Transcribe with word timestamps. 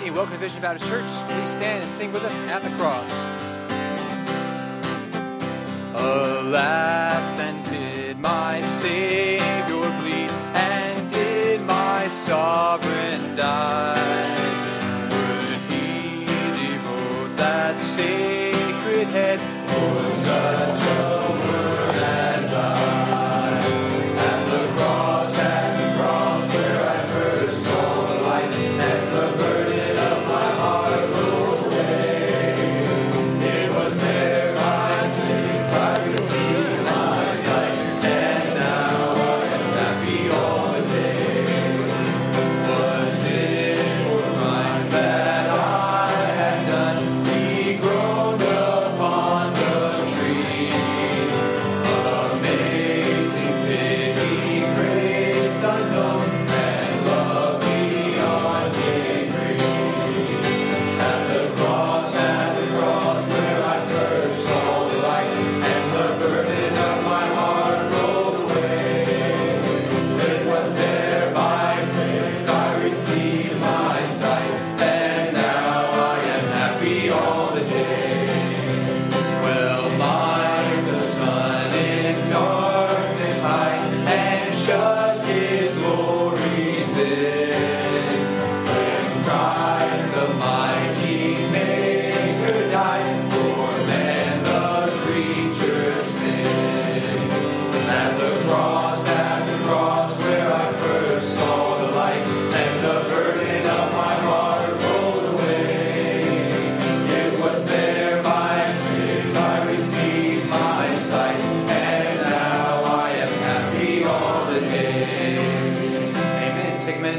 and 0.00 0.14
welcome 0.14 0.32
to 0.32 0.38
Vision 0.38 0.62
Baptist 0.62 0.90
Church. 0.90 1.04
Please 1.28 1.50
stand 1.50 1.82
and 1.82 1.90
sing 1.90 2.12
with 2.12 2.24
us 2.24 2.42
at 2.44 2.62
the 2.62 2.70
cross. 2.70 3.10
Alas, 5.94 7.38
and 7.38 7.62
did 7.64 8.18
my 8.18 8.62
Savior 8.80 9.90
bleed, 10.00 10.30
and 10.54 11.10
did 11.10 11.60
my 11.62 12.08
sovereign 12.08 13.36
die? 13.36 13.98
Would 15.10 15.58
he 15.70 16.24
devote 16.24 17.36
that 17.36 17.76
sacred 17.76 19.08
head 19.08 19.40
for 19.68 20.08
such 20.08 20.82
a 20.88 21.21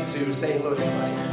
to 0.05 0.33
say 0.33 0.57
hello 0.57 0.75
to 0.75 0.81
everybody. 0.83 1.23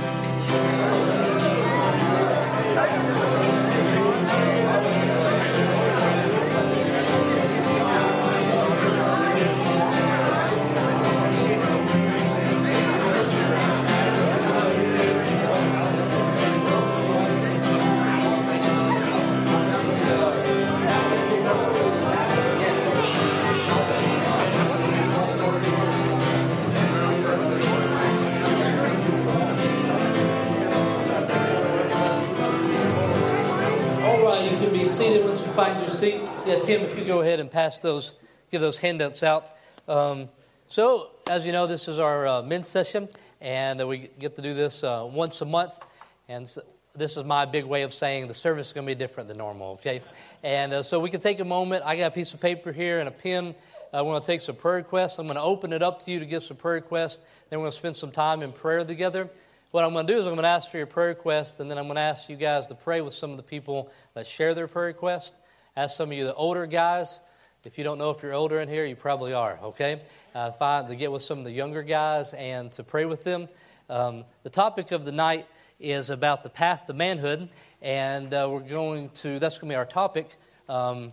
And 37.51 37.53
pass 37.53 37.81
those, 37.81 38.13
give 38.51 38.61
those 38.61 38.79
handouts 38.79 39.23
out. 39.23 39.57
Um, 39.89 40.29
so, 40.69 41.11
as 41.29 41.45
you 41.45 41.53
know, 41.53 41.67
this 41.67 41.89
is 41.89 41.99
our 41.99 42.27
uh, 42.27 42.43
men's 42.43 42.69
session, 42.69 43.09
and 43.41 43.87
we 43.89 44.09
get 44.19 44.37
to 44.37 44.43
do 44.43 44.55
this 44.55 44.85
uh, 44.85 45.09
once 45.11 45.41
a 45.41 45.45
month. 45.45 45.77
And 46.29 46.47
so 46.47 46.63
this 46.95 47.17
is 47.17 47.25
my 47.25 47.45
big 47.45 47.65
way 47.65 47.83
of 47.83 47.93
saying 47.93 48.29
the 48.29 48.35
service 48.35 48.69
is 48.69 48.73
going 48.73 48.87
to 48.87 48.91
be 48.91 48.99
different 48.99 49.29
than 49.29 49.39
normal, 49.39 49.73
okay? 49.73 50.01
And 50.45 50.73
uh, 50.73 50.83
so 50.85 51.01
we 51.01 51.11
can 51.11 51.21
take 51.21 51.41
a 51.41 51.45
moment. 51.45 51.83
I 51.85 51.97
got 51.97 52.07
a 52.07 52.11
piece 52.13 52.33
of 52.35 52.41
paper 52.41 52.71
here 52.71 53.01
and 53.01 53.09
a 53.09 53.13
pen. 53.13 53.55
I 53.93 54.03
want 54.03 54.23
to 54.23 54.27
take 54.27 54.43
some 54.43 54.55
prayer 54.55 54.77
requests. 54.77 55.19
I'm 55.19 55.27
going 55.27 55.35
to 55.35 55.43
open 55.43 55.73
it 55.73 55.83
up 55.83 56.05
to 56.05 56.13
you 56.13 56.21
to 56.21 56.27
give 56.27 56.45
some 56.45 56.57
prayer 56.57 56.77
requests. 56.77 57.19
Then 57.49 57.59
we're 57.59 57.65
going 57.65 57.73
to 57.73 57.79
spend 57.79 57.97
some 57.97 58.13
time 58.13 58.43
in 58.43 58.53
prayer 58.53 58.85
together. 58.85 59.29
What 59.73 59.85
I'm 59.85 59.93
going 59.93 60.07
to 60.07 60.13
do 60.13 60.19
is 60.21 60.27
I'm 60.27 60.35
going 60.35 60.45
to 60.45 60.49
ask 60.49 60.71
for 60.71 60.79
your 60.79 60.87
prayer 60.87 61.09
request, 61.09 61.59
and 61.59 61.69
then 61.69 61.79
I'm 61.79 61.87
going 61.87 61.97
to 61.97 62.03
ask 62.03 62.29
you 62.29 62.37
guys 62.37 62.69
to 62.69 62.77
pray 62.77 63.01
with 63.01 63.15
some 63.15 63.33
of 63.33 63.37
the 63.37 63.43
people 63.43 63.91
that 64.15 64.27
share 64.27 64.55
their 64.55 64.69
prayer 64.69 64.87
request. 64.87 65.41
Ask 65.77 65.97
some 65.97 66.11
of 66.11 66.19
you, 66.19 66.25
the 66.25 66.35
older 66.35 66.67
guys. 66.67 67.21
If 67.63 67.77
you 67.77 67.85
don't 67.85 67.99
know 67.99 68.09
if 68.09 68.23
you're 68.23 68.33
older 68.33 68.61
in 68.61 68.71
here, 68.71 68.87
you 68.87 68.97
probably 68.97 69.35
are, 69.35 69.59
okay? 69.63 70.01
Uh, 70.35 70.51
find 70.51 70.89
to 70.89 70.97
get 70.97 71.13
with 71.13 71.21
some 71.21 71.39
of 71.39 71.45
the 71.45 71.51
younger 71.51 71.83
guys 71.83 72.33
and 72.33 72.73
to 72.73 72.83
pray 72.83 73.05
with 73.05 73.23
them. 73.23 73.51
Um, 73.91 74.25
the 74.45 74.49
topic 74.49 74.93
of 74.93 75.05
the 75.05 75.13
night 75.13 75.47
is 75.79 76.09
about 76.09 76.43
the 76.43 76.49
path 76.49 76.87
to 76.87 76.95
manhood, 76.95 77.51
and 77.83 78.33
uh, 78.33 78.49
we're 78.51 78.61
going 78.61 79.11
to, 79.11 79.39
that's 79.39 79.59
going 79.59 79.69
to 79.69 79.73
be 79.75 79.77
our 79.77 79.85
topic. 79.85 80.31
Um, 80.71 81.11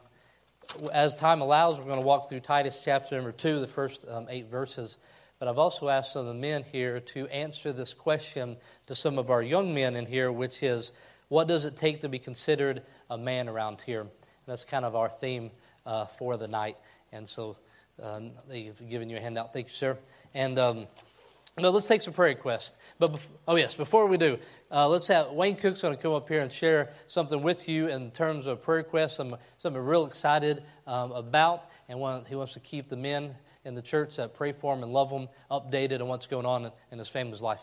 as 0.93 1.13
time 1.13 1.41
allows, 1.41 1.79
we're 1.79 1.83
going 1.83 1.95
to 1.95 2.07
walk 2.07 2.29
through 2.29 2.39
Titus 2.39 2.81
chapter 2.81 3.15
number 3.15 3.33
two, 3.33 3.59
the 3.59 3.67
first 3.67 4.05
um, 4.07 4.27
eight 4.29 4.49
verses. 4.49 4.95
But 5.39 5.49
I've 5.49 5.57
also 5.57 5.89
asked 5.89 6.13
some 6.13 6.21
of 6.21 6.27
the 6.27 6.33
men 6.33 6.63
here 6.63 7.01
to 7.01 7.27
answer 7.27 7.73
this 7.73 7.93
question 7.93 8.55
to 8.85 8.95
some 8.95 9.19
of 9.19 9.29
our 9.29 9.43
young 9.43 9.73
men 9.73 9.97
in 9.97 10.05
here, 10.05 10.31
which 10.31 10.63
is, 10.63 10.93
what 11.27 11.49
does 11.49 11.65
it 11.65 11.75
take 11.75 11.99
to 12.01 12.09
be 12.09 12.19
considered 12.19 12.83
a 13.09 13.17
man 13.17 13.49
around 13.49 13.81
here? 13.81 13.99
And 13.99 14.09
that's 14.45 14.63
kind 14.63 14.85
of 14.85 14.95
our 14.95 15.09
theme 15.09 15.51
uh, 15.87 16.05
for 16.05 16.37
the 16.37 16.47
night. 16.47 16.77
And 17.11 17.27
so 17.27 17.57
uh, 18.03 18.19
they've 18.47 18.79
given 18.89 19.09
you 19.09 19.17
a 19.17 19.19
handout. 19.19 19.53
Thank 19.53 19.69
you, 19.69 19.73
sir. 19.73 19.97
And 20.35 20.59
um, 20.59 20.87
let's 21.57 21.87
take 21.87 22.03
some 22.03 22.13
prayer 22.13 22.29
requests. 22.29 22.73
But 22.99 23.13
bef- 23.13 23.27
oh 23.47 23.57
yes, 23.57 23.73
before 23.73 24.05
we 24.05 24.17
do, 24.17 24.37
uh, 24.71 24.87
let's 24.87 25.07
have 25.07 25.31
Wayne 25.31 25.55
Cook's 25.55 25.81
going 25.81 25.95
to 25.95 26.01
come 26.01 26.13
up 26.13 26.27
here 26.27 26.41
and 26.41 26.51
share 26.51 26.89
something 27.07 27.41
with 27.41 27.67
you 27.67 27.87
in 27.87 28.11
terms 28.11 28.45
of 28.45 28.61
prayer 28.61 28.77
requests. 28.77 29.15
Some 29.15 29.31
something 29.57 29.81
real 29.81 30.05
excited 30.05 30.63
um, 30.85 31.11
about, 31.13 31.69
and 31.89 31.99
one, 31.99 32.25
he 32.25 32.35
wants 32.35 32.53
to 32.53 32.59
keep 32.59 32.89
the 32.89 32.97
men 32.97 33.33
in 33.65 33.75
the 33.75 33.81
church 33.81 34.15
that 34.17 34.33
pray 34.33 34.51
for 34.51 34.73
him 34.75 34.83
and 34.83 34.93
love 34.93 35.09
him 35.09 35.27
updated 35.49 36.01
on 36.01 36.07
what's 36.07 36.27
going 36.27 36.45
on 36.45 36.65
in, 36.65 36.71
in 36.91 36.99
his 36.99 37.09
family's 37.09 37.41
life. 37.41 37.61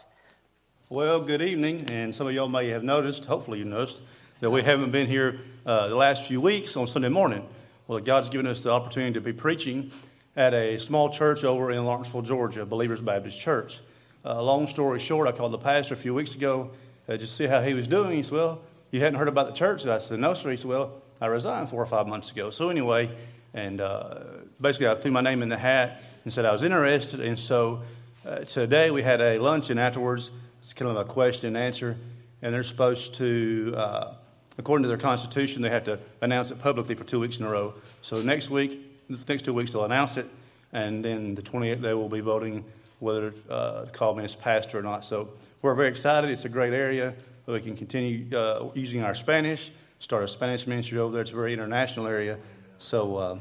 Well, 0.91 1.21
good 1.21 1.43
evening, 1.43 1.87
and 1.91 2.15
some 2.15 2.27
of 2.27 2.35
y'all 2.35 2.49
may 2.49 2.69
have 2.69 2.85
noticed, 2.85 3.25
hopefully 3.25 3.59
you 3.59 3.65
noticed, 3.65 4.03
that 4.41 4.51
we 4.51 4.63
haven't 4.63 4.91
been 4.91 5.07
here 5.07 5.41
uh, 5.65 5.89
the 5.89 5.95
last 5.97 6.27
few 6.27 6.41
weeks 6.41 6.77
on 6.77 6.87
Sunday 6.87 7.09
morning. 7.09 7.43
Well, 7.87 8.01
God's 8.01 8.31
given 8.31 8.47
us 8.47 8.63
the 8.63 8.71
opportunity 8.71 9.13
to 9.13 9.21
be 9.21 9.35
preaching 9.35 9.91
at 10.37 10.55
a 10.55 10.79
small 10.79 11.11
church 11.11 11.45
over 11.45 11.71
in 11.71 11.85
Lawrenceville, 11.85 12.23
Georgia, 12.23 12.65
Believers 12.65 13.03
Baptist 13.03 13.39
Church. 13.39 13.81
Uh, 14.25 14.43
long 14.43 14.67
story 14.67 14.99
short, 14.99 15.29
I 15.29 15.33
called 15.33 15.53
the 15.53 15.59
pastor 15.59 15.93
a 15.93 15.97
few 15.99 16.15
weeks 16.15 16.35
ago 16.35 16.71
uh, 17.11 17.19
just 17.19 17.33
to 17.33 17.37
see 17.37 17.47
how 17.47 17.61
he 17.61 17.75
was 17.75 17.87
doing. 17.87 18.13
He 18.13 18.23
said, 18.23 18.33
Well, 18.33 18.63
you 18.91 19.01
hadn't 19.01 19.19
heard 19.19 19.29
about 19.29 19.49
the 19.49 19.53
church? 19.53 19.83
And 19.83 19.93
I 19.93 19.99
said, 19.99 20.19
No, 20.19 20.33
sir. 20.33 20.51
He 20.51 20.57
said, 20.57 20.67
Well, 20.67 21.03
I 21.21 21.27
resigned 21.27 21.69
four 21.69 21.83
or 21.83 21.87
five 21.87 22.07
months 22.07 22.33
ago. 22.33 22.49
So, 22.49 22.71
anyway, 22.71 23.15
and 23.53 23.83
uh, 23.83 24.21
basically, 24.63 24.89
I 24.89 24.95
threw 24.95 25.11
my 25.11 25.21
name 25.21 25.43
in 25.43 25.51
the 25.51 25.59
hat 25.59 26.01
and 26.25 26.33
said 26.33 26.47
I 26.47 26.53
was 26.53 26.63
interested. 26.63 27.21
And 27.21 27.39
so 27.39 27.83
uh, 28.27 28.39
today 28.39 28.93
we 28.93 29.03
had 29.03 29.21
a 29.21 29.39
luncheon 29.39 29.79
afterwards. 29.79 30.31
It's 30.63 30.73
kind 30.73 30.91
of 30.91 30.97
a 30.97 31.05
question 31.05 31.49
and 31.49 31.59
answer. 31.59 31.99
And 32.41 32.55
they're 32.55 32.63
supposed 32.63 33.13
to, 33.17 33.75
uh, 33.77 34.15
according 34.59 34.83
to 34.83 34.89
their 34.89 34.99
constitution, 34.99 35.63
they 35.63 35.71
have 35.71 35.85
to 35.85 35.99
announce 36.21 36.51
it 36.51 36.59
publicly 36.59 36.95
for 36.95 37.05
two 37.05 37.21
weeks 37.21 37.39
in 37.39 37.47
a 37.47 37.51
row. 37.51 37.75
So 38.03 38.23
next 38.23 38.51
week, 38.51 39.09
the 39.09 39.19
next 39.29 39.43
two 39.43 39.55
weeks, 39.55 39.73
they'll 39.73 39.85
announce 39.85 40.17
it. 40.17 40.29
And 40.73 41.05
then 41.05 41.35
the 41.35 41.43
28th, 41.43 41.81
they 41.81 41.95
will 41.95 42.09
be 42.09 42.21
voting 42.21 42.65
whether 43.01 43.35
uh, 43.49 43.85
to 43.85 43.91
call 43.91 44.15
me 44.15 44.25
as 44.25 44.35
pastor 44.35 44.79
or 44.79 44.83
not. 44.83 45.05
So 45.05 45.29
we're 45.63 45.75
very 45.75 45.89
excited. 45.89 46.31
It's 46.31 46.45
a 46.45 46.49
great 46.49 46.73
area. 46.73 47.15
We 47.47 47.61
can 47.61 47.77
continue 47.77 48.35
uh, 48.37 48.71
using 48.75 49.03
our 49.03 49.15
Spanish, 49.15 49.71
start 49.99 50.25
a 50.25 50.29
Spanish 50.29 50.67
ministry 50.67 50.99
over 50.99 51.13
there. 51.13 51.23
It's 51.23 51.31
a 51.31 51.35
very 51.35 51.53
international 51.53 52.07
area. 52.07 52.39
So 52.79 53.17
uh, 53.17 53.39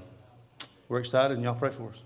we're 0.90 1.00
excited, 1.00 1.36
and 1.36 1.44
y'all 1.44 1.56
pray 1.56 1.72
for 1.72 1.90
us. 1.90 2.04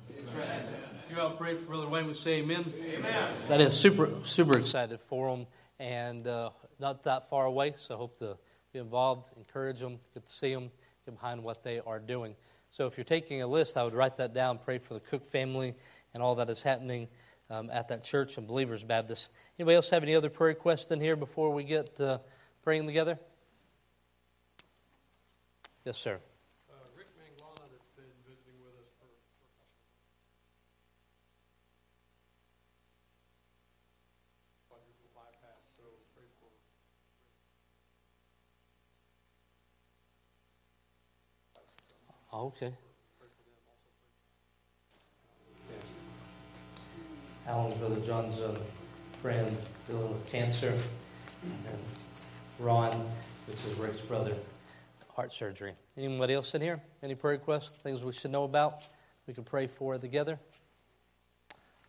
You 1.09 1.19
all 1.19 1.31
pray 1.31 1.55
for 1.55 1.61
Brother 1.61 1.87
Wayne. 1.87 2.05
We 2.05 2.13
say 2.13 2.39
amen. 2.39 2.71
Amen. 2.79 3.29
That 3.47 3.59
is 3.59 3.73
super, 3.73 4.09
super 4.23 4.59
excited 4.59 4.99
for 5.01 5.29
him. 5.29 5.47
And 5.79 6.27
uh, 6.27 6.51
not 6.79 7.03
that 7.03 7.29
far 7.29 7.45
away, 7.45 7.73
so 7.75 7.95
I 7.95 7.97
hope 7.97 8.19
to 8.19 8.37
be 8.73 8.79
involved, 8.79 9.31
encourage 9.37 9.79
them, 9.79 9.99
get 10.13 10.25
to 10.25 10.31
see 10.31 10.53
them, 10.53 10.69
get 11.05 11.15
behind 11.15 11.43
what 11.43 11.63
they 11.63 11.79
are 11.79 11.99
doing. 11.99 12.35
So 12.71 12.85
if 12.85 12.97
you're 12.97 13.05
taking 13.05 13.41
a 13.41 13.47
list, 13.47 13.77
I 13.77 13.83
would 13.83 13.93
write 13.93 14.17
that 14.17 14.33
down, 14.33 14.59
pray 14.59 14.77
for 14.77 14.93
the 14.93 14.99
Cook 14.99 15.25
family 15.25 15.73
and 16.13 16.21
all 16.21 16.35
that 16.35 16.49
is 16.49 16.61
happening 16.61 17.07
um, 17.49 17.69
at 17.71 17.87
that 17.87 18.03
church 18.03 18.37
and 18.37 18.47
Believers 18.47 18.83
Baptist. 18.83 19.31
Anybody 19.57 19.75
else 19.75 19.89
have 19.89 20.03
any 20.03 20.15
other 20.15 20.29
prayer 20.29 20.49
requests 20.49 20.91
in 20.91 20.99
here 20.99 21.15
before 21.15 21.51
we 21.51 21.63
get 21.63 21.99
uh, 21.99 22.19
praying 22.63 22.85
together? 22.85 23.17
Yes, 25.85 25.97
sir. 25.97 26.19
Uh, 26.69 26.73
Rick 26.97 27.07
Manglana 27.15 27.63
that's 27.71 27.87
been 27.95 28.11
visiting 28.27 28.59
with 28.59 28.75
us 28.75 28.91
for, 28.99 29.07
for 29.39 29.47
quadruple 34.67 35.07
bypass, 35.15 35.63
so 35.79 35.83
pray 36.11 36.27
for 36.43 36.51
Oh, 41.55 41.63
okay. 42.45 42.71
pray 45.67 45.77
for. 47.45 47.49
Alan's 47.49 47.77
brother 47.77 47.99
John's 48.01 48.39
um, 48.41 48.57
friend 49.21 49.57
dealing 49.87 50.09
with 50.09 50.25
cancer, 50.27 50.77
and 51.43 51.81
Ron, 52.59 52.93
which 53.47 53.63
is 53.65 53.75
Rick's 53.79 54.01
brother, 54.01 54.35
heart 55.15 55.33
surgery. 55.33 55.73
Anybody 55.97 56.35
else 56.35 56.53
in 56.53 56.61
here? 56.61 56.79
Any 57.01 57.15
prayer 57.15 57.33
requests? 57.33 57.73
Things 57.81 58.03
we 58.03 58.13
should 58.13 58.31
know 58.31 58.43
about? 58.43 58.83
We 59.25 59.33
can 59.33 59.43
pray 59.43 59.65
for 59.67 59.97
together. 59.97 60.39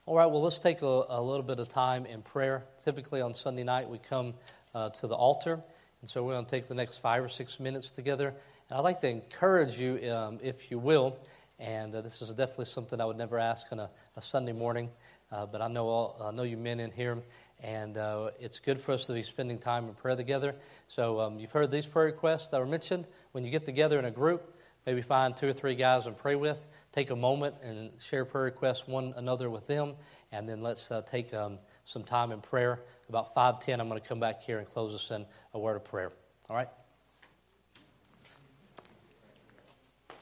All 0.06 0.16
right. 0.16 0.26
Well, 0.26 0.42
let's 0.42 0.58
take 0.58 0.80
a, 0.80 1.04
a 1.08 1.20
little 1.20 1.42
bit 1.42 1.58
of 1.58 1.68
time 1.68 2.06
in 2.06 2.22
prayer. 2.22 2.64
Typically 2.82 3.20
on 3.20 3.34
Sunday 3.34 3.64
night 3.64 3.88
we 3.88 3.98
come 3.98 4.32
uh, 4.74 4.88
to 4.90 5.06
the 5.06 5.14
altar, 5.14 5.60
and 6.00 6.08
so 6.08 6.24
we're 6.24 6.32
going 6.32 6.46
to 6.46 6.50
take 6.50 6.68
the 6.68 6.74
next 6.74 6.98
five 6.98 7.22
or 7.22 7.28
six 7.28 7.60
minutes 7.60 7.90
together. 7.90 8.32
And 8.70 8.78
I'd 8.78 8.82
like 8.82 9.00
to 9.00 9.08
encourage 9.08 9.78
you, 9.78 10.12
um, 10.12 10.38
if 10.42 10.70
you 10.70 10.78
will, 10.78 11.16
and 11.58 11.94
uh, 11.94 12.02
this 12.02 12.20
is 12.20 12.28
definitely 12.34 12.66
something 12.66 13.00
I 13.00 13.06
would 13.06 13.16
never 13.16 13.38
ask 13.38 13.66
on 13.72 13.80
a, 13.80 13.88
a 14.16 14.20
Sunday 14.20 14.52
morning. 14.52 14.90
Uh, 15.32 15.46
but 15.46 15.62
I 15.62 15.68
know 15.68 15.86
all, 15.88 16.20
I 16.22 16.32
know 16.32 16.42
you 16.42 16.58
men 16.58 16.78
in 16.78 16.90
here, 16.90 17.18
and 17.62 17.96
uh, 17.96 18.30
it's 18.38 18.60
good 18.60 18.78
for 18.78 18.92
us 18.92 19.06
to 19.06 19.14
be 19.14 19.22
spending 19.22 19.58
time 19.58 19.88
in 19.88 19.94
prayer 19.94 20.16
together. 20.16 20.54
So 20.86 21.18
um, 21.18 21.38
you've 21.38 21.52
heard 21.52 21.70
these 21.70 21.86
prayer 21.86 22.06
requests 22.06 22.48
that 22.50 22.60
were 22.60 22.66
mentioned. 22.66 23.06
When 23.32 23.42
you 23.42 23.50
get 23.50 23.64
together 23.64 23.98
in 23.98 24.04
a 24.04 24.10
group, 24.10 24.54
maybe 24.84 25.00
find 25.00 25.34
two 25.34 25.48
or 25.48 25.54
three 25.54 25.74
guys 25.74 26.06
and 26.06 26.14
pray 26.14 26.34
with. 26.34 26.66
Take 26.92 27.08
a 27.08 27.16
moment 27.16 27.54
and 27.62 27.90
share 27.98 28.26
prayer 28.26 28.44
requests 28.44 28.86
one 28.86 29.14
another 29.16 29.48
with 29.48 29.66
them, 29.66 29.94
and 30.30 30.46
then 30.46 30.62
let's 30.62 30.90
uh, 30.90 31.00
take 31.02 31.32
um, 31.32 31.58
some 31.84 32.04
time 32.04 32.32
in 32.32 32.42
prayer. 32.42 32.80
About 33.08 33.32
five 33.32 33.60
ten, 33.60 33.80
I'm 33.80 33.88
going 33.88 34.00
to 34.00 34.06
come 34.06 34.20
back 34.20 34.42
here 34.42 34.58
and 34.58 34.66
close 34.66 34.94
us 34.94 35.10
in 35.10 35.24
a 35.54 35.58
word 35.58 35.76
of 35.76 35.84
prayer. 35.84 36.12
All 36.50 36.56
right. 36.56 36.68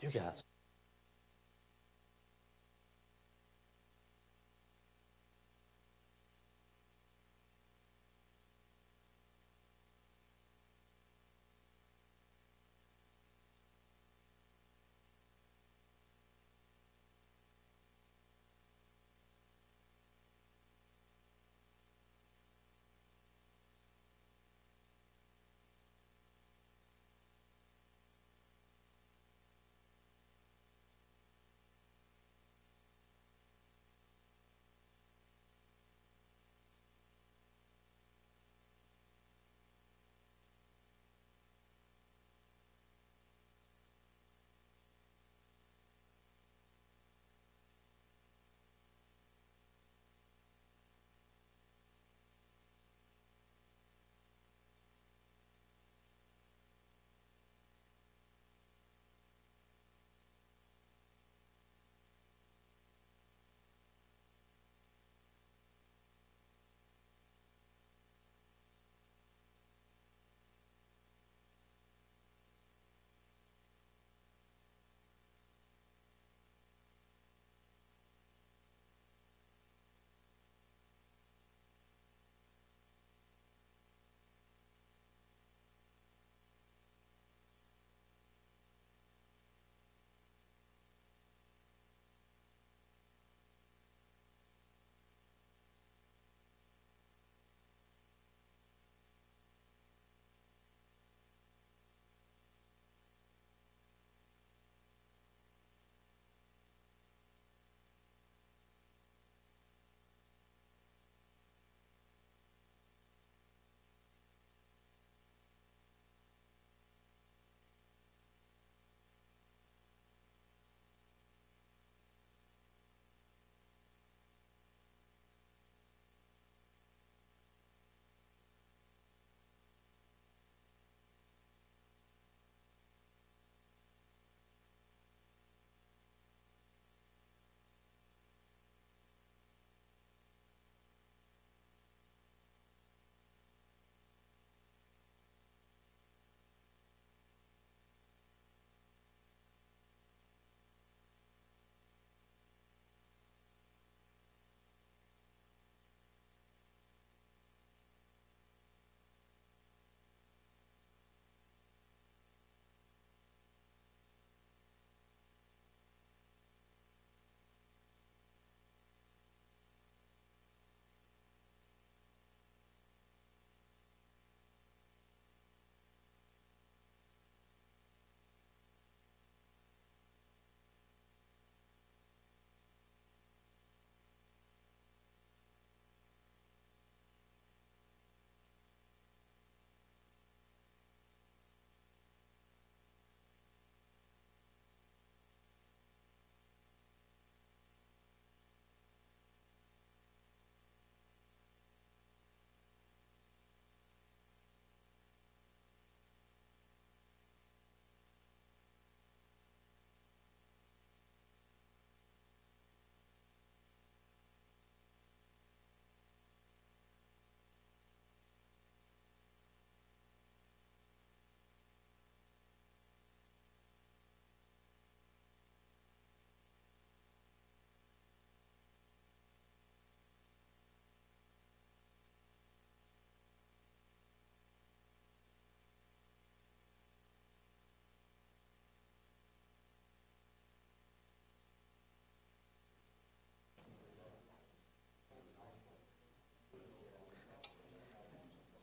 You 0.03 0.11
guys. 0.11 0.46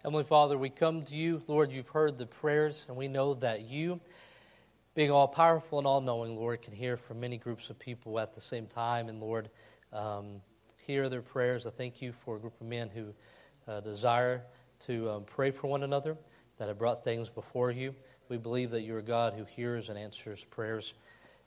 Heavenly 0.03 0.25
Father, 0.25 0.57
we 0.57 0.69
come 0.69 1.01
to 1.03 1.15
you. 1.15 1.41
Lord, 1.47 1.71
you've 1.71 1.87
heard 1.87 2.17
the 2.17 2.25
prayers, 2.25 2.85
and 2.89 2.97
we 2.97 3.07
know 3.07 3.35
that 3.35 3.61
you, 3.61 4.01
being 4.95 5.11
all 5.11 5.29
powerful 5.29 5.77
and 5.77 5.87
all 5.87 6.01
knowing, 6.01 6.35
Lord, 6.35 6.61
can 6.61 6.73
hear 6.73 6.97
from 6.97 7.21
many 7.21 7.37
groups 7.37 7.69
of 7.69 7.79
people 7.79 8.19
at 8.19 8.35
the 8.35 8.41
same 8.41 8.67
time. 8.67 9.07
And 9.07 9.21
Lord, 9.21 9.49
um, 9.93 10.41
hear 10.85 11.07
their 11.07 11.21
prayers. 11.21 11.65
I 11.65 11.69
thank 11.69 12.01
you 12.01 12.11
for 12.11 12.35
a 12.35 12.39
group 12.39 12.59
of 12.59 12.67
men 12.67 12.89
who 12.93 13.13
uh, 13.65 13.79
desire 13.79 14.41
to 14.87 15.09
um, 15.09 15.23
pray 15.23 15.51
for 15.51 15.67
one 15.67 15.83
another, 15.83 16.17
that 16.57 16.67
have 16.67 16.77
brought 16.77 17.05
things 17.05 17.29
before 17.29 17.71
you. 17.71 17.95
We 18.27 18.35
believe 18.35 18.71
that 18.71 18.81
you're 18.81 18.99
a 18.99 19.03
God 19.03 19.35
who 19.37 19.45
hears 19.45 19.87
and 19.87 19.97
answers 19.97 20.43
prayers. 20.43 20.95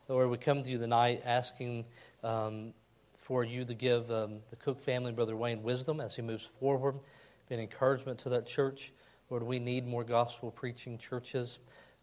Lord, 0.08 0.30
we 0.30 0.38
come 0.38 0.62
to 0.62 0.70
you 0.70 0.78
tonight 0.78 1.20
asking 1.26 1.84
um, 2.24 2.72
for 3.18 3.44
you 3.44 3.66
to 3.66 3.74
give 3.74 4.10
um, 4.10 4.38
the 4.48 4.56
Cook 4.56 4.80
family, 4.80 5.12
Brother 5.12 5.36
Wayne, 5.36 5.62
wisdom 5.62 6.00
as 6.00 6.16
he 6.16 6.22
moves 6.22 6.46
forward, 6.46 6.94
be 7.48 7.54
an 7.54 7.60
encouragement 7.60 8.18
to 8.20 8.28
that 8.30 8.46
church. 8.46 8.92
Lord, 9.30 9.42
we 9.42 9.58
need 9.58 9.86
more 9.86 10.04
gospel 10.04 10.50
preaching 10.50 10.98
churches 10.98 11.58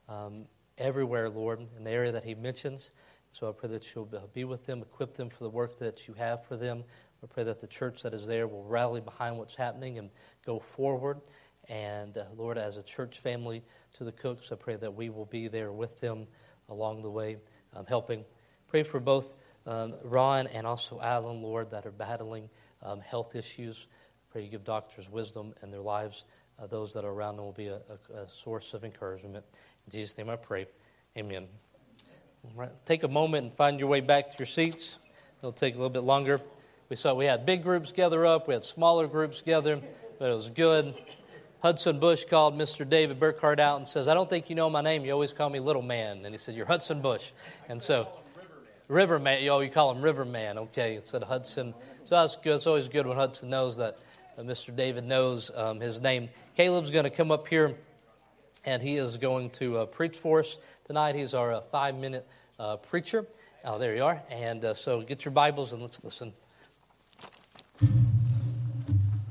um, 0.10 0.46
everywhere, 0.78 1.30
Lord, 1.30 1.60
in 1.78 1.84
the 1.84 1.92
area 1.92 2.12
that 2.12 2.24
he 2.24 2.36
mentions. 2.36 2.92
So 3.32 3.50
I 3.50 3.52
pray 3.52 3.70
that 3.70 3.94
you'll 3.94 4.10
be 4.34 4.44
with 4.44 4.66
them, 4.66 4.82
equip 4.82 5.16
them 5.16 5.30
for 5.30 5.44
the 5.44 5.50
work 5.50 5.80
that 5.80 6.08
you 6.08 6.14
have 6.14 6.46
for 6.46 6.56
them. 6.56 6.84
I 7.24 7.28
pray 7.28 7.44
that 7.46 7.62
the 7.62 7.68
church 7.68 8.04
that 8.04 8.14
is 8.14 8.28
there 8.28 8.48
will 8.48 8.66
rally 8.66 9.02
behind 9.02 9.38
what's 9.38 9.56
happening 9.56 9.98
and 9.98 10.12
go 10.46 10.60
forward. 10.60 11.22
And 11.70 12.18
uh, 12.18 12.26
Lord, 12.36 12.58
as 12.58 12.78
a 12.78 12.84
church 12.84 13.20
family 13.20 13.64
to 13.94 14.04
the 14.04 14.12
Cooks, 14.12 14.52
I 14.52 14.56
pray 14.56 14.76
that 14.76 14.94
we 14.94 15.10
will 15.10 15.26
be 15.26 15.48
there 15.48 15.72
with 15.72 16.00
them 16.00 16.26
along 16.70 17.02
the 17.02 17.10
way, 17.10 17.38
um, 17.76 17.86
helping. 17.86 18.26
Pray 18.68 18.84
for 18.84 19.00
both 19.00 19.34
um, 19.66 19.94
Ron 20.04 20.48
and 20.48 20.68
also 20.68 21.00
Alan, 21.02 21.42
Lord, 21.42 21.72
that 21.72 21.86
are 21.86 21.92
battling 21.92 22.50
um, 22.82 23.00
health 23.00 23.36
issues. 23.36 23.88
Pray 24.34 24.42
you 24.42 24.50
give 24.50 24.64
doctors 24.64 25.08
wisdom 25.12 25.54
and 25.62 25.72
their 25.72 25.80
lives. 25.80 26.24
Uh, 26.60 26.66
those 26.66 26.92
that 26.94 27.06
are 27.06 27.12
around 27.12 27.36
them 27.36 27.46
will 27.46 27.52
be 27.52 27.68
a, 27.68 27.76
a, 27.76 28.22
a, 28.22 28.28
source 28.28 28.74
of 28.74 28.84
encouragement. 28.84 29.46
In 29.86 29.92
Jesus' 29.92 30.18
name 30.18 30.28
I 30.28 30.38
pray. 30.38 30.66
Amen. 31.16 31.46
Right. 32.56 32.72
Take 32.84 33.04
a 33.04 33.08
moment 33.08 33.44
and 33.46 33.54
find 33.54 33.80
your 33.80 33.90
way 33.90 34.00
back 34.00 34.32
to 34.32 34.36
your 34.40 34.48
seats. 34.48 34.98
It'll 35.38 35.52
take 35.52 35.76
a 35.76 35.78
little 35.78 35.92
bit 35.92 36.02
longer. 36.02 36.42
We 36.90 36.96
saw 36.96 37.14
we 37.14 37.26
had 37.26 37.46
big 37.46 37.62
groups 37.62 37.92
gather 37.92 38.26
up, 38.26 38.48
we 38.48 38.56
had 38.56 38.64
smaller 38.64 39.06
groups 39.06 39.40
gather, 39.46 39.80
but 40.20 40.32
it 40.32 40.34
was 40.34 40.50
good. 40.50 40.96
Hudson 41.62 42.00
Bush 42.00 42.26
called 42.26 42.58
Mr. 42.58 42.90
David 42.90 43.20
Burkhardt 43.20 43.60
out 43.60 43.78
and 43.78 43.88
says, 43.88 44.08
I 44.08 44.16
don't 44.16 44.30
think 44.30 44.50
you 44.50 44.56
know 44.56 44.68
my 44.68 44.82
name. 44.82 45.06
You 45.06 45.12
always 45.12 45.32
call 45.32 45.52
me 45.52 45.60
Little 45.60 45.84
Man. 45.84 46.26
And 46.26 46.34
he 46.34 46.40
said, 46.40 46.56
You're 46.56 46.66
Hudson 46.66 47.04
Bush. 47.04 47.32
And 47.70 47.80
so, 47.80 48.10
Riverman. 48.88 49.48
Oh, 49.50 49.60
you 49.60 49.70
call 49.70 49.92
him 49.92 50.02
Riverman. 50.02 50.58
Okay, 50.58 50.96
instead 50.96 51.22
of 51.22 51.28
Hudson. 51.28 51.76
So 52.06 52.16
that's 52.16 52.36
good. 52.36 52.56
It's 52.56 52.68
always 52.68 52.88
good 52.88 53.06
when 53.06 53.16
Hudson 53.16 53.52
knows 53.52 53.78
that 53.78 54.00
Mr. 54.40 54.76
David 54.76 55.06
knows 55.06 55.52
um, 55.56 55.80
his 55.80 56.02
name. 56.02 56.30
Caleb's 56.56 56.90
going 56.90 57.04
to 57.04 57.10
come 57.10 57.32
up 57.32 57.48
here 57.48 57.76
and 58.66 58.82
he 58.82 58.98
is 58.98 59.18
going 59.18 59.50
to 59.52 59.80
uh, 59.80 59.86
preach 59.86 60.18
for 60.18 60.40
us 60.40 60.58
tonight. 60.86 61.16
He's 61.16 61.34
our 61.34 61.54
uh, 61.54 61.62
five 61.62 61.96
minute 61.96 62.28
uh, 62.60 62.78
preacher. 62.78 63.26
Oh, 63.66 63.78
there 63.78 63.96
you 63.96 64.04
are. 64.04 64.22
And 64.30 64.64
uh, 64.64 64.74
so 64.74 65.02
get 65.02 65.26
your 65.26 65.32
Bibles 65.32 65.74
and 65.74 65.82
let's 65.82 66.04
listen. 66.04 66.34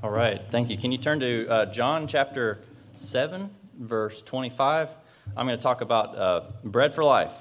All 0.02 0.10
right, 0.10 0.40
thank 0.50 0.68
you. 0.68 0.76
Can 0.76 0.92
you 0.92 0.98
turn 0.98 1.20
to 1.20 1.48
uh, 1.48 1.66
John 1.66 2.06
chapter 2.06 2.60
7, 2.96 3.48
verse 3.78 4.20
25? 4.22 4.90
I'm 5.36 5.46
going 5.46 5.56
to 5.56 5.62
talk 5.62 5.80
about 5.80 6.16
uh, 6.16 6.42
bread 6.64 6.92
for 6.92 7.04
life. 7.04 7.32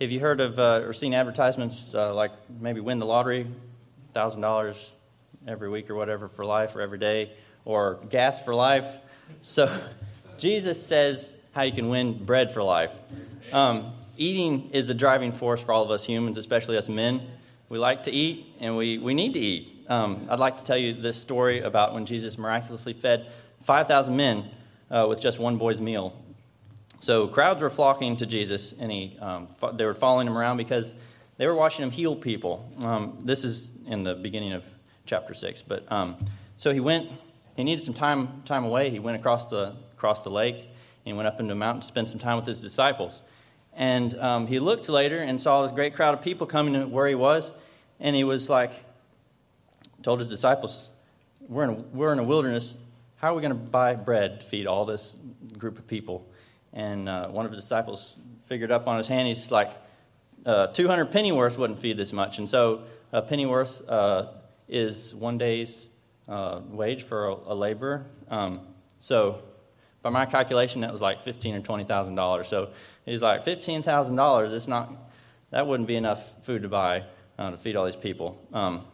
Have 0.00 0.10
you 0.10 0.18
heard 0.18 0.40
of 0.40 0.58
or 0.58 0.92
seen 0.92 1.14
advertisements 1.14 1.94
like 1.94 2.32
maybe 2.60 2.80
win 2.80 2.98
the 2.98 3.06
lottery, 3.06 3.46
$1,000 4.16 4.76
every 5.46 5.68
week 5.68 5.90
or 5.90 5.94
whatever 5.94 6.28
for 6.28 6.44
life 6.44 6.74
or 6.76 6.80
every 6.80 6.98
day, 6.98 7.32
or 7.64 8.00
gas 8.10 8.40
for 8.40 8.54
life? 8.54 8.86
So 9.40 9.74
Jesus 10.38 10.84
says 10.84 11.34
how 11.52 11.62
you 11.62 11.72
can 11.72 11.88
win 11.88 12.24
bread 12.24 12.52
for 12.52 12.62
life. 12.62 12.92
Um, 13.52 13.92
eating 14.16 14.70
is 14.70 14.88
a 14.90 14.94
driving 14.94 15.32
force 15.32 15.62
for 15.62 15.72
all 15.72 15.82
of 15.82 15.90
us 15.90 16.04
humans, 16.04 16.38
especially 16.38 16.76
us 16.76 16.88
men. 16.88 17.22
We 17.68 17.78
like 17.78 18.02
to 18.04 18.10
eat 18.10 18.46
and 18.60 18.76
we, 18.76 18.98
we 18.98 19.14
need 19.14 19.34
to 19.34 19.40
eat. 19.40 19.84
Um, 19.88 20.26
I'd 20.30 20.38
like 20.38 20.56
to 20.58 20.64
tell 20.64 20.76
you 20.76 20.94
this 20.94 21.16
story 21.16 21.60
about 21.60 21.94
when 21.94 22.06
Jesus 22.06 22.38
miraculously 22.38 22.92
fed 22.92 23.30
5,000 23.62 24.16
men 24.16 24.50
uh, 24.90 25.06
with 25.08 25.20
just 25.20 25.38
one 25.38 25.56
boy's 25.56 25.80
meal. 25.80 26.18
So 27.00 27.26
crowds 27.26 27.62
were 27.62 27.70
flocking 27.70 28.16
to 28.18 28.26
Jesus, 28.26 28.74
and 28.78 28.90
he, 28.90 29.18
um, 29.20 29.48
they 29.74 29.84
were 29.84 29.94
following 29.94 30.28
him 30.28 30.38
around 30.38 30.56
because 30.56 30.94
they 31.36 31.46
were 31.46 31.54
watching 31.54 31.82
him 31.82 31.90
heal 31.90 32.14
people. 32.14 32.70
Um, 32.84 33.18
this 33.24 33.42
is 33.42 33.70
in 33.86 34.04
the 34.04 34.14
beginning 34.14 34.52
of 34.52 34.64
chapter 35.04 35.34
6. 35.34 35.62
But 35.62 35.90
um, 35.90 36.16
so 36.56 36.72
he 36.72 36.80
went, 36.80 37.10
he 37.56 37.64
needed 37.64 37.82
some 37.82 37.94
time, 37.94 38.42
time 38.44 38.64
away. 38.64 38.90
He 38.90 38.98
went 38.98 39.18
across 39.18 39.46
the, 39.46 39.74
across 39.92 40.22
the 40.22 40.30
lake 40.30 40.68
and 41.04 41.16
went 41.16 41.26
up 41.26 41.40
into 41.40 41.52
a 41.52 41.56
mountain 41.56 41.80
to 41.80 41.86
spend 41.86 42.08
some 42.08 42.18
time 42.18 42.36
with 42.36 42.46
his 42.46 42.60
disciples. 42.60 43.22
And 43.74 44.18
um, 44.18 44.46
he 44.46 44.58
looked 44.58 44.88
later 44.88 45.18
and 45.18 45.40
saw 45.40 45.62
this 45.62 45.72
great 45.72 45.94
crowd 45.94 46.14
of 46.14 46.22
people 46.22 46.46
coming 46.46 46.74
to 46.74 46.86
where 46.86 47.08
he 47.08 47.14
was, 47.14 47.52
and 48.00 48.14
he 48.14 48.24
was 48.24 48.48
like, 48.48 48.72
told 50.02 50.18
his 50.18 50.28
disciples, 50.28 50.88
We're 51.48 51.64
in 51.64 51.70
a, 51.70 51.74
we're 51.74 52.12
in 52.12 52.18
a 52.18 52.24
wilderness. 52.24 52.76
How 53.16 53.32
are 53.32 53.34
we 53.34 53.40
going 53.40 53.52
to 53.52 53.58
buy 53.58 53.94
bread 53.94 54.40
to 54.40 54.46
feed 54.46 54.66
all 54.66 54.84
this 54.84 55.20
group 55.56 55.78
of 55.78 55.86
people? 55.86 56.26
And 56.72 57.08
uh, 57.08 57.28
one 57.28 57.44
of 57.44 57.50
the 57.50 57.56
disciples 57.56 58.14
figured 58.46 58.70
up 58.70 58.88
on 58.88 58.98
his 58.98 59.06
hand, 59.06 59.28
he's 59.28 59.50
like, 59.50 59.70
uh, 60.44 60.66
200 60.68 61.06
pennyworth 61.06 61.56
wouldn't 61.56 61.78
feed 61.78 61.96
this 61.96 62.12
much. 62.12 62.38
And 62.38 62.50
so 62.50 62.82
a 63.12 63.22
pennyworth 63.22 63.88
uh, 63.88 64.26
is 64.72 65.14
one 65.14 65.38
day's 65.38 65.88
uh, 66.28 66.60
wage 66.68 67.04
for 67.04 67.28
a, 67.28 67.34
a 67.46 67.54
laborer. 67.54 68.06
Um, 68.28 68.60
so 68.98 69.42
by 70.02 70.10
my 70.10 70.26
calculation, 70.26 70.80
that 70.80 70.92
was 70.92 71.00
like 71.00 71.22
fifteen 71.22 71.54
or 71.54 71.60
twenty 71.60 71.84
thousand 71.84 72.14
dollars. 72.14 72.48
So 72.48 72.70
he's 73.04 73.22
like 73.22 73.44
fifteen 73.44 73.82
thousand 73.82 74.16
dollars. 74.16 74.52
It's 74.52 74.68
not 74.68 74.92
that 75.50 75.66
wouldn't 75.66 75.86
be 75.86 75.96
enough 75.96 76.44
food 76.44 76.62
to 76.62 76.68
buy 76.68 77.04
uh, 77.38 77.50
to 77.50 77.56
feed 77.58 77.76
all 77.76 77.84
these 77.84 77.94
people. 77.96 78.40
Um, 78.52 78.84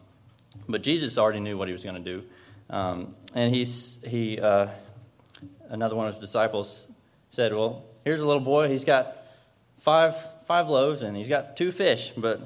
but 0.68 0.82
Jesus 0.82 1.18
already 1.18 1.40
knew 1.40 1.56
what 1.56 1.68
he 1.68 1.72
was 1.72 1.82
going 1.82 2.02
to 2.02 2.18
do. 2.18 2.24
Um, 2.70 3.14
and 3.34 3.54
he's, 3.54 3.98
he, 4.06 4.40
uh, 4.40 4.68
another 5.68 5.94
one 5.94 6.06
of 6.06 6.14
his 6.14 6.20
disciples 6.20 6.88
said, 7.30 7.52
Well, 7.52 7.84
here's 8.04 8.20
a 8.20 8.26
little 8.26 8.42
boy. 8.42 8.68
He's 8.68 8.84
got 8.84 9.16
five, 9.80 10.16
five 10.46 10.68
loaves 10.68 11.02
and 11.02 11.16
he's 11.16 11.28
got 11.28 11.56
two 11.56 11.72
fish, 11.72 12.12
but, 12.16 12.40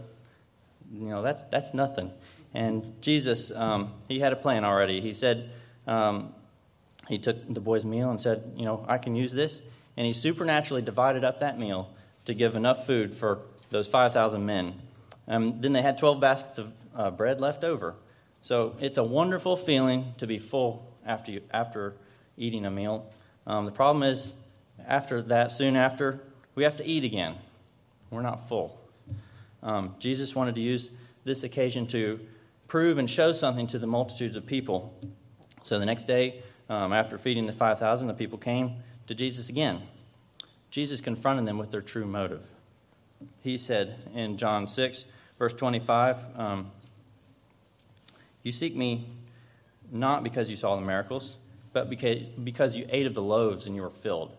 you 0.93 1.07
know, 1.07 1.23
that's, 1.23 1.43
that's 1.45 1.75
nothing. 1.75 2.13
And 2.55 3.01
Jesus, 3.01 3.51
um, 3.51 3.93
he 4.09 4.21
had 4.21 4.33
a 4.33 4.37
plan 4.37 4.65
already. 4.65 5.01
He 5.01 5.15
said, 5.15 5.51
um, 5.87 6.35
he 7.09 7.19
took 7.19 7.53
the 7.53 7.61
boy's 7.61 7.85
meal 7.85 8.11
and 8.11 8.21
said, 8.21 8.53
You 8.57 8.65
know, 8.65 8.85
I 8.89 8.99
can 8.99 9.15
use 9.17 9.33
this. 9.33 9.63
And 9.97 10.07
he 10.07 10.13
supernaturally 10.13 10.83
divided 10.83 11.25
up 11.25 11.41
that 11.41 11.59
meal 11.59 11.91
to 12.25 12.35
give 12.35 12.55
enough 12.55 12.87
food 12.87 13.15
for 13.15 13.41
those 13.71 13.89
5,000 13.89 14.45
men. 14.45 14.81
Um, 15.29 15.61
then 15.61 15.73
they 15.73 15.83
had 15.83 15.99
12 15.99 16.21
baskets 16.21 16.59
of 16.59 16.73
uh, 16.95 17.11
bread 17.11 17.41
left 17.41 17.65
over. 17.65 17.95
So 18.43 18.77
it's 18.81 18.99
a 18.99 19.03
wonderful 19.03 19.57
feeling 19.57 20.15
to 20.19 20.27
be 20.27 20.39
full 20.39 20.91
after, 21.07 21.33
you, 21.33 21.43
after 21.53 21.95
eating 22.37 22.67
a 22.67 22.71
meal. 22.71 23.11
Um, 23.47 23.65
the 23.67 23.73
problem 23.73 24.03
is, 24.03 24.35
after 24.87 25.23
that, 25.23 25.53
soon 25.53 25.77
after, 25.77 26.21
we 26.55 26.65
have 26.65 26.77
to 26.77 26.85
eat 26.85 27.05
again. 27.05 27.37
We're 28.11 28.23
not 28.23 28.49
full. 28.49 28.79
Um, 29.63 29.95
Jesus 29.99 30.35
wanted 30.35 30.55
to 30.57 30.61
use 30.61 30.91
this 31.25 31.45
occasion 31.45 31.87
to 31.89 32.21
prove 32.73 32.97
and 32.97 33.11
show 33.11 33.35
something 33.35 33.67
to 33.67 33.79
the 33.79 33.87
multitudes 33.87 34.35
of 34.35 34.47
people. 34.47 34.99
So 35.61 35.79
the 35.79 35.85
next 35.85 36.07
day, 36.07 36.43
um, 36.71 36.95
after 36.95 37.19
feeding 37.19 37.45
the 37.45 37.53
5,000, 37.53 38.07
the 38.07 38.15
people 38.15 38.39
came 38.39 38.77
to 39.09 39.15
Jesus 39.15 39.51
again. 39.51 39.83
Jesus 40.71 40.99
confronted 41.03 41.45
them 41.45 41.59
with 41.59 41.71
their 41.71 41.83
true 41.83 42.07
motive. 42.07 42.41
He 43.43 43.59
said 43.59 43.99
in 44.15 44.39
John 44.39 44.67
6, 44.67 45.05
verse 45.39 45.53
25, 45.53 46.17
um, 46.35 46.71
You 48.43 48.53
seek 48.53 48.75
me 48.75 49.07
not 49.91 50.25
because 50.25 50.49
you 50.49 50.57
saw 50.57 50.75
the 50.75 50.81
miracles, 50.81 51.37
but 51.75 51.91
because, 51.91 52.21
because 52.43 52.75
you 52.75 52.87
ate 52.89 53.05
of 53.05 53.13
the 53.13 53.21
loaves 53.21 53.67
and 53.67 53.77
you 53.77 53.83
were 53.83 53.91
filled. 53.91 54.33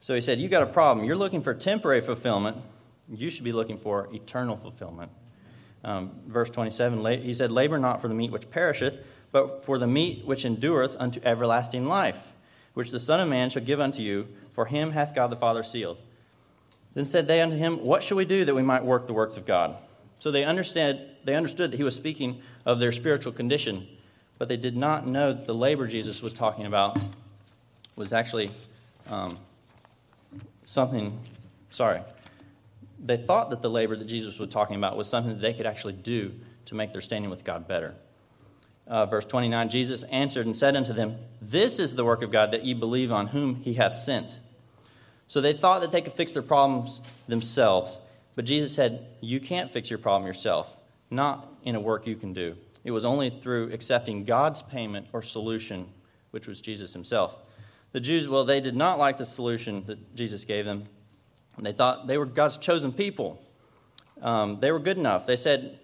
So 0.00 0.16
he 0.16 0.20
said, 0.20 0.40
You 0.40 0.48
got 0.48 0.64
a 0.64 0.66
problem. 0.66 1.06
You're 1.06 1.14
looking 1.14 1.42
for 1.42 1.54
temporary 1.54 2.00
fulfillment. 2.00 2.56
You 3.08 3.30
should 3.30 3.44
be 3.44 3.52
looking 3.52 3.78
for 3.78 4.08
eternal 4.12 4.56
fulfillment. 4.56 5.12
Um, 5.86 6.10
verse 6.26 6.50
27, 6.50 7.22
he 7.22 7.32
said, 7.32 7.52
Labor 7.52 7.78
not 7.78 8.02
for 8.02 8.08
the 8.08 8.14
meat 8.14 8.32
which 8.32 8.50
perisheth, 8.50 8.98
but 9.30 9.64
for 9.64 9.78
the 9.78 9.86
meat 9.86 10.26
which 10.26 10.44
endureth 10.44 10.96
unto 10.98 11.20
everlasting 11.22 11.86
life, 11.86 12.32
which 12.74 12.90
the 12.90 12.98
Son 12.98 13.20
of 13.20 13.28
Man 13.28 13.50
shall 13.50 13.62
give 13.62 13.78
unto 13.78 14.02
you, 14.02 14.26
for 14.52 14.66
him 14.66 14.90
hath 14.90 15.14
God 15.14 15.30
the 15.30 15.36
Father 15.36 15.62
sealed. 15.62 15.98
Then 16.94 17.06
said 17.06 17.28
they 17.28 17.40
unto 17.40 17.56
him, 17.56 17.84
What 17.84 18.02
shall 18.02 18.16
we 18.16 18.24
do 18.24 18.44
that 18.44 18.54
we 18.54 18.64
might 18.64 18.84
work 18.84 19.06
the 19.06 19.12
works 19.12 19.36
of 19.36 19.46
God? 19.46 19.76
So 20.18 20.32
they 20.32 20.42
understood, 20.42 21.10
they 21.24 21.36
understood 21.36 21.70
that 21.70 21.76
he 21.76 21.84
was 21.84 21.94
speaking 21.94 22.42
of 22.64 22.80
their 22.80 22.90
spiritual 22.90 23.32
condition, 23.32 23.86
but 24.38 24.48
they 24.48 24.56
did 24.56 24.76
not 24.76 25.06
know 25.06 25.32
that 25.32 25.46
the 25.46 25.54
labor 25.54 25.86
Jesus 25.86 26.20
was 26.20 26.32
talking 26.32 26.66
about 26.66 26.98
was 27.94 28.12
actually 28.12 28.50
um, 29.08 29.38
something, 30.64 31.16
sorry. 31.70 32.00
They 32.98 33.16
thought 33.16 33.50
that 33.50 33.62
the 33.62 33.70
labor 33.70 33.96
that 33.96 34.06
Jesus 34.06 34.38
was 34.38 34.50
talking 34.50 34.76
about 34.76 34.96
was 34.96 35.08
something 35.08 35.32
that 35.34 35.40
they 35.40 35.52
could 35.52 35.66
actually 35.66 35.92
do 35.92 36.32
to 36.66 36.74
make 36.74 36.92
their 36.92 37.02
standing 37.02 37.30
with 37.30 37.44
God 37.44 37.68
better. 37.68 37.94
uh, 38.88 39.06
verse 39.06 39.24
29, 39.24 39.68
Jesus 39.68 40.02
answered 40.04 40.46
and 40.46 40.56
said 40.56 40.76
unto 40.76 40.92
them, 40.92 41.16
This 41.42 41.78
is 41.78 41.94
the 41.94 42.04
work 42.04 42.22
of 42.22 42.30
God, 42.30 42.52
that 42.52 42.64
ye 42.64 42.74
believe 42.74 43.12
on 43.12 43.26
whom 43.26 43.56
he 43.56 43.74
hath 43.74 43.96
sent. 43.96 44.38
So 45.26 45.40
they 45.40 45.52
thought 45.52 45.80
that 45.80 45.90
they 45.92 46.00
could 46.00 46.12
fix 46.12 46.32
their 46.32 46.42
problems 46.42 47.00
themselves. 47.26 47.98
But 48.36 48.44
Jesus 48.44 48.74
said, 48.74 49.06
You 49.20 49.40
can't 49.40 49.72
fix 49.72 49.90
your 49.90 49.98
problem 49.98 50.26
yourself, 50.26 50.76
not 51.10 51.52
in 51.64 51.74
a 51.74 51.80
work 51.80 52.06
you 52.06 52.16
can 52.16 52.32
do. 52.32 52.56
It 52.84 52.92
was 52.92 53.04
only 53.04 53.30
through 53.30 53.72
accepting 53.72 54.24
God's 54.24 54.62
payment 54.62 55.08
or 55.12 55.22
solution, 55.22 55.88
which 56.30 56.46
was 56.46 56.60
Jesus 56.60 56.92
himself. 56.92 57.36
The 57.90 58.00
Jews, 58.00 58.28
well, 58.28 58.44
they 58.44 58.60
did 58.60 58.76
not 58.76 58.98
like 58.98 59.18
the 59.18 59.24
solution 59.24 59.84
that 59.86 60.14
Jesus 60.14 60.44
gave 60.44 60.64
them. 60.64 60.84
They 61.58 61.72
thought 61.72 62.06
they 62.06 62.18
were 62.18 62.26
God's 62.26 62.58
chosen 62.58 62.92
people. 62.92 63.42
Um, 64.20 64.58
they 64.60 64.72
were 64.72 64.78
good 64.78 64.98
enough. 64.98 65.26
They 65.26 65.36
said 65.36 65.78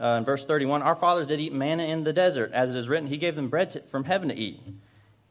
uh, 0.00 0.16
in 0.18 0.24
verse 0.24 0.44
31 0.44 0.82
Our 0.82 0.96
fathers 0.96 1.26
did 1.26 1.40
eat 1.40 1.52
manna 1.52 1.84
in 1.84 2.04
the 2.04 2.12
desert, 2.12 2.52
as 2.52 2.74
it 2.74 2.76
is 2.76 2.88
written, 2.88 3.08
He 3.08 3.18
gave 3.18 3.36
them 3.36 3.48
bread 3.48 3.72
to, 3.72 3.80
from 3.82 4.04
heaven 4.04 4.28
to 4.28 4.36
eat. 4.36 4.60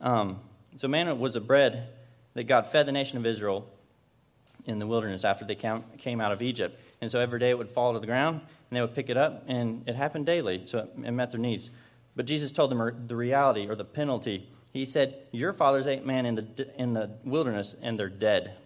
Um, 0.02 0.40
so, 0.76 0.88
manna 0.88 1.16
was 1.16 1.36
a 1.36 1.42
bread 1.42 1.88
that 2.36 2.44
God 2.44 2.68
fed 2.68 2.86
the 2.86 2.92
nation 2.92 3.18
of 3.18 3.26
Israel 3.26 3.68
in 4.68 4.80
the 4.80 4.86
wilderness 4.86 5.26
after 5.26 5.46
they 5.46 5.56
came 5.56 6.22
out 6.22 6.32
of 6.32 6.42
Egypt. 6.42 6.80
And 7.02 7.10
so 7.10 7.20
every 7.20 7.40
day 7.40 7.50
it 7.50 7.58
would 7.58 7.70
fall 7.70 7.94
to 7.94 8.00
the 8.00 8.06
ground, 8.06 8.42
and 8.42 8.78
they 8.78 8.82
would 8.82 8.94
pick 8.94 9.10
it 9.10 9.18
up, 9.18 9.44
and 9.48 9.88
it 9.88 9.96
happened 9.96 10.26
daily, 10.26 10.64
so 10.66 10.80
it 10.80 11.12
met 11.12 11.32
their 11.32 11.40
needs. 11.40 11.72
But 12.16 12.26
Jesus 12.26 12.52
told 12.52 12.72
them 12.72 13.08
the 13.08 13.16
reality 13.16 13.68
or 13.68 13.76
the 13.76 13.86
penalty. 13.86 14.50
He 14.74 14.86
said, 14.86 15.16
Your 15.32 15.54
fathers 15.54 15.88
ate 15.88 16.06
man 16.06 16.26
in 16.26 16.36
the, 16.36 16.74
in 16.78 16.94
the 16.94 17.12
wilderness, 17.24 17.76
and 17.82 18.00
they're 18.00 18.10
dead. 18.10 18.58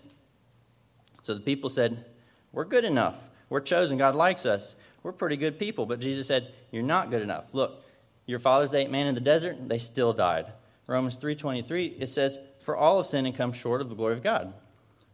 So 1.22 1.34
the 1.34 1.40
people 1.40 1.70
said, 1.70 2.06
We're 2.52 2.66
good 2.66 2.86
enough. 2.86 3.16
We're 3.50 3.62
chosen. 3.62 3.98
God 3.98 4.16
likes 4.16 4.46
us. 4.46 4.76
We're 5.04 5.12
pretty 5.12 5.38
good 5.38 5.60
people. 5.60 5.86
But 5.86 6.00
Jesus 6.00 6.28
said, 6.28 6.54
You're 6.72 6.84
not 6.84 7.10
good 7.10 7.22
enough. 7.22 7.46
Look, 7.54 7.84
your 8.26 8.40
fathers 8.40 8.74
ate 8.74 8.92
man 8.92 9.08
in 9.08 9.16
the 9.16 9.22
desert, 9.22 9.58
they 9.68 9.78
still 9.78 10.14
died. 10.14 10.46
Romans 10.88 11.18
3.23, 11.18 12.02
it 12.02 12.10
says, 12.10 12.40
For 12.60 12.76
all 12.76 12.98
have 12.98 13.08
sinned 13.08 13.28
and 13.28 13.36
come 13.36 13.54
short 13.54 13.82
of 13.82 13.90
the 13.90 13.96
glory 13.96 14.14
of 14.14 14.24
God. 14.24 14.54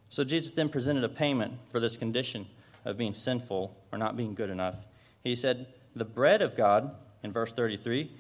So 0.10 0.24
Jesus 0.24 0.52
then 0.52 0.70
presented 0.70 1.04
a 1.04 1.10
payment 1.10 1.54
for 1.72 1.80
this 1.80 1.98
condition 1.98 2.48
of 2.86 2.98
being 2.98 3.14
sinful 3.14 3.76
or 3.92 3.98
not 3.98 4.16
being 4.16 4.34
good 4.34 4.50
enough. 4.50 4.86
He 5.24 5.36
said, 5.36 5.68
The 5.96 6.06
bread 6.06 6.42
of 6.42 6.56
God, 6.56 6.96
in 7.24 7.32
verse 7.32 7.52
33, 7.52 8.12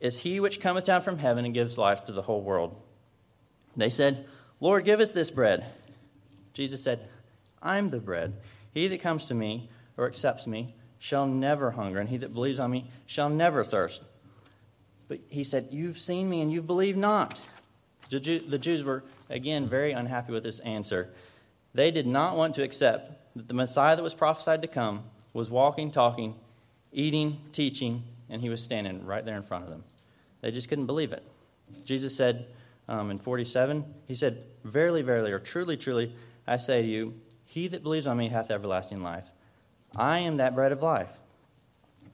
is 0.00 0.18
he 0.18 0.40
which 0.40 0.60
cometh 0.60 0.84
down 0.84 1.02
from 1.02 1.18
heaven 1.18 1.44
and 1.44 1.54
gives 1.54 1.78
life 1.78 2.04
to 2.04 2.12
the 2.12 2.22
whole 2.22 2.42
world. 2.42 2.80
They 3.76 3.90
said, 3.90 4.26
Lord, 4.60 4.84
give 4.84 5.00
us 5.00 5.12
this 5.12 5.30
bread. 5.30 5.66
Jesus 6.52 6.82
said, 6.82 7.08
I'm 7.62 7.90
the 7.90 7.98
bread. 7.98 8.34
He 8.74 8.88
that 8.88 9.00
comes 9.00 9.24
to 9.26 9.34
me 9.34 9.70
or 9.96 10.06
accepts 10.06 10.46
me 10.46 10.74
shall 10.98 11.26
never 11.26 11.70
hunger, 11.70 12.00
and 12.00 12.08
he 12.08 12.16
that 12.18 12.34
believes 12.34 12.58
on 12.58 12.70
me 12.70 12.90
shall 13.06 13.28
never 13.28 13.64
thirst. 13.64 14.02
But 15.08 15.20
he 15.28 15.44
said, 15.44 15.68
You've 15.70 15.98
seen 15.98 16.28
me 16.28 16.40
and 16.40 16.52
you've 16.52 16.66
believed 16.66 16.98
not. 16.98 17.38
The, 18.10 18.20
Jews 18.20 18.84
were, 18.84 19.04
again, 19.28 19.68
very 19.68 19.92
unhappy 19.92 20.32
with 20.32 20.42
this 20.42 20.60
answer. 20.60 21.10
They 21.74 21.90
did 21.90 22.06
not 22.06 22.36
want 22.36 22.54
to 22.54 22.62
accept 22.62 23.36
that 23.36 23.48
the 23.48 23.54
Messiah 23.54 23.96
that 23.96 24.02
was 24.02 24.14
prophesied 24.14 24.62
to 24.62 24.68
come 24.68 25.04
was 25.34 25.50
walking, 25.50 25.90
talking, 25.90 26.34
eating, 26.92 27.38
teaching, 27.52 28.02
and 28.30 28.40
he 28.40 28.48
was 28.48 28.62
standing 28.62 29.04
right 29.04 29.24
there 29.24 29.36
in 29.36 29.42
front 29.42 29.64
of 29.64 29.70
them. 29.70 29.84
They 30.40 30.50
just 30.50 30.68
couldn't 30.68 30.86
believe 30.86 31.12
it. 31.12 31.22
Jesus 31.84 32.16
said 32.16 32.46
um, 32.88 33.10
in 33.10 33.18
47, 33.18 33.84
He 34.06 34.14
said, 34.14 34.42
Verily, 34.64 35.02
verily, 35.02 35.32
or 35.32 35.38
truly, 35.38 35.76
truly, 35.76 36.14
I 36.46 36.56
say 36.56 36.82
to 36.82 36.88
you, 36.88 37.14
he 37.48 37.66
that 37.68 37.82
believes 37.82 38.06
on 38.06 38.18
me 38.18 38.28
hath 38.28 38.50
everlasting 38.50 39.02
life. 39.02 39.32
I 39.96 40.18
am 40.18 40.36
that 40.36 40.54
bread 40.54 40.70
of 40.70 40.82
life. 40.82 41.18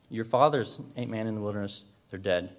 Your 0.08 0.24
fathers 0.24 0.78
ate 0.96 1.08
man 1.08 1.26
in 1.26 1.34
the 1.34 1.40
wilderness, 1.40 1.82
they're 2.08 2.20
dead. 2.20 2.50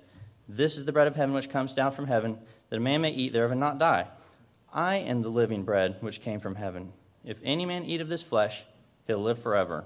This 0.50 0.78
is 0.78 0.84
the 0.84 0.92
bread 0.92 1.08
of 1.08 1.16
heaven 1.16 1.34
which 1.34 1.50
comes 1.50 1.74
down 1.74 1.94
from 1.94 2.06
heaven, 2.06 2.38
that 2.70 2.76
a 2.76 2.82
man 2.82 3.00
may 3.00 3.12
eat 3.12 3.32
thereof 3.32 3.52
and 3.52 3.62
not 3.62 3.80
die. 3.80 4.08
I 4.74 4.98
am 4.98 5.22
the 5.22 5.30
living 5.30 5.64
bread 5.64 5.96
which 6.02 6.22
came 6.22 6.42
from 6.42 6.54
heaven. 6.54 6.92
If 7.24 7.40
any 7.46 7.66
man 7.66 7.86
eat 7.86 8.02
of 8.02 8.10
this 8.10 8.22
flesh, 8.22 8.66
he'll 9.08 9.20
live 9.20 9.40
forever. 9.40 9.86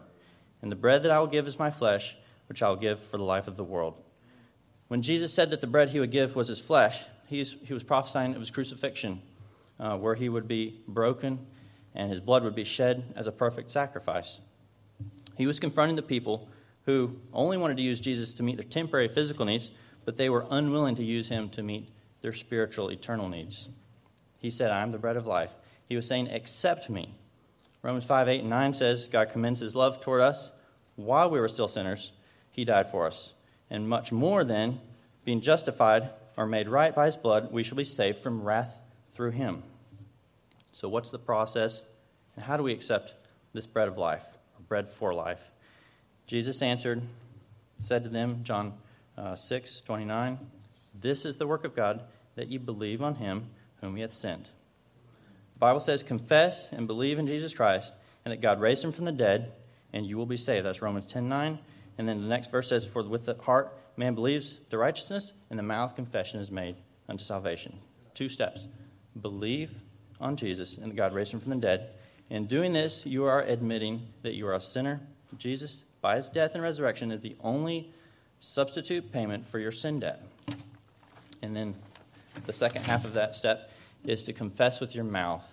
And 0.64 0.72
the 0.72 0.76
bread 0.76 1.04
that 1.04 1.12
I 1.12 1.20
will 1.20 1.28
give 1.28 1.48
is 1.48 1.60
my 1.60 1.70
flesh, 1.70 2.18
which 2.48 2.64
I 2.64 2.70
will 2.70 2.76
give 2.76 3.00
for 3.04 3.18
the 3.18 3.24
life 3.24 3.48
of 3.48 3.56
the 3.56 3.64
world. 3.64 4.02
When 4.88 5.04
Jesus 5.04 5.32
said 5.32 5.52
that 5.52 5.62
the 5.62 5.68
bread 5.68 5.90
he 5.90 6.00
would 6.00 6.10
give 6.10 6.36
was 6.36 6.48
his 6.48 6.60
flesh, 6.60 7.04
he 7.28 7.38
was, 7.38 7.56
he 7.64 7.74
was 7.74 7.84
prophesying 7.84 8.34
of 8.34 8.40
his 8.40 8.50
crucifixion, 8.50 9.22
uh, 9.80 9.96
where 9.96 10.16
he 10.16 10.28
would 10.28 10.48
be 10.48 10.82
broken 10.88 11.46
and 11.96 12.12
his 12.12 12.20
blood 12.20 12.44
would 12.44 12.56
be 12.56 12.64
shed 12.64 13.04
as 13.16 13.28
a 13.28 13.32
perfect 13.32 13.72
sacrifice. 13.72 14.40
He 15.38 15.48
was 15.48 15.60
confronting 15.60 15.96
the 15.96 16.02
people 16.02 16.48
who 16.86 17.16
only 17.34 17.58
wanted 17.58 17.78
to 17.78 17.84
use 17.84 18.00
Jesus 18.00 18.34
to 18.34 18.44
meet 18.44 18.58
their 18.58 18.66
temporary 18.66 19.08
physical 19.08 19.46
needs, 19.46 19.72
but 20.06 20.18
they 20.18 20.30
were 20.30 20.46
unwilling 20.50 20.96
to 20.96 21.04
use 21.04 21.30
him 21.30 21.50
to 21.50 21.64
meet 21.64 21.90
their 22.22 22.34
spiritual, 22.34 22.90
eternal 22.90 23.30
needs. 23.30 23.70
He 24.38 24.52
said, 24.52 24.72
I 24.72 24.82
am 24.82 24.92
the 24.92 24.98
bread 24.98 25.18
of 25.18 25.28
life. 25.28 25.52
He 25.88 25.96
was 25.96 26.08
saying, 26.08 26.30
Accept 26.30 26.90
me. 26.90 27.16
Romans 27.82 28.06
5 28.06 28.28
8 28.28 28.42
and 28.42 28.50
9 28.50 28.74
says, 28.74 29.08
God 29.08 29.30
commends 29.30 29.60
his 29.60 29.76
love 29.76 30.02
toward 30.02 30.22
us 30.22 30.52
while 30.96 31.30
we 31.30 31.40
were 31.40 31.48
still 31.48 31.68
sinners. 31.68 32.12
He 32.52 32.66
died 32.66 32.90
for 32.90 33.08
us. 33.08 33.34
And 33.70 33.88
much 33.88 34.12
more 34.12 34.44
than 34.44 34.80
being 35.24 35.42
justified 35.42 36.10
or 36.36 36.46
made 36.46 36.68
right 36.68 36.94
by 36.94 37.06
his 37.06 37.18
blood, 37.18 37.52
we 37.52 37.64
shall 37.64 37.78
be 37.78 37.84
saved 37.84 38.20
from 38.20 38.42
wrath 38.42 38.76
through 39.14 39.32
him. 39.32 39.64
So, 40.80 40.88
what's 40.88 41.10
the 41.10 41.20
process, 41.20 41.82
and 42.38 42.46
how 42.46 42.56
do 42.56 42.64
we 42.64 42.72
accept 42.72 43.14
this 43.52 43.68
bread 43.68 43.90
of 43.90 43.98
life, 43.98 44.24
bread 44.70 44.88
for 44.88 45.14
life? 45.14 45.42
Jesus 46.26 46.62
answered, 46.62 47.02
said 47.82 48.06
to 48.06 48.10
them, 48.10 48.40
John 48.44 48.76
uh, 49.18 49.36
6 49.36 49.82
29, 49.82 50.40
This 50.96 51.26
is 51.26 51.36
the 51.36 51.48
work 51.48 51.66
of 51.66 51.76
God, 51.76 52.04
that 52.36 52.48
ye 52.48 52.58
believe 52.58 53.02
on 53.02 53.16
him 53.16 53.48
whom 53.82 53.98
he 53.98 54.04
hath 54.04 54.14
sent. 54.14 54.46
The 54.46 55.60
Bible 55.60 55.82
says, 55.82 56.02
Confess 56.02 56.70
and 56.72 56.88
believe 56.88 57.20
in 57.20 57.28
Jesus 57.28 57.54
Christ, 57.54 57.92
and 58.24 58.32
that 58.32 58.40
God 58.40 58.62
raised 58.62 58.82
him 58.82 58.94
from 58.94 59.04
the 59.04 59.12
dead, 59.12 59.52
and 59.92 60.06
you 60.06 60.16
will 60.16 60.26
be 60.26 60.38
saved. 60.38 60.66
That's 60.66 60.82
Romans 60.82 61.08
10 61.08 61.28
9. 61.28 61.60
And 61.98 62.08
then 62.08 62.22
the 62.22 62.30
next 62.30 62.52
verse 62.52 62.70
says, 62.70 62.86
For 62.86 63.04
with 63.04 63.26
the 63.26 63.36
heart 63.36 63.78
man 63.98 64.16
believes 64.16 64.62
the 64.70 64.78
righteousness, 64.78 65.34
and 65.50 65.60
the 65.60 65.64
mouth 65.64 65.98
confession 65.98 66.40
is 66.40 66.50
made 66.50 66.78
unto 67.10 67.26
salvation. 67.26 67.78
Two 68.14 68.30
steps 68.30 68.66
believe 69.20 69.76
on 70.20 70.36
Jesus 70.36 70.78
and 70.78 70.96
God 70.96 71.14
raised 71.14 71.34
him 71.34 71.40
from 71.40 71.52
the 71.52 71.58
dead. 71.58 71.90
In 72.30 72.46
doing 72.46 72.74
this, 72.74 73.06
you 73.06 73.26
are 73.26 73.42
admitting 73.42 74.06
that 74.22 74.36
you 74.36 74.48
are 74.48 74.56
a 74.56 74.62
sinner. 74.62 75.02
Jesus, 75.38 75.84
by 76.02 76.16
his 76.16 76.28
death 76.28 76.54
and 76.54 76.64
resurrection, 76.64 77.12
is 77.12 77.22
the 77.22 77.36
only 77.42 77.92
substitute 78.40 79.12
payment 79.12 79.48
for 79.48 79.60
your 79.60 79.72
sin 79.72 80.00
debt. 80.00 80.24
And 81.42 81.56
then 81.56 81.74
the 82.46 82.54
second 82.54 82.86
half 82.86 83.06
of 83.06 83.14
that 83.14 83.36
step 83.36 83.72
is 84.06 84.24
to 84.24 84.34
confess 84.34 84.80
with 84.80 84.96
your 84.96 85.04
mouth. 85.04 85.44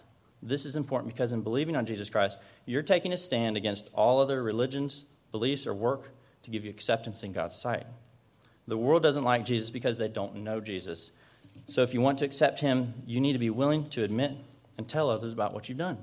This 0.43 0.65
is 0.65 0.77
important 0.77 1.13
because 1.13 1.33
in 1.33 1.41
believing 1.41 1.77
on 1.77 1.87
Jesus 1.87 2.11
Christ, 2.11 2.39
you're 2.67 2.83
taking 2.83 3.13
a 3.13 3.17
stand 3.17 3.57
against 3.57 3.91
all 3.95 4.21
other 4.21 4.43
religions, 4.43 5.05
beliefs, 5.33 5.67
or 5.67 5.75
work 5.75 6.11
to 6.43 6.51
give 6.51 6.65
you 6.65 6.71
acceptance 6.71 7.23
in 7.23 7.33
God's 7.33 7.57
sight. 7.57 7.87
The 8.69 8.77
world 8.77 9.03
doesn't 9.03 9.25
like 9.25 9.45
Jesus 9.45 9.71
because 9.71 9.97
they 9.97 10.09
don't 10.09 10.37
know 10.37 10.61
Jesus. 10.61 11.11
So 11.69 11.83
if 11.83 11.95
you 11.95 12.01
want 12.01 12.19
to 12.19 12.25
accept 12.25 12.61
him, 12.61 12.95
you 13.07 13.21
need 13.21 13.33
to 13.33 13.39
be 13.39 13.51
willing 13.51 13.89
to 13.91 14.05
admit 14.05 14.33
and 14.79 14.89
tell 14.89 15.11
others 15.11 15.33
about 15.33 15.55
what 15.55 15.69
you've 15.69 15.79
done. 15.79 15.99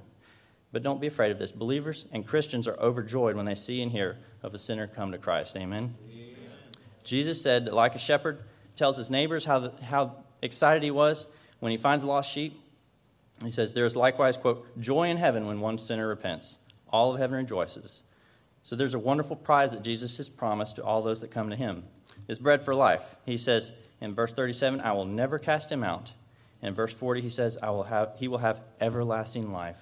But 0.72 0.84
don't 0.84 1.00
be 1.00 1.08
afraid 1.08 1.32
of 1.32 1.40
this. 1.40 1.52
Believers 1.52 2.06
and 2.12 2.26
Christians 2.26 2.68
are 2.68 2.80
overjoyed 2.80 3.36
when 3.36 3.46
they 3.46 3.56
see 3.56 3.82
and 3.82 3.92
hear 3.92 4.18
of 4.42 4.54
a 4.54 4.58
sinner 4.58 4.88
come 4.88 5.12
to 5.12 5.18
Christ. 5.18 5.56
Amen. 5.56 5.94
Amen. 6.12 6.36
Jesus 7.04 7.42
said 7.42 7.66
that, 7.66 7.74
like 7.74 7.96
a 7.96 8.00
shepherd 8.00 8.44
tells 8.76 8.98
his 8.98 9.10
neighbors 9.10 9.46
how, 9.46 9.60
the, 9.60 9.72
how 9.84 10.16
excited 10.42 10.82
he 10.82 10.92
was 10.92 11.28
when 11.60 11.72
he 11.72 11.78
finds 11.78 12.04
a 12.04 12.08
lost 12.08 12.32
sheep, 12.32 12.60
he 13.44 13.52
says, 13.52 13.74
There 13.74 13.86
is 13.86 13.96
likewise, 13.96 14.36
quote, 14.36 14.80
joy 14.80 15.10
in 15.10 15.18
heaven 15.18 15.46
when 15.46 15.60
one 15.60 15.78
sinner 15.78 16.08
repents. 16.08 16.58
All 16.90 17.14
of 17.14 17.20
heaven 17.20 17.38
rejoices. 17.38 18.04
So 18.64 18.76
there's 18.76 18.94
a 18.94 19.00
wonderful 19.00 19.36
prize 19.36 19.72
that 19.72 19.84
Jesus 19.84 20.18
has 20.18 20.30
promised 20.30 20.78
to 20.78 20.84
all 20.84 21.02
those 21.02 21.20
that 21.20 21.32
come 21.32 21.50
to 21.50 21.56
him. 21.56 21.84
It's 22.28 22.40
bread 22.40 22.62
for 22.62 22.74
life. 22.74 23.02
He 23.26 23.38
says 23.38 23.72
in 24.02 24.16
verse 24.16 24.32
37, 24.32 24.80
I 24.82 24.94
will 24.94 25.06
never 25.06 25.38
cast 25.38 25.72
him 25.72 25.84
out. 25.84 26.12
In 26.64 26.74
verse 26.74 26.94
40, 26.94 27.22
he 27.22 27.30
says, 27.30 27.58
I 27.62 27.70
will 27.70 27.84
have, 27.84 28.14
He 28.16 28.28
will 28.28 28.40
have 28.40 28.62
everlasting 28.82 29.52
life. 29.52 29.78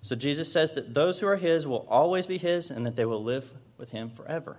So 0.00 0.14
Jesus 0.14 0.50
says 0.50 0.72
that 0.72 0.94
those 0.94 1.20
who 1.20 1.26
are 1.26 1.36
His 1.36 1.66
will 1.66 1.86
always 1.90 2.26
be 2.26 2.38
His 2.38 2.70
and 2.70 2.86
that 2.86 2.96
they 2.96 3.04
will 3.04 3.22
live 3.22 3.50
with 3.76 3.90
Him 3.90 4.10
forever. 4.10 4.56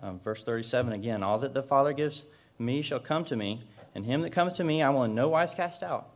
Um, 0.00 0.20
verse 0.20 0.42
37 0.42 0.92
again, 0.92 1.22
All 1.22 1.38
that 1.40 1.52
the 1.52 1.62
Father 1.62 1.92
gives 1.92 2.24
me 2.58 2.80
shall 2.80 3.00
come 3.00 3.24
to 3.24 3.36
me, 3.36 3.62
and 3.94 4.06
him 4.06 4.22
that 4.22 4.30
comes 4.30 4.52
to 4.54 4.64
me 4.64 4.82
I 4.82 4.90
will 4.90 5.04
in 5.04 5.14
no 5.14 5.28
wise 5.28 5.54
cast 5.54 5.82
out. 5.82 6.10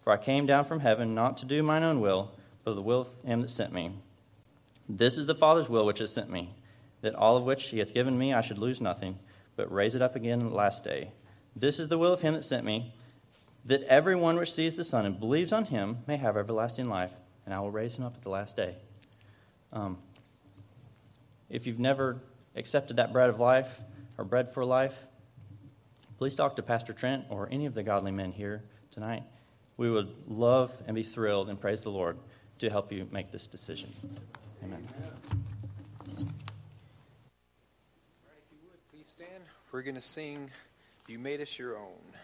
For 0.00 0.12
I 0.12 0.16
came 0.16 0.46
down 0.46 0.64
from 0.64 0.80
heaven 0.80 1.14
not 1.14 1.36
to 1.38 1.46
do 1.46 1.62
mine 1.62 1.82
own 1.82 2.00
will, 2.00 2.32
but 2.64 2.74
the 2.74 2.82
will 2.82 3.02
of 3.02 3.08
him 3.24 3.42
that 3.42 3.50
sent 3.50 3.72
me. 3.72 3.92
This 4.88 5.16
is 5.16 5.26
the 5.26 5.34
Father's 5.34 5.68
will 5.68 5.86
which 5.86 6.00
has 6.00 6.12
sent 6.12 6.30
me, 6.30 6.54
that 7.02 7.14
all 7.14 7.36
of 7.36 7.44
which 7.44 7.68
he 7.68 7.78
hath 7.78 7.94
given 7.94 8.18
me 8.18 8.34
I 8.34 8.40
should 8.40 8.58
lose 8.58 8.80
nothing, 8.80 9.18
but 9.56 9.72
raise 9.72 9.94
it 9.94 10.02
up 10.02 10.16
again 10.16 10.40
in 10.40 10.48
the 10.48 10.54
last 10.54 10.82
day. 10.82 11.12
This 11.54 11.78
is 11.78 11.88
the 11.88 11.98
will 11.98 12.12
of 12.12 12.22
him 12.22 12.34
that 12.34 12.44
sent 12.44 12.64
me, 12.64 12.92
that 13.64 13.82
everyone 13.82 14.36
which 14.36 14.52
sees 14.52 14.76
the 14.76 14.84
Son 14.84 15.06
and 15.06 15.18
believes 15.20 15.52
on 15.52 15.66
him 15.66 15.98
may 16.06 16.16
have 16.16 16.36
everlasting 16.36 16.86
life, 16.88 17.12
and 17.44 17.54
I 17.54 17.60
will 17.60 17.70
raise 17.70 17.96
him 17.96 18.04
up 18.04 18.14
at 18.16 18.22
the 18.22 18.30
last 18.30 18.56
day. 18.56 18.74
Um, 19.72 19.98
if 21.48 21.66
you've 21.66 21.78
never 21.78 22.20
accepted 22.56 22.96
that 22.96 23.12
bread 23.12 23.28
of 23.28 23.38
life 23.38 23.80
or 24.18 24.24
bread 24.24 24.52
for 24.52 24.64
life, 24.64 24.96
please 26.18 26.34
talk 26.34 26.56
to 26.56 26.62
Pastor 26.62 26.92
Trent 26.92 27.24
or 27.28 27.48
any 27.50 27.66
of 27.66 27.74
the 27.74 27.82
godly 27.82 28.12
men 28.12 28.32
here 28.32 28.62
tonight. 28.92 29.22
We 29.76 29.90
would 29.90 30.10
love 30.26 30.72
and 30.86 30.94
be 30.94 31.02
thrilled 31.02 31.48
and 31.48 31.60
praise 31.60 31.80
the 31.80 31.90
Lord 31.90 32.18
to 32.58 32.68
help 32.68 32.92
you 32.92 33.08
make 33.10 33.30
this 33.30 33.46
decision. 33.46 33.92
Amen. 34.62 34.86
All 34.92 35.06
right, 36.16 36.26
if 38.38 38.52
you 38.52 38.58
would, 38.64 38.90
please 38.92 39.08
stand. 39.08 39.44
We're 39.72 39.82
going 39.82 39.94
to 39.94 40.00
sing 40.00 40.50
You 41.08 41.18
Made 41.18 41.40
Us 41.40 41.58
Your 41.58 41.78
Own. 41.78 42.14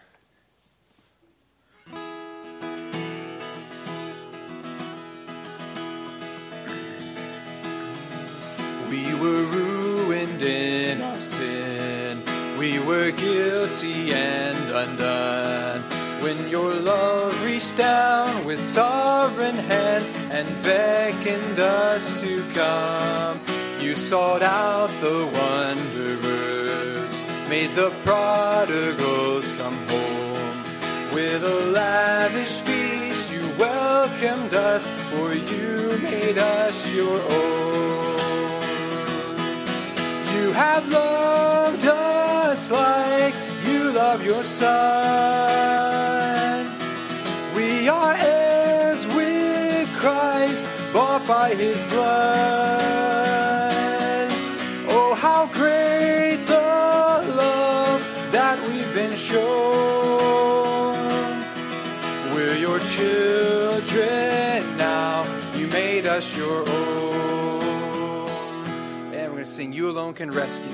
We 8.89 9.13
were 9.15 9.43
ruined 9.43 10.41
in 10.41 11.01
our 11.01 11.21
sin. 11.21 12.23
We 12.57 12.79
were 12.79 13.11
guilty 13.11 14.13
and 14.13 14.57
undone. 14.71 15.81
When 16.23 16.47
your 16.47 16.73
love 16.73 17.43
reached 17.43 17.75
down 17.75 18.45
with 18.45 18.61
sovereign 18.61 19.57
hands 19.57 20.09
and 20.31 20.47
beckoned 20.63 21.59
us 21.59 22.21
to 22.21 22.43
come, 22.53 23.41
you 23.81 23.95
sought 23.95 24.41
out 24.41 24.89
the 25.01 25.25
wanderers, 25.37 27.27
made 27.49 27.75
the 27.75 27.91
prodigals 28.05 29.51
come 29.51 29.77
home. 29.89 30.63
With 31.13 31.43
a 31.43 31.59
lavish 31.71 32.61
feast, 32.61 33.33
you 33.33 33.45
welcomed 33.59 34.53
us, 34.53 34.87
for 35.11 35.33
you 35.33 35.99
made 36.01 36.37
us 36.37 36.93
your 36.93 37.21
own. 37.31 38.06
Have 40.57 40.89
loved 40.91 41.85
us 41.85 42.71
like 42.71 43.35
you 43.67 43.91
love 43.91 44.25
your 44.25 44.43
son. 44.43 44.65
We 47.55 47.87
are 47.87 48.15
heirs 48.17 49.05
with 49.05 49.87
Christ, 49.99 50.67
bought 50.91 51.27
by 51.27 51.53
his 51.53 51.83
blood. 51.83 52.81
Oh, 54.89 55.13
how 55.13 55.45
great 55.53 56.43
the 56.47 56.71
love 57.43 58.01
that 58.31 58.59
we've 58.67 58.93
been 58.95 59.15
shown. 59.15 59.45
We're 62.33 62.57
your 62.57 62.79
children 62.79 64.75
now. 64.75 65.23
You 65.55 65.67
made 65.67 66.07
us 66.07 66.35
your 66.35 66.67
own. 66.67 66.76
And 69.59 69.73
we're 69.73 69.73
going 69.73 69.73
to 69.73 69.73
sing 69.73 69.73
You 69.73 69.89
Alone 69.89 70.13
Can 70.13 70.31
Rescue. 70.31 70.69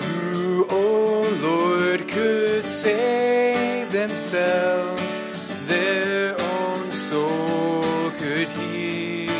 Who, 0.00 0.66
oh 0.70 1.38
Lord, 1.42 2.08
could 2.08 2.64
save 2.64 3.90
themselves? 3.92 5.22
Their 5.66 6.38
own 6.40 6.92
soul 6.92 8.10
could 8.18 8.48
heal. 8.48 9.30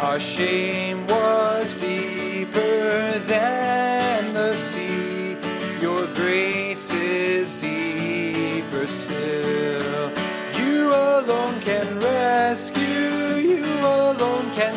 Our 0.00 0.20
shame 0.20 1.06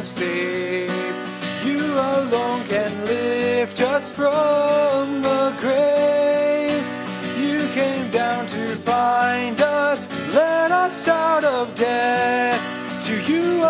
save. 0.03 0.91
You 1.63 1.93
alone 1.93 2.63
can 2.67 3.05
lift 3.05 3.81
us 3.81 4.11
from 4.11 5.21
the 5.21 5.55
grave. 5.59 6.83
You 7.39 7.67
came 7.69 8.11
down 8.11 8.47
to 8.47 8.75
find 8.77 9.59
us, 9.61 10.07
let 10.33 10.71
us 10.71 11.07
out 11.07 11.43
of 11.43 11.73
death. 11.75 12.59
To 13.07 13.21
you 13.31 13.63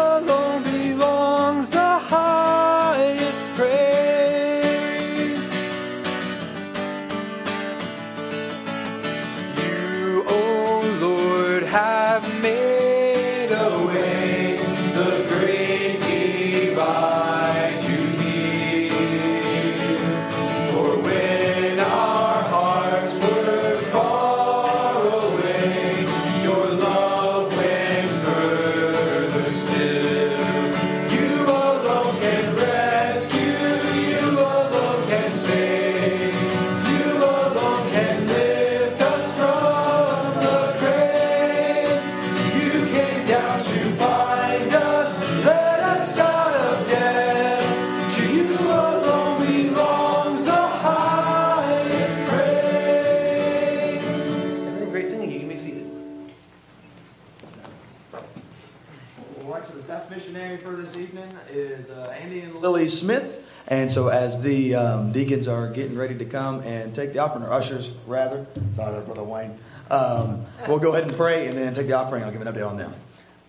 And 63.83 63.91
so, 63.91 64.07
as 64.07 64.41
the 64.41 64.75
um, 64.75 65.11
deacons 65.11 65.45
are 65.45 65.67
getting 65.67 65.97
ready 65.97 66.17
to 66.17 66.23
come 66.23 66.61
and 66.61 66.95
take 66.95 67.11
the 67.11 67.19
offering, 67.19 67.43
or 67.43 67.51
ushers 67.51 67.91
rather, 68.07 68.45
sorry, 68.77 69.03
Brother 69.03 69.23
Wayne, 69.23 69.59
um, 69.91 70.45
we'll 70.69 70.79
go 70.79 70.93
ahead 70.93 71.05
and 71.05 71.17
pray 71.17 71.47
and 71.47 71.57
then 71.57 71.73
take 71.73 71.87
the 71.87 71.91
offering. 71.91 72.23
I'll 72.23 72.31
give 72.31 72.39
an 72.39 72.47
update 72.47 72.65
on 72.65 72.77
them. 72.77 72.93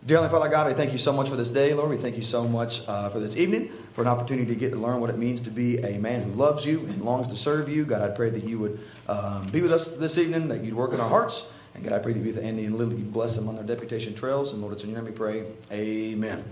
Dear 0.05 0.16
Heavenly 0.16 0.37
Father 0.37 0.51
God, 0.51 0.66
we 0.66 0.73
thank 0.73 0.90
you 0.90 0.99
so 0.99 1.12
much 1.12 1.29
for 1.29 1.37
this 1.37 1.51
day, 1.51 1.73
Lord. 1.73 1.88
We 1.88 1.99
thank 1.99 2.16
you 2.16 2.25
so 2.25 2.49
much 2.49 2.83
uh, 2.88 3.11
for 3.11 3.20
this 3.20 3.37
evening, 3.37 3.70
for 3.92 4.03
an 4.03 4.09
opportunity 4.09 4.53
to 4.53 4.57
get 4.57 4.73
to 4.73 4.77
learn 4.77 5.01
what 5.01 5.09
it 5.09 5.18
means 5.18 5.40
to 5.42 5.51
be 5.51 5.79
a 5.79 5.99
man 5.99 6.25
who 6.25 6.33
loves 6.33 6.66
you 6.66 6.81
and 6.81 7.03
longs 7.03 7.29
to 7.29 7.37
serve 7.37 7.68
you. 7.68 7.85
God, 7.85 8.03
I 8.03 8.12
pray 8.12 8.31
that 8.31 8.42
you 8.42 8.59
would 8.59 8.81
um, 9.09 9.47
be 9.51 9.62
with 9.62 9.70
us 9.70 9.97
this 9.97 10.18
evening, 10.18 10.49
that 10.49 10.64
you'd 10.64 10.75
work 10.75 10.92
in 10.92 10.99
our 10.99 11.09
hearts. 11.09 11.47
And 11.75 11.83
God, 11.83 11.93
I 11.93 11.99
pray 11.99 12.13
that 12.13 12.21
you 12.21 12.25
with 12.25 12.39
Andy 12.39 12.67
and 12.67 12.77
Lily, 12.77 12.97
you 12.97 13.05
bless 13.05 13.35
them 13.35 13.49
on 13.49 13.57
their 13.57 13.65
deputation 13.65 14.15
trails. 14.15 14.53
And 14.53 14.63
Lord, 14.63 14.75
it's 14.75 14.85
in 14.85 14.91
your 14.91 15.01
name 15.01 15.11
we 15.11 15.17
pray. 15.17 15.45
Amen. 15.73 16.45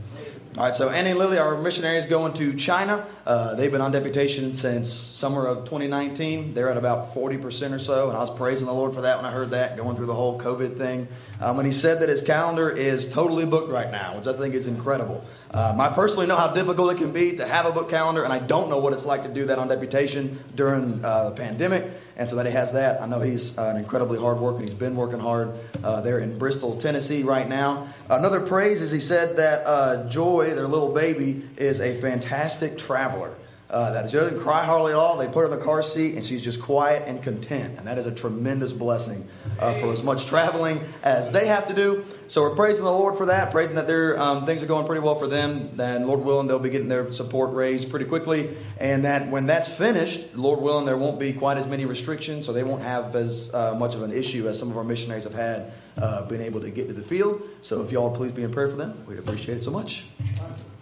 All 0.58 0.64
right, 0.64 0.74
so 0.74 0.88
Andy 0.88 1.10
and 1.10 1.18
Lily, 1.18 1.38
our 1.38 1.56
missionaries 1.56 2.06
going 2.06 2.32
to 2.34 2.54
China. 2.54 3.06
Uh, 3.24 3.54
they've 3.54 3.70
been 3.70 3.80
on 3.80 3.92
deputation 3.92 4.52
since 4.52 4.92
summer 4.92 5.46
of 5.46 5.58
2019. 5.64 6.54
They're 6.54 6.70
at 6.70 6.76
about 6.76 7.14
40% 7.14 7.72
or 7.72 7.78
so. 7.78 8.08
And 8.08 8.16
I 8.16 8.20
was 8.20 8.30
praising 8.30 8.66
the 8.66 8.74
Lord 8.74 8.94
for 8.94 9.02
that 9.02 9.16
when 9.16 9.24
I 9.24 9.30
heard 9.30 9.50
that, 9.50 9.76
going 9.76 9.94
through 9.94 10.06
the 10.06 10.14
whole 10.14 10.40
COVID 10.40 10.76
thing. 10.76 11.06
Um, 11.40 11.58
and 11.58 11.66
he 11.66 11.72
said 11.72 12.00
that 12.00 12.08
his 12.08 12.20
calendar 12.20 12.68
is 12.68 13.08
totally 13.08 13.46
booked 13.46 13.70
right 13.70 13.90
now, 13.90 14.18
which 14.18 14.26
I 14.26 14.36
think 14.36 14.54
is 14.54 14.66
incredible. 14.66 15.24
Um, 15.54 15.80
I 15.82 15.90
personally 15.90 16.26
know 16.26 16.36
how 16.36 16.48
difficult 16.48 16.92
it 16.92 16.98
can 16.98 17.12
be 17.12 17.36
to 17.36 17.46
have 17.46 17.66
a 17.66 17.72
book 17.72 17.90
calendar, 17.90 18.24
and 18.24 18.32
I 18.32 18.38
don't 18.38 18.70
know 18.70 18.78
what 18.78 18.94
it's 18.94 19.04
like 19.04 19.22
to 19.24 19.28
do 19.28 19.44
that 19.46 19.58
on 19.58 19.68
deputation 19.68 20.42
during 20.54 21.04
uh, 21.04 21.28
the 21.28 21.36
pandemic. 21.36 21.90
And 22.16 22.28
so 22.28 22.36
that 22.36 22.46
he 22.46 22.52
has 22.52 22.72
that. 22.72 23.02
I 23.02 23.06
know 23.06 23.20
he's 23.20 23.58
uh, 23.58 23.64
an 23.64 23.76
incredibly 23.76 24.18
hard 24.18 24.38
worker. 24.38 24.60
He's 24.60 24.74
been 24.74 24.96
working 24.96 25.18
hard 25.18 25.52
uh, 25.84 26.00
there 26.00 26.20
in 26.20 26.38
Bristol, 26.38 26.76
Tennessee, 26.78 27.22
right 27.22 27.48
now. 27.48 27.88
Another 28.08 28.40
praise 28.40 28.80
is 28.80 28.90
he 28.90 29.00
said 29.00 29.36
that 29.36 29.66
uh, 29.66 30.08
Joy, 30.08 30.54
their 30.54 30.68
little 30.68 30.92
baby, 30.92 31.46
is 31.56 31.80
a 31.80 32.00
fantastic 32.00 32.78
traveler. 32.78 33.34
Uh, 33.72 33.90
that 33.92 34.10
she 34.10 34.18
doesn't 34.18 34.38
cry 34.40 34.66
hardly 34.66 34.92
at 34.92 34.98
all. 34.98 35.16
They 35.16 35.26
put 35.28 35.40
her 35.40 35.44
in 35.46 35.50
the 35.50 35.64
car 35.64 35.82
seat, 35.82 36.14
and 36.14 36.24
she's 36.24 36.42
just 36.42 36.60
quiet 36.60 37.04
and 37.06 37.22
content. 37.22 37.78
And 37.78 37.86
that 37.86 37.96
is 37.96 38.04
a 38.04 38.12
tremendous 38.12 38.70
blessing 38.70 39.26
uh, 39.58 39.80
for 39.80 39.90
as 39.90 40.02
much 40.02 40.26
traveling 40.26 40.78
as 41.02 41.32
they 41.32 41.46
have 41.46 41.66
to 41.68 41.74
do. 41.74 42.04
So 42.32 42.40
we're 42.40 42.56
praising 42.56 42.86
the 42.86 42.90
Lord 42.90 43.18
for 43.18 43.26
that, 43.26 43.50
praising 43.50 43.76
that 43.76 43.86
their 43.86 44.18
um, 44.18 44.46
things 44.46 44.62
are 44.62 44.66
going 44.66 44.86
pretty 44.86 45.02
well 45.02 45.16
for 45.16 45.26
them. 45.26 45.78
And 45.78 46.06
Lord 46.06 46.20
willing, 46.20 46.46
they'll 46.46 46.58
be 46.58 46.70
getting 46.70 46.88
their 46.88 47.12
support 47.12 47.52
raised 47.52 47.90
pretty 47.90 48.06
quickly. 48.06 48.56
And 48.80 49.04
that 49.04 49.28
when 49.28 49.44
that's 49.44 49.68
finished, 49.68 50.34
Lord 50.34 50.58
willing, 50.58 50.86
there 50.86 50.96
won't 50.96 51.20
be 51.20 51.34
quite 51.34 51.58
as 51.58 51.66
many 51.66 51.84
restrictions, 51.84 52.46
so 52.46 52.54
they 52.54 52.62
won't 52.62 52.80
have 52.80 53.14
as 53.16 53.52
uh, 53.52 53.74
much 53.74 53.94
of 53.94 54.00
an 54.00 54.12
issue 54.12 54.48
as 54.48 54.58
some 54.58 54.70
of 54.70 54.78
our 54.78 54.82
missionaries 54.82 55.24
have 55.24 55.34
had 55.34 55.74
uh, 55.98 56.24
being 56.24 56.40
able 56.40 56.62
to 56.62 56.70
get 56.70 56.88
to 56.88 56.94
the 56.94 57.02
field. 57.02 57.42
So 57.60 57.82
if 57.82 57.92
y'all 57.92 58.16
please 58.16 58.32
be 58.32 58.44
in 58.44 58.50
prayer 58.50 58.70
for 58.70 58.76
them, 58.76 59.04
we'd 59.06 59.18
appreciate 59.18 59.58
it 59.58 59.62
so 59.62 59.70
much. 59.70 60.06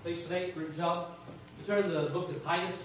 Thanks 0.04 0.22
for 0.22 0.28
that. 0.28 0.54
Great 0.54 0.76
job. 0.76 1.08
We 1.58 1.66
turn 1.66 1.82
to 1.82 1.88
the 1.88 2.10
book 2.10 2.30
of 2.30 2.44
Titus. 2.44 2.84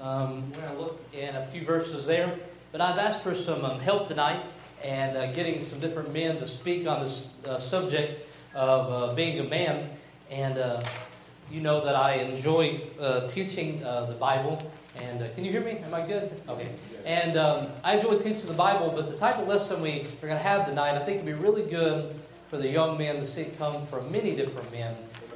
Um, 0.00 0.52
we're 0.52 0.60
going 0.60 0.72
to 0.72 0.80
look 0.80 1.00
at 1.20 1.34
a 1.34 1.48
few 1.50 1.64
verses 1.64 2.06
there. 2.06 2.32
But 2.70 2.80
I've 2.80 2.98
asked 2.98 3.24
for 3.24 3.34
some 3.34 3.64
um, 3.64 3.80
help 3.80 4.06
tonight 4.06 4.44
and 4.82 5.16
uh, 5.16 5.32
getting 5.32 5.60
some 5.60 5.80
different 5.80 6.12
men 6.12 6.38
to 6.38 6.46
speak 6.46 6.86
on 6.86 7.00
this 7.00 7.26
uh, 7.46 7.58
subject 7.58 8.26
of 8.54 9.12
uh, 9.12 9.14
being 9.14 9.40
a 9.40 9.44
man. 9.44 9.88
And 10.30 10.58
uh, 10.58 10.82
you 11.50 11.60
know 11.60 11.84
that 11.84 11.96
I 11.96 12.14
enjoy 12.14 12.80
uh, 13.00 13.26
teaching 13.26 13.82
uh, 13.84 14.04
the 14.06 14.14
Bible. 14.14 14.70
And 14.96 15.34
can 15.34 15.44
you 15.44 15.50
hear 15.50 15.62
me? 15.62 15.78
Am 15.78 15.94
I 15.94 16.06
good? 16.06 16.40
Okay. 16.48 16.68
And 17.04 17.38
um, 17.38 17.68
I 17.84 17.96
enjoy 17.96 18.18
teaching 18.18 18.46
the 18.46 18.52
Bible, 18.52 18.92
but 18.94 19.08
the 19.08 19.16
type 19.16 19.38
of 19.38 19.46
lesson 19.46 19.80
we, 19.80 20.06
we're 20.20 20.28
going 20.28 20.36
to 20.36 20.42
have 20.42 20.66
tonight, 20.66 20.94
I 20.94 21.04
think 21.04 21.18
would 21.18 21.26
be 21.26 21.32
really 21.32 21.62
good 21.62 22.14
for 22.48 22.58
the 22.58 22.68
young 22.68 22.98
men 22.98 23.16
to 23.16 23.26
see 23.26 23.42
it 23.42 23.58
come 23.58 23.86
from 23.86 24.10
many 24.10 24.34
different 24.34 24.70
men. 24.72 24.94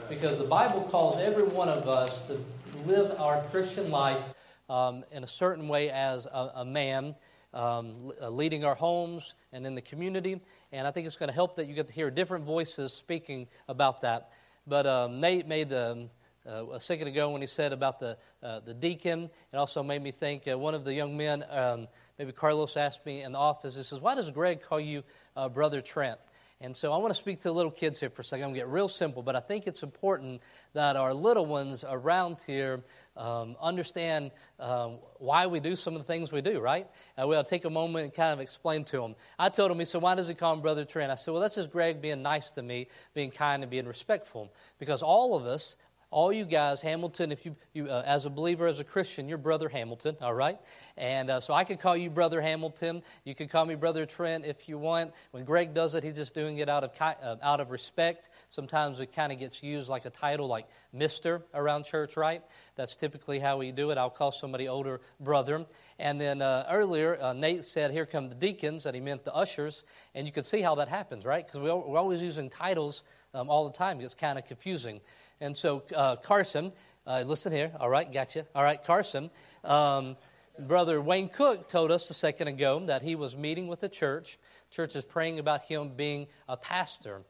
Because 0.08 0.38
the 0.38 0.44
Bible 0.44 0.82
calls 0.82 1.18
every 1.18 1.44
one 1.44 1.68
of 1.68 1.88
us 1.88 2.22
to 2.22 2.38
live 2.86 3.18
our 3.18 3.42
Christian 3.50 3.90
life 3.90 4.22
um, 4.68 5.04
in 5.12 5.24
a 5.24 5.26
certain 5.26 5.68
way 5.68 5.90
as 5.90 6.26
a, 6.26 6.52
a 6.56 6.64
man, 6.64 7.14
um, 7.54 8.12
uh, 8.20 8.28
leading 8.28 8.64
our 8.64 8.74
homes 8.74 9.34
and 9.52 9.66
in 9.66 9.74
the 9.74 9.82
community. 9.82 10.40
And 10.72 10.86
I 10.86 10.90
think 10.90 11.06
it's 11.06 11.16
going 11.16 11.28
to 11.28 11.34
help 11.34 11.56
that 11.56 11.66
you 11.66 11.74
get 11.74 11.88
to 11.88 11.92
hear 11.92 12.10
different 12.10 12.44
voices 12.44 12.92
speaking 12.92 13.46
about 13.68 14.02
that. 14.02 14.30
But 14.66 14.86
um, 14.86 15.20
Nate 15.20 15.46
made 15.46 15.68
the, 15.68 16.08
uh, 16.48 16.70
a 16.70 16.80
second 16.80 17.08
ago 17.08 17.30
when 17.30 17.40
he 17.40 17.46
said 17.46 17.72
about 17.72 18.00
the, 18.00 18.16
uh, 18.42 18.60
the 18.60 18.74
deacon, 18.74 19.30
it 19.52 19.56
also 19.56 19.82
made 19.82 20.02
me 20.02 20.10
think 20.10 20.48
uh, 20.48 20.56
one 20.56 20.74
of 20.74 20.84
the 20.84 20.94
young 20.94 21.16
men, 21.16 21.44
um, 21.50 21.86
maybe 22.18 22.32
Carlos 22.32 22.76
asked 22.76 23.04
me 23.04 23.22
in 23.22 23.32
the 23.32 23.38
office, 23.38 23.76
he 23.76 23.82
says, 23.82 24.00
Why 24.00 24.14
does 24.14 24.30
Greg 24.30 24.62
call 24.62 24.80
you 24.80 25.02
uh, 25.36 25.48
Brother 25.48 25.80
Trent? 25.80 26.18
And 26.62 26.76
so 26.76 26.92
I 26.92 26.96
want 26.98 27.12
to 27.12 27.18
speak 27.18 27.38
to 27.38 27.48
the 27.48 27.52
little 27.52 27.72
kids 27.72 27.98
here 27.98 28.08
for 28.08 28.22
a 28.22 28.24
second. 28.24 28.44
I'm 28.44 28.50
going 28.50 28.60
to 28.60 28.60
get 28.60 28.68
real 28.68 28.86
simple, 28.86 29.20
but 29.20 29.34
I 29.34 29.40
think 29.40 29.66
it's 29.66 29.82
important 29.82 30.40
that 30.74 30.94
our 30.94 31.12
little 31.12 31.44
ones 31.44 31.84
around 31.86 32.38
here 32.46 32.82
um, 33.16 33.56
understand 33.60 34.30
um, 34.58 34.98
why 35.18 35.46
we 35.46 35.60
do 35.60 35.76
some 35.76 35.94
of 35.94 36.00
the 36.00 36.06
things 36.06 36.32
we 36.32 36.40
do, 36.40 36.60
right? 36.60 36.88
Uh, 37.20 37.26
we'll 37.26 37.44
take 37.44 37.64
a 37.64 37.70
moment 37.70 38.04
and 38.04 38.14
kind 38.14 38.32
of 38.32 38.40
explain 38.40 38.84
to 38.84 38.98
them. 38.98 39.14
I 39.38 39.48
told 39.48 39.70
him, 39.70 39.78
he 39.78 39.84
said, 39.84 40.02
Why 40.02 40.14
does 40.14 40.28
he 40.28 40.34
call 40.34 40.54
him 40.54 40.60
Brother 40.60 40.84
Trent? 40.84 41.10
I 41.12 41.16
said, 41.16 41.32
Well, 41.32 41.40
that's 41.40 41.56
just 41.56 41.70
Greg 41.70 42.00
being 42.00 42.22
nice 42.22 42.50
to 42.52 42.62
me, 42.62 42.88
being 43.14 43.30
kind, 43.30 43.62
and 43.62 43.70
being 43.70 43.86
respectful. 43.86 44.52
Because 44.78 45.02
all 45.02 45.36
of 45.36 45.46
us, 45.46 45.76
all 46.12 46.32
you 46.32 46.44
guys, 46.44 46.82
Hamilton, 46.82 47.32
if 47.32 47.44
you, 47.46 47.56
you 47.72 47.86
uh, 47.86 48.02
as 48.06 48.26
a 48.26 48.30
believer, 48.30 48.66
as 48.66 48.80
a 48.80 48.84
Christian, 48.84 49.28
you're 49.28 49.38
Brother 49.38 49.68
Hamilton, 49.68 50.16
all 50.20 50.34
right? 50.34 50.58
And 50.96 51.30
uh, 51.30 51.40
so 51.40 51.54
I 51.54 51.64
could 51.64 51.80
call 51.80 51.96
you 51.96 52.10
Brother 52.10 52.40
Hamilton. 52.40 53.02
You 53.24 53.34
could 53.34 53.50
call 53.50 53.64
me 53.64 53.74
Brother 53.74 54.04
Trent 54.04 54.44
if 54.44 54.68
you 54.68 54.76
want. 54.78 55.12
When 55.30 55.44
Greg 55.44 55.72
does 55.72 55.94
it, 55.94 56.04
he's 56.04 56.16
just 56.16 56.34
doing 56.34 56.58
it 56.58 56.68
out 56.68 56.84
of, 56.84 56.90
uh, 57.00 57.36
out 57.42 57.60
of 57.60 57.70
respect. 57.70 58.28
Sometimes 58.50 59.00
it 59.00 59.12
kind 59.12 59.32
of 59.32 59.38
gets 59.38 59.62
used 59.62 59.88
like 59.88 60.04
a 60.04 60.10
title, 60.10 60.46
like 60.46 60.68
Mister 60.92 61.42
around 61.54 61.84
church, 61.84 62.16
right? 62.16 62.42
That's 62.76 62.94
typically 62.94 63.38
how 63.38 63.56
we 63.56 63.72
do 63.72 63.90
it. 63.90 63.98
I'll 63.98 64.10
call 64.10 64.32
somebody 64.32 64.68
older 64.68 65.00
brother. 65.18 65.64
And 65.98 66.20
then 66.20 66.42
uh, 66.42 66.66
earlier, 66.70 67.18
uh, 67.20 67.32
Nate 67.32 67.64
said, 67.64 67.90
Here 67.90 68.06
come 68.06 68.28
the 68.28 68.34
deacons, 68.34 68.86
and 68.86 68.94
he 68.94 69.00
meant 69.00 69.24
the 69.24 69.34
ushers. 69.34 69.82
And 70.14 70.26
you 70.26 70.32
can 70.32 70.42
see 70.42 70.60
how 70.60 70.74
that 70.74 70.88
happens, 70.88 71.24
right? 71.24 71.46
Because 71.46 71.60
we're 71.60 71.98
always 71.98 72.22
using 72.22 72.50
titles 72.50 73.02
um, 73.34 73.48
all 73.48 73.64
the 73.66 73.72
time. 73.72 74.00
It's 74.00 74.14
kind 74.14 74.38
of 74.38 74.46
confusing. 74.46 75.00
And 75.42 75.56
so, 75.56 75.82
uh, 75.92 76.14
Carson, 76.14 76.70
uh, 77.04 77.24
listen 77.26 77.50
here. 77.50 77.72
All 77.80 77.88
right, 77.88 78.10
gotcha. 78.10 78.46
All 78.54 78.62
right, 78.62 78.82
Carson. 78.82 79.28
Um, 79.64 80.16
Brother 80.56 81.02
Wayne 81.02 81.28
Cook 81.28 81.68
told 81.68 81.90
us 81.90 82.08
a 82.10 82.14
second 82.14 82.46
ago 82.46 82.80
that 82.86 83.02
he 83.02 83.16
was 83.16 83.36
meeting 83.36 83.66
with 83.66 83.80
the 83.80 83.88
church. 83.88 84.38
Church 84.70 84.94
is 84.94 85.04
praying 85.04 85.40
about 85.40 85.64
him 85.64 85.94
being 85.96 86.28
a 86.48 86.56
pastor. 86.56 87.22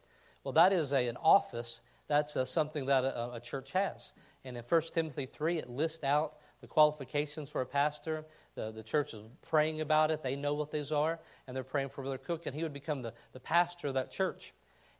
Well, 0.45 0.53
that 0.53 0.75
is 0.75 0.93
a, 0.93 1.09
an 1.09 1.17
office. 1.17 1.81
That's 2.07 2.37
uh, 2.37 2.45
something 2.45 2.85
that 2.85 3.03
a, 3.03 3.33
a 3.37 3.41
church 3.41 3.73
has. 3.73 4.13
And 4.45 4.59
in 4.59 4.63
1 4.63 4.83
Timothy 4.93 5.25
3, 5.25 5.57
it 5.57 5.71
lists 5.71 6.05
out 6.05 6.35
the 6.61 6.67
qualifications 6.67 7.49
for 7.49 7.63
a 7.63 7.67
pastor. 7.67 8.27
The, 8.57 8.73
the 8.73 8.83
church 8.83 9.15
is 9.15 9.23
praying 9.41 9.81
about 9.81 10.11
it. 10.11 10.23
They 10.23 10.37
know 10.37 10.53
what 10.53 10.71
these 10.71 10.93
are, 10.93 11.19
and 11.47 11.57
they're 11.57 11.65
praying 11.65 11.89
for 11.89 12.03
Brother 12.03 12.19
Cook, 12.19 12.45
and 12.45 12.55
he 12.55 12.63
would 12.63 12.75
become 12.75 13.01
the, 13.01 13.15
the 13.33 13.41
pastor 13.41 13.89
of 13.89 13.95
that 13.95 14.11
church. 14.11 14.53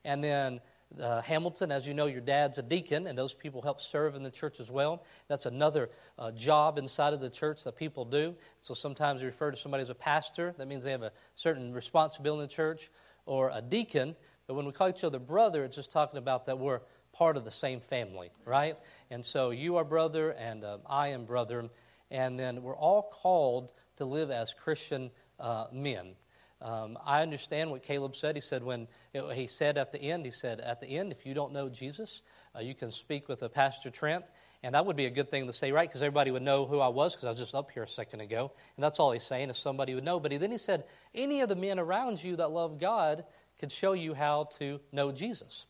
And 0.03 0.25
then 0.25 0.61
uh, 1.01 1.23
Hamilton, 1.23 1.73
as 1.73 1.87
you 1.87 1.95
know, 1.95 2.07
your 2.07 2.21
dad's 2.21 2.59
a 2.59 2.63
deacon, 2.63 3.07
and 3.07 3.17
those 3.17 3.35
people 3.35 3.63
help 3.63 3.81
serve 3.81 4.15
in 4.15 4.23
the 4.23 4.31
church 4.31 4.61
as 4.61 4.71
well. 4.71 5.05
That's 5.29 5.47
another 5.47 5.91
uh, 6.19 6.31
job 6.33 6.79
inside 6.79 7.13
of 7.13 7.21
the 7.21 7.31
church 7.31 7.65
that 7.65 7.77
people 7.77 8.05
do. 8.05 8.35
So 8.61 8.75
sometimes 8.75 9.21
we 9.21 9.27
refer 9.27 9.51
to 9.51 9.57
somebody 9.57 9.83
as 9.83 9.91
a 9.91 9.95
pastor. 9.95 10.55
That 10.59 10.69
means 10.69 10.85
they 10.85 10.91
have 10.91 11.03
a 11.03 11.13
certain 11.35 11.73
responsibility 11.73 12.43
in 12.43 12.49
the 12.49 12.55
church, 12.55 12.91
or 13.27 13.51
a 13.55 13.63
deacon. 13.63 14.17
But 14.47 14.55
when 14.55 14.67
we 14.67 14.73
call 14.73 14.89
each 14.89 15.05
other 15.05 15.19
brother, 15.19 15.65
it's 15.65 15.77
just 15.77 15.91
talking 15.91 16.19
about 16.19 16.47
that 16.47 16.59
we're 16.59 16.81
part 17.13 17.37
of 17.37 17.45
the 17.45 17.51
same 17.51 17.81
family, 17.81 18.31
right? 18.45 18.77
And 19.11 19.25
so 19.25 19.51
you 19.51 19.77
are 19.77 19.85
brother, 19.85 20.31
and 20.31 20.65
um, 20.65 20.81
I 20.87 21.09
am 21.09 21.25
brother, 21.25 21.69
and 22.11 22.39
then 22.39 22.63
we're 22.63 22.77
all 22.77 23.03
called 23.03 23.73
to 23.97 24.05
live 24.05 24.31
as 24.31 24.53
Christian 24.53 25.11
uh, 25.39 25.67
men. 25.73 26.15
Um, 26.63 26.97
I 27.05 27.23
understand 27.23 27.73
what 27.73 27.83
Caleb 27.83 28.15
said. 28.15 28.37
He 28.37 28.41
said 28.41 28.63
when 28.63 28.87
he 29.33 29.49
said 29.49 29.77
at 29.77 29.91
the 29.91 30.01
end, 30.01 30.25
he 30.25 30.31
said 30.31 30.61
at 30.61 30.81
the 30.81 30.87
end, 30.87 31.11
if 31.11 31.27
you 31.27 31.35
don't 31.35 31.53
know 31.53 31.69
Jesus, 31.69 32.23
uh, 32.55 32.61
you 32.61 32.75
can 32.75 32.93
speak 32.93 33.29
with 33.29 33.43
a 33.43 33.49
Pastor 33.49 33.91
Trent, 33.91 34.25
and 34.63 34.77
that 34.77 34.87
would 34.87 34.95
be 34.95 35.07
a 35.07 35.11
good 35.11 35.29
thing 35.29 35.47
to 35.47 35.53
say, 35.53 35.73
right? 35.73 35.89
Because 35.89 36.03
everybody 36.03 36.31
would 36.31 36.43
know 36.43 36.65
who 36.65 36.79
I 36.79 36.87
was 36.87 37.15
because 37.15 37.27
I 37.27 37.31
was 37.31 37.39
just 37.39 37.55
up 37.57 37.73
here 37.73 37.83
a 37.83 37.89
second 37.89 38.21
ago, 38.21 38.53
and 38.77 38.85
that's 38.85 39.01
all 39.01 39.11
he's 39.11 39.25
saying 39.25 39.51
is 39.51 39.59
somebody 39.59 39.95
would 39.95 40.05
know. 40.05 40.21
But 40.21 40.31
he, 40.31 40.39
then 40.39 40.53
he 40.53 40.59
said, 40.59 40.85
any 41.15 41.41
of 41.41 41.49
the 41.49 41.57
men 41.57 41.81
around 41.81 42.23
you 42.23 42.37
that 42.37 42.53
love 42.53 42.79
God 42.79 43.25
could 43.59 43.73
show 43.73 43.93
you 43.93 44.15
how 44.15 44.45
to 44.59 44.79
know 44.93 45.11
Jesus, 45.11 45.67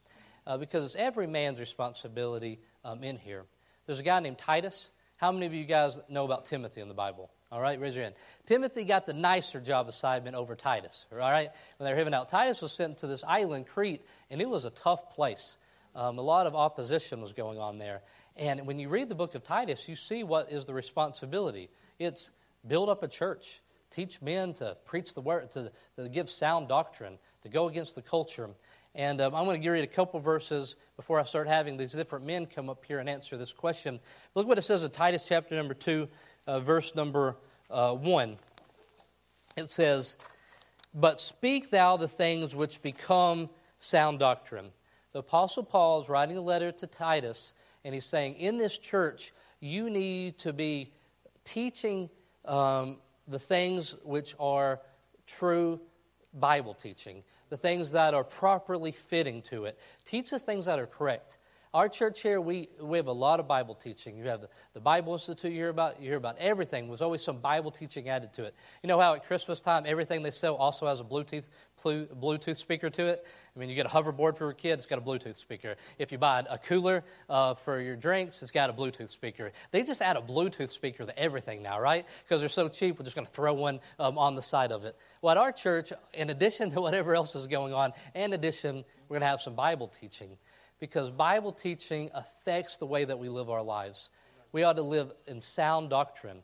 uh, 0.46 0.58
because 0.58 0.84
it's 0.84 0.96
every 0.96 1.26
man's 1.26 1.58
responsibility 1.58 2.60
um, 2.84 3.02
in 3.02 3.16
here. 3.16 3.44
There's 3.86 3.98
a 3.98 4.02
guy 4.02 4.20
named 4.20 4.38
Titus. 4.38 4.90
How 5.16 5.32
many 5.32 5.46
of 5.46 5.54
you 5.54 5.64
guys 5.64 5.98
know 6.10 6.26
about 6.26 6.44
Timothy 6.44 6.82
in 6.82 6.88
the 6.88 6.94
Bible? 6.94 7.30
All 7.52 7.60
right, 7.60 7.78
raise 7.78 7.94
your 7.94 8.04
hand. 8.04 8.14
Timothy 8.46 8.82
got 8.82 9.04
the 9.04 9.12
nicer 9.12 9.60
job 9.60 9.86
assignment 9.86 10.34
over 10.34 10.56
Titus. 10.56 11.04
All 11.12 11.18
right, 11.18 11.50
when 11.76 11.84
they 11.84 11.92
were 11.92 11.98
living 11.98 12.14
out, 12.14 12.30
Titus 12.30 12.62
was 12.62 12.72
sent 12.72 12.96
to 12.98 13.06
this 13.06 13.22
island, 13.24 13.66
Crete, 13.66 14.00
and 14.30 14.40
it 14.40 14.48
was 14.48 14.64
a 14.64 14.70
tough 14.70 15.10
place. 15.10 15.58
Um, 15.94 16.16
a 16.18 16.22
lot 16.22 16.46
of 16.46 16.56
opposition 16.56 17.20
was 17.20 17.34
going 17.34 17.58
on 17.58 17.76
there. 17.76 18.00
And 18.38 18.66
when 18.66 18.78
you 18.78 18.88
read 18.88 19.10
the 19.10 19.14
book 19.14 19.34
of 19.34 19.44
Titus, 19.44 19.86
you 19.86 19.96
see 19.96 20.24
what 20.24 20.50
is 20.50 20.64
the 20.64 20.72
responsibility. 20.72 21.68
It's 21.98 22.30
build 22.66 22.88
up 22.88 23.02
a 23.02 23.08
church, 23.08 23.60
teach 23.90 24.22
men 24.22 24.54
to 24.54 24.78
preach 24.86 25.12
the 25.12 25.20
word, 25.20 25.50
to, 25.50 25.70
to 25.98 26.08
give 26.08 26.30
sound 26.30 26.68
doctrine, 26.68 27.18
to 27.42 27.50
go 27.50 27.68
against 27.68 27.96
the 27.96 28.02
culture. 28.02 28.48
And 28.94 29.20
um, 29.20 29.34
I'm 29.34 29.44
going 29.44 29.60
to 29.60 29.62
give 29.62 29.72
read 29.72 29.84
a 29.84 29.86
couple 29.86 30.20
verses 30.20 30.76
before 30.96 31.18
I 31.18 31.24
start 31.24 31.48
having 31.48 31.76
these 31.76 31.92
different 31.92 32.26
men 32.26 32.46
come 32.46 32.68
up 32.68 32.84
here 32.84 32.98
and 32.98 33.08
answer 33.08 33.36
this 33.36 33.52
question. 33.52 34.00
Look 34.34 34.46
what 34.46 34.58
it 34.58 34.62
says 34.62 34.82
in 34.84 34.90
Titus 34.90 35.26
chapter 35.26 35.54
number 35.54 35.74
2, 35.74 36.08
uh, 36.46 36.60
verse 36.60 36.94
number 36.94 37.36
uh, 37.70 37.94
1. 37.94 38.36
It 39.56 39.70
says, 39.70 40.16
But 40.94 41.20
speak 41.20 41.70
thou 41.70 41.96
the 41.96 42.08
things 42.08 42.54
which 42.54 42.82
become 42.82 43.50
sound 43.78 44.18
doctrine. 44.18 44.70
The 45.12 45.20
Apostle 45.20 45.62
Paul 45.62 46.00
is 46.00 46.08
writing 46.08 46.36
a 46.36 46.40
letter 46.40 46.72
to 46.72 46.86
Titus, 46.86 47.52
and 47.84 47.94
he's 47.94 48.06
saying, 48.06 48.34
In 48.34 48.56
this 48.56 48.78
church, 48.78 49.32
you 49.60 49.90
need 49.90 50.38
to 50.38 50.52
be 50.52 50.92
teaching 51.44 52.08
um, 52.44 52.96
the 53.28 53.38
things 53.38 53.96
which 54.02 54.34
are 54.40 54.80
true 55.26 55.80
Bible 56.34 56.74
teaching, 56.74 57.22
the 57.50 57.56
things 57.56 57.92
that 57.92 58.14
are 58.14 58.24
properly 58.24 58.92
fitting 58.92 59.42
to 59.42 59.66
it. 59.66 59.78
Teach 60.06 60.30
the 60.30 60.38
things 60.38 60.66
that 60.66 60.78
are 60.78 60.86
correct. 60.86 61.36
Our 61.74 61.88
church 61.88 62.20
here, 62.20 62.38
we, 62.38 62.68
we 62.82 62.98
have 62.98 63.06
a 63.06 63.12
lot 63.12 63.40
of 63.40 63.48
Bible 63.48 63.74
teaching. 63.74 64.18
You 64.18 64.24
have 64.24 64.42
the, 64.42 64.48
the 64.74 64.80
Bible 64.80 65.14
Institute 65.14 65.52
you 65.52 65.56
hear 65.56 65.68
about, 65.70 66.02
you 66.02 66.08
hear 66.08 66.18
about 66.18 66.36
everything. 66.36 66.86
There's 66.86 67.00
always 67.00 67.22
some 67.22 67.38
Bible 67.38 67.70
teaching 67.70 68.10
added 68.10 68.34
to 68.34 68.44
it. 68.44 68.54
You 68.82 68.88
know 68.88 69.00
how 69.00 69.14
at 69.14 69.26
Christmas 69.26 69.58
time, 69.58 69.84
everything 69.86 70.22
they 70.22 70.32
sell 70.32 70.54
also 70.56 70.86
has 70.86 71.00
a 71.00 71.04
Bluetooth, 71.04 71.48
Bluetooth 71.82 72.58
speaker 72.58 72.90
to 72.90 73.06
it? 73.06 73.24
I 73.56 73.58
mean, 73.58 73.70
you 73.70 73.74
get 73.74 73.86
a 73.86 73.88
hoverboard 73.88 74.36
for 74.36 74.44
your 74.44 74.52
kid, 74.52 74.72
it's 74.72 74.84
got 74.84 74.98
a 74.98 75.02
Bluetooth 75.02 75.36
speaker. 75.36 75.76
If 75.96 76.12
you 76.12 76.18
buy 76.18 76.44
a 76.50 76.58
cooler 76.58 77.04
uh, 77.30 77.54
for 77.54 77.80
your 77.80 77.96
drinks, 77.96 78.42
it's 78.42 78.50
got 78.50 78.68
a 78.68 78.74
Bluetooth 78.74 79.08
speaker. 79.08 79.50
They 79.70 79.82
just 79.82 80.02
add 80.02 80.18
a 80.18 80.20
Bluetooth 80.20 80.68
speaker 80.68 81.06
to 81.06 81.18
everything 81.18 81.62
now, 81.62 81.80
right? 81.80 82.06
Because 82.22 82.40
they're 82.40 82.50
so 82.50 82.68
cheap, 82.68 82.98
we're 82.98 83.04
just 83.04 83.16
going 83.16 83.26
to 83.26 83.32
throw 83.32 83.54
one 83.54 83.80
um, 83.98 84.18
on 84.18 84.34
the 84.34 84.42
side 84.42 84.72
of 84.72 84.84
it. 84.84 84.94
Well, 85.22 85.30
at 85.30 85.38
our 85.38 85.52
church, 85.52 85.90
in 86.12 86.28
addition 86.28 86.70
to 86.72 86.82
whatever 86.82 87.14
else 87.14 87.34
is 87.34 87.46
going 87.46 87.72
on, 87.72 87.94
in 88.14 88.34
addition, 88.34 88.84
we're 89.08 89.14
going 89.14 89.22
to 89.22 89.28
have 89.28 89.40
some 89.40 89.54
Bible 89.54 89.88
teaching 89.88 90.36
because 90.82 91.10
Bible 91.10 91.52
teaching 91.52 92.10
affects 92.12 92.76
the 92.76 92.86
way 92.86 93.04
that 93.04 93.16
we 93.16 93.28
live 93.28 93.48
our 93.48 93.62
lives. 93.62 94.08
We 94.50 94.64
ought 94.64 94.72
to 94.72 94.82
live 94.82 95.12
in 95.28 95.40
sound 95.40 95.90
doctrine. 95.90 96.38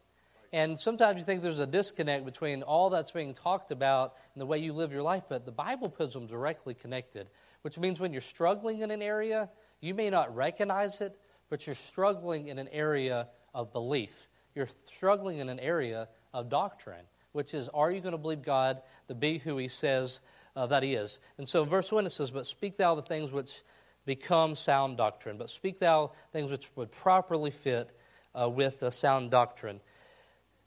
And 0.53 0.79
sometimes 0.79 1.19
you 1.19 1.25
think 1.25 1.43
there's 1.43 1.59
a 1.59 1.67
disconnect 1.67 2.25
between 2.25 2.63
all 2.63 2.89
that's 2.89 3.11
being 3.11 3.35
talked 3.35 3.73
about 3.73 4.15
and 4.35 4.41
the 4.41 4.47
way 4.47 4.59
you 4.59 4.73
live 4.73 4.93
your 4.93 5.03
life, 5.03 5.25
but 5.29 5.45
the 5.45 5.51
Bible 5.51 5.89
puts 5.89 6.15
them 6.15 6.29
directly 6.29 6.73
connected, 6.73 7.27
which 7.63 7.81
means 7.81 7.99
when 7.99 8.13
you're 8.13 8.21
struggling 8.21 8.83
in 8.83 8.93
an 8.93 9.03
area, 9.03 9.51
you 9.81 9.93
may 9.93 10.09
not 10.09 10.33
recognize 10.37 11.01
it, 11.01 11.19
but 11.51 11.67
you're 11.67 11.75
struggling 11.75 12.47
in 12.47 12.61
an 12.61 12.69
area 12.69 13.27
of 13.55 13.73
belief. 13.73 14.29
You're 14.55 14.69
struggling 14.85 15.39
in 15.39 15.49
an 15.49 15.59
area 15.59 16.07
of 16.33 16.49
doctrine, 16.49 17.07
which 17.33 17.55
is 17.55 17.69
are 17.71 17.91
you 17.91 18.01
going 18.01 18.13
to 18.13 18.19
believe 18.19 18.43
God 18.43 18.83
to 19.09 19.17
be 19.17 19.39
who 19.39 19.57
He 19.57 19.67
says 19.67 20.21
uh, 20.55 20.69
that 20.69 20.85
He 20.85 20.95
is? 20.95 21.19
And 21.39 21.49
so 21.49 21.65
verse 21.65 21.91
1 21.91 22.07
it 22.07 22.11
says, 22.11 22.31
But 22.31 22.47
speak 22.47 22.77
thou 22.77 22.95
the 22.95 23.03
things 23.03 23.33
which 23.33 23.65
become 24.09 24.57
sound 24.57 24.97
doctrine. 24.97 25.37
But 25.37 25.51
speak 25.51 25.79
thou 25.79 26.13
things 26.33 26.51
which 26.51 26.69
would 26.75 26.91
properly 26.91 27.51
fit 27.51 27.93
uh, 28.35 28.49
with 28.49 28.81
the 28.81 28.91
sound 28.91 29.31
doctrine. 29.31 29.81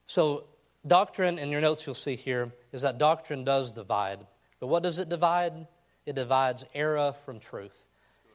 So, 0.05 0.45
doctrine, 0.85 1.39
in 1.39 1.49
your 1.49 1.59
notes 1.59 1.85
you'll 1.85 1.95
see 1.95 2.15
here, 2.15 2.51
is 2.71 2.83
that 2.83 2.99
doctrine 2.99 3.43
does 3.43 3.71
divide. 3.71 4.19
But 4.59 4.67
what 4.67 4.83
does 4.83 4.99
it 4.99 5.09
divide? 5.09 5.67
It 6.05 6.13
divides 6.13 6.63
error 6.75 7.13
from 7.25 7.39
truth. 7.39 7.87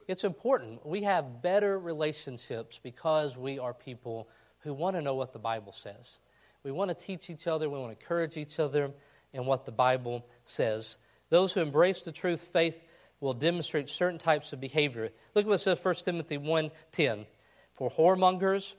it's 0.09 0.23
important. 0.23 0.85
We 0.85 1.03
have 1.03 1.41
better 1.41 1.79
relationships 1.79 2.79
because 2.83 3.37
we 3.37 3.59
are 3.59 3.73
people 3.73 4.27
who 4.59 4.73
want 4.73 4.97
to 4.97 5.01
know 5.01 5.15
what 5.15 5.31
the 5.31 5.39
Bible 5.39 5.71
says. 5.71 6.19
We 6.63 6.71
want 6.71 6.89
to 6.89 7.05
teach 7.05 7.29
each 7.29 7.47
other, 7.47 7.69
we 7.69 7.79
want 7.79 7.97
to 7.97 7.99
encourage 7.99 8.35
each 8.35 8.59
other 8.59 8.91
in 9.31 9.45
what 9.45 9.65
the 9.65 9.71
Bible 9.71 10.25
says. 10.43 10.97
Those 11.29 11.53
who 11.53 11.61
embrace 11.61 12.03
the 12.03 12.11
truth, 12.11 12.41
faith, 12.41 12.79
will 13.19 13.33
demonstrate 13.33 13.89
certain 13.89 14.19
types 14.19 14.53
of 14.53 14.59
behavior. 14.59 15.09
Look 15.33 15.45
at 15.45 15.47
what 15.47 15.55
it 15.55 15.59
says 15.59 15.83
1 15.83 15.95
Timothy 15.95 16.37
1.10. 16.37 17.25
For 17.73 17.89
whoremongers, 17.89 18.73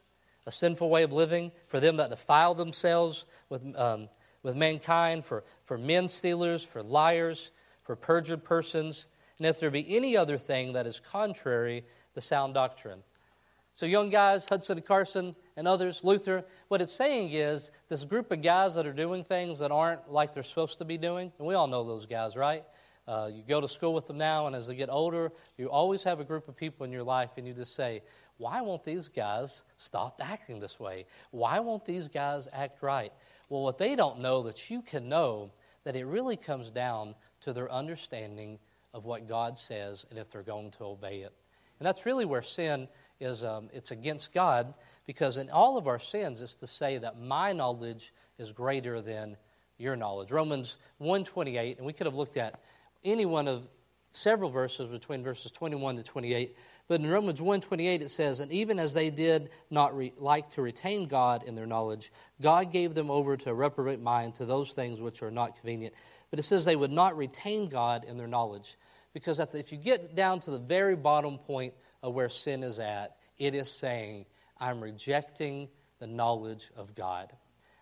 a 0.47 0.53
sinful 0.53 0.89
way 0.91 1.03
of 1.03 1.13
living, 1.13 1.53
for 1.67 1.81
them 1.81 1.97
that 1.97 2.11
defile 2.11 2.55
themselves 2.55 3.25
with, 3.49 3.63
um, 3.77 4.09
with 4.43 4.57
mankind, 4.57 5.25
for, 5.25 5.45
for 5.65 5.79
men 5.79 6.09
stealers, 6.09 6.65
for 6.65 6.83
liars, 6.83 7.51
for 7.83 7.97
perjured 7.97 8.45
persons, 8.45 9.07
and 9.39 9.47
if 9.47 9.61
there 9.61 9.71
be 9.71 9.97
any 9.97 10.17
other 10.17 10.39
thing 10.39 10.73
that 10.73 10.87
is 10.87 11.01
contrary 11.01 11.85
to 12.15 12.21
sound 12.21 12.55
doctrine. 12.55 13.03
So, 13.75 13.87
young 13.87 14.11
guys, 14.11 14.47
Hudson 14.49 14.81
Carson 14.83 15.37
and 15.57 15.69
others, 15.69 16.01
Luther, 16.03 16.45
what 16.67 16.81
it's 16.81 16.93
saying 16.93 17.33
is 17.33 17.71
this 17.89 18.05
group 18.05 18.33
of 18.33 18.43
guys 18.43 18.75
that 18.75 18.87
are 18.87 18.93
doing 18.93 19.23
things 19.23 19.61
that 19.61 19.71
aren't 19.71 20.11
like 20.11 20.35
they're 20.35 20.43
supposed 20.43 20.79
to 20.79 20.85
be 20.85 20.99
doing, 20.99 21.31
and 21.39 21.47
we 21.47 21.55
all 21.55 21.69
know 21.69 21.85
those 21.85 22.05
guys, 22.05 22.35
right? 22.35 22.65
Uh, 23.09 23.31
you 23.33 23.43
go 23.43 23.59
to 23.59 23.67
school 23.67 23.95
with 23.95 24.07
them 24.07 24.19
now, 24.19 24.47
and 24.47 24.55
as 24.55 24.67
they 24.67 24.75
get 24.75 24.91
older, 24.91 25.33
you 25.57 25.71
always 25.71 26.03
have 26.03 26.21
a 26.21 26.25
group 26.25 26.47
of 26.47 26.55
people 26.55 26.85
in 26.85 26.93
your 26.93 27.03
life, 27.03 27.31
and 27.39 27.47
you 27.47 27.55
just 27.55 27.75
say, 27.75 28.03
Why 28.37 28.61
won't 28.61 28.85
these 28.85 29.09
guys 29.09 29.63
stop 29.79 30.21
acting 30.23 30.61
this 30.61 30.79
way? 30.79 31.07
Why 31.31 31.59
won't 31.61 31.87
these 31.87 32.07
guys 32.07 32.49
act 32.53 32.83
right? 32.83 33.11
Well, 33.49 33.63
what 33.63 33.79
they 33.79 33.97
don't 33.97 34.21
know 34.21 34.43
that 34.43 34.69
you 34.69 34.83
can 34.83 35.09
know, 35.09 35.51
that 35.85 35.97
it 35.97 36.05
really 36.05 36.37
comes 36.37 36.71
down 36.71 37.15
to 37.41 37.55
their 37.55 37.73
understanding 37.73 38.59
of 38.93 39.07
what 39.07 39.27
God 39.27 39.59
says 39.59 40.05
and 40.11 40.19
if 40.19 40.31
they're 40.31 40.43
going 40.43 40.71
to 40.73 40.85
obey 40.85 41.21
it. 41.21 41.33
And 41.79 41.87
that's 41.87 42.05
really 42.05 42.27
where 42.27 42.43
sin 42.43 42.89
is 43.21 43.43
um, 43.43 43.71
it's 43.73 43.91
against 43.91 44.35
God 44.35 44.75
because 45.07 45.39
in 45.39 45.49
all 45.49 45.79
of 45.79 45.89
our 45.89 45.99
sins 45.99 46.43
it's 46.43 46.57
to 46.57 46.67
say 46.67 46.99
that 46.99 47.19
my 47.19 47.53
knowledge 47.53 48.13
is 48.39 48.53
greater 48.53 49.01
than 49.01 49.37
your 49.79 49.97
knowledge. 49.97 50.31
Romans 50.31 50.77
128, 50.99 51.79
and 51.79 51.87
we 51.87 51.93
could 51.93 52.07
have 52.07 52.15
looked 52.15 52.37
at 52.37 52.61
any 53.05 53.27
one 53.27 53.49
of 53.49 53.69
several 54.13 54.51
verses 54.51 54.91
between 54.91 55.23
verses 55.23 55.51
21 55.53 55.97
to 55.97 56.03
28. 56.03 56.57
But 56.89 57.01
in 57.01 57.11
Romans 57.11 57.41
1:28 57.41 58.01
it 58.01 58.11
says, 58.11 58.41
"And 58.41 58.51
even 58.51 58.79
as 58.79 58.95
they 58.95 59.11
did 59.11 59.51
not 59.71 59.95
re- 59.97 60.15
like 60.17 60.49
to 60.51 60.63
retain 60.63 61.07
God 61.07 61.45
in 61.45 61.55
their 61.55 61.67
knowledge, 61.67 62.11
God 62.41 62.73
gave 62.73 62.95
them 62.95 63.11
over 63.11 63.37
to 63.37 63.51
a 63.51 63.55
reprobate 63.55 64.01
mind 64.01 64.35
to 64.37 64.47
those 64.47 64.73
things 64.73 65.01
which 65.01 65.23
are 65.23 65.31
not 65.31 65.57
convenient." 65.57 65.95
But 66.31 66.39
it 66.39 66.45
says 66.45 66.65
they 66.65 66.77
would 66.77 66.93
not 66.93 67.17
retain 67.17 67.69
God 67.69 68.05
in 68.05 68.17
their 68.17 68.27
knowledge, 68.27 68.79
because 69.13 69.37
the, 69.37 69.59
if 69.59 69.71
you 69.71 69.79
get 69.79 70.15
down 70.15 70.41
to 70.41 70.51
the 70.51 70.59
very 70.59 70.97
bottom 70.97 71.39
point 71.39 71.75
of 72.03 72.15
where 72.15 72.31
sin 72.31 72.63
is 72.63 72.79
at, 72.79 73.19
it 73.37 73.55
is 73.55 73.71
saying, 73.71 74.25
"I'm 74.59 74.81
rejecting 74.81 75.69
the 75.99 76.07
knowledge 76.07 76.71
of 76.75 76.95
God. 76.95 77.37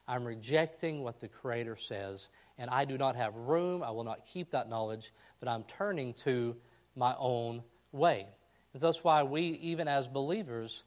I'm 0.09 0.25
rejecting 0.25 1.03
what 1.03 1.21
the 1.21 1.29
Creator 1.29 1.77
says, 1.77 2.29
and 2.59 2.71
I 2.71 2.85
do 2.85 2.97
not 2.99 3.17
have 3.17 3.35
room. 3.35 3.83
I 3.83 3.91
will 3.91 4.05
not 4.05 4.25
keep 4.25 4.51
that 4.51 4.69
knowledge, 4.69 5.13
but 5.41 5.49
I'm 5.49 5.65
turning 5.65 6.15
to 6.25 6.57
my 6.95 7.15
own 7.19 7.63
way." 7.93 8.29
And 8.73 8.81
so 8.81 8.89
that's 8.89 9.03
why 9.03 9.23
we, 9.23 9.43
even 9.43 9.89
as 9.89 10.09
believers, 10.09 10.85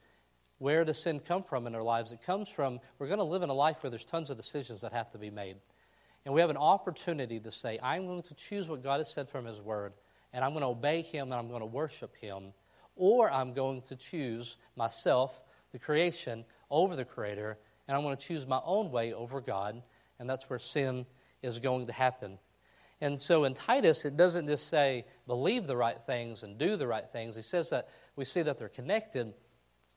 where 0.59 0.83
does 0.85 1.01
sin 1.01 1.19
come 1.19 1.41
from 1.41 1.65
in 1.65 1.73
our 1.73 1.81
lives? 1.81 2.11
It 2.11 2.21
comes 2.21 2.49
from 2.49 2.79
we're 2.99 3.07
going 3.07 3.19
to 3.19 3.23
live 3.23 3.41
in 3.41 3.49
a 3.49 3.53
life 3.53 3.81
where 3.81 3.89
there's 3.89 4.05
tons 4.05 4.29
of 4.29 4.37
decisions 4.37 4.81
that 4.81 4.93
have 4.93 5.09
to 5.11 5.17
be 5.17 5.29
made. 5.29 5.57
And 6.25 6.33
we 6.33 6.41
have 6.41 6.49
an 6.49 6.57
opportunity 6.57 7.39
to 7.39 7.51
say, 7.51 7.79
I'm 7.81 8.05
going 8.05 8.21
to 8.23 8.33
choose 8.35 8.67
what 8.67 8.83
God 8.83 8.99
has 8.99 9.11
said 9.11 9.29
from 9.29 9.45
His 9.45 9.61
Word, 9.61 9.93
and 10.33 10.43
I'm 10.43 10.51
going 10.51 10.61
to 10.61 10.67
obey 10.67 11.01
Him, 11.01 11.31
and 11.31 11.35
I'm 11.35 11.47
going 11.47 11.61
to 11.61 11.65
worship 11.65 12.15
Him. 12.17 12.53
Or 12.95 13.31
I'm 13.31 13.53
going 13.53 13.81
to 13.83 13.95
choose 13.95 14.57
myself, 14.75 15.41
the 15.71 15.79
creation, 15.79 16.43
over 16.69 16.95
the 16.95 17.05
Creator, 17.05 17.57
and 17.87 17.95
I'm 17.95 18.03
going 18.03 18.17
to 18.17 18.23
choose 18.23 18.45
my 18.45 18.59
own 18.65 18.91
way 18.91 19.13
over 19.13 19.39
God, 19.39 19.81
and 20.19 20.29
that's 20.29 20.49
where 20.49 20.59
sin 20.59 21.05
is 21.41 21.59
going 21.59 21.87
to 21.87 21.93
happen. 21.93 22.39
And 23.01 23.19
so 23.19 23.45
in 23.45 23.53
Titus, 23.53 24.03
it 24.03 24.17
doesn't 24.17 24.47
just 24.47 24.69
say 24.69 25.05
believe 25.25 25.67
the 25.67 25.77
right 25.77 25.97
things 26.05 26.43
and 26.43 26.57
do 26.57 26.75
the 26.75 26.87
right 26.87 27.09
things. 27.11 27.35
He 27.35 27.41
says 27.41 27.69
that 27.69 27.87
we 28.15 28.25
see 28.25 28.41
that 28.41 28.57
they're 28.57 28.67
connected, 28.67 29.33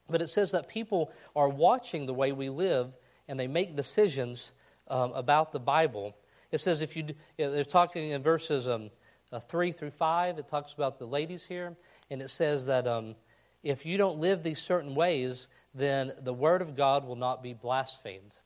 but 0.09 0.21
it 0.21 0.29
says 0.29 0.51
that 0.51 0.67
people 0.67 1.11
are 1.35 1.49
watching 1.49 2.05
the 2.05 2.13
way 2.13 2.31
we 2.31 2.49
live 2.49 2.93
and 3.27 3.39
they 3.39 3.47
make 3.47 3.75
decisions 3.75 4.51
um, 4.87 5.11
about 5.13 5.51
the 5.51 5.59
Bible. 5.59 6.15
It 6.51 6.59
says 6.59 6.81
if 6.81 6.95
you, 6.95 7.07
they're 7.37 7.63
talking 7.63 8.11
in 8.11 8.21
verses 8.21 8.67
um, 8.67 8.89
uh, 9.31 9.39
3 9.39 9.71
through 9.71 9.91
5, 9.91 10.37
it 10.37 10.47
talks 10.47 10.73
about 10.73 10.99
the 10.99 11.07
ladies 11.07 11.45
here, 11.45 11.75
and 12.09 12.21
it 12.21 12.29
says 12.29 12.65
that 12.67 12.87
um, 12.87 13.15
if 13.63 13.85
you 13.85 13.97
don't 13.97 14.19
live 14.19 14.43
these 14.43 14.61
certain 14.61 14.93
ways, 14.93 15.47
then 15.73 16.13
the 16.21 16.33
Word 16.33 16.61
of 16.61 16.75
God 16.75 17.05
will 17.05 17.15
not 17.15 17.41
be 17.41 17.53
blasphemed. 17.53 18.37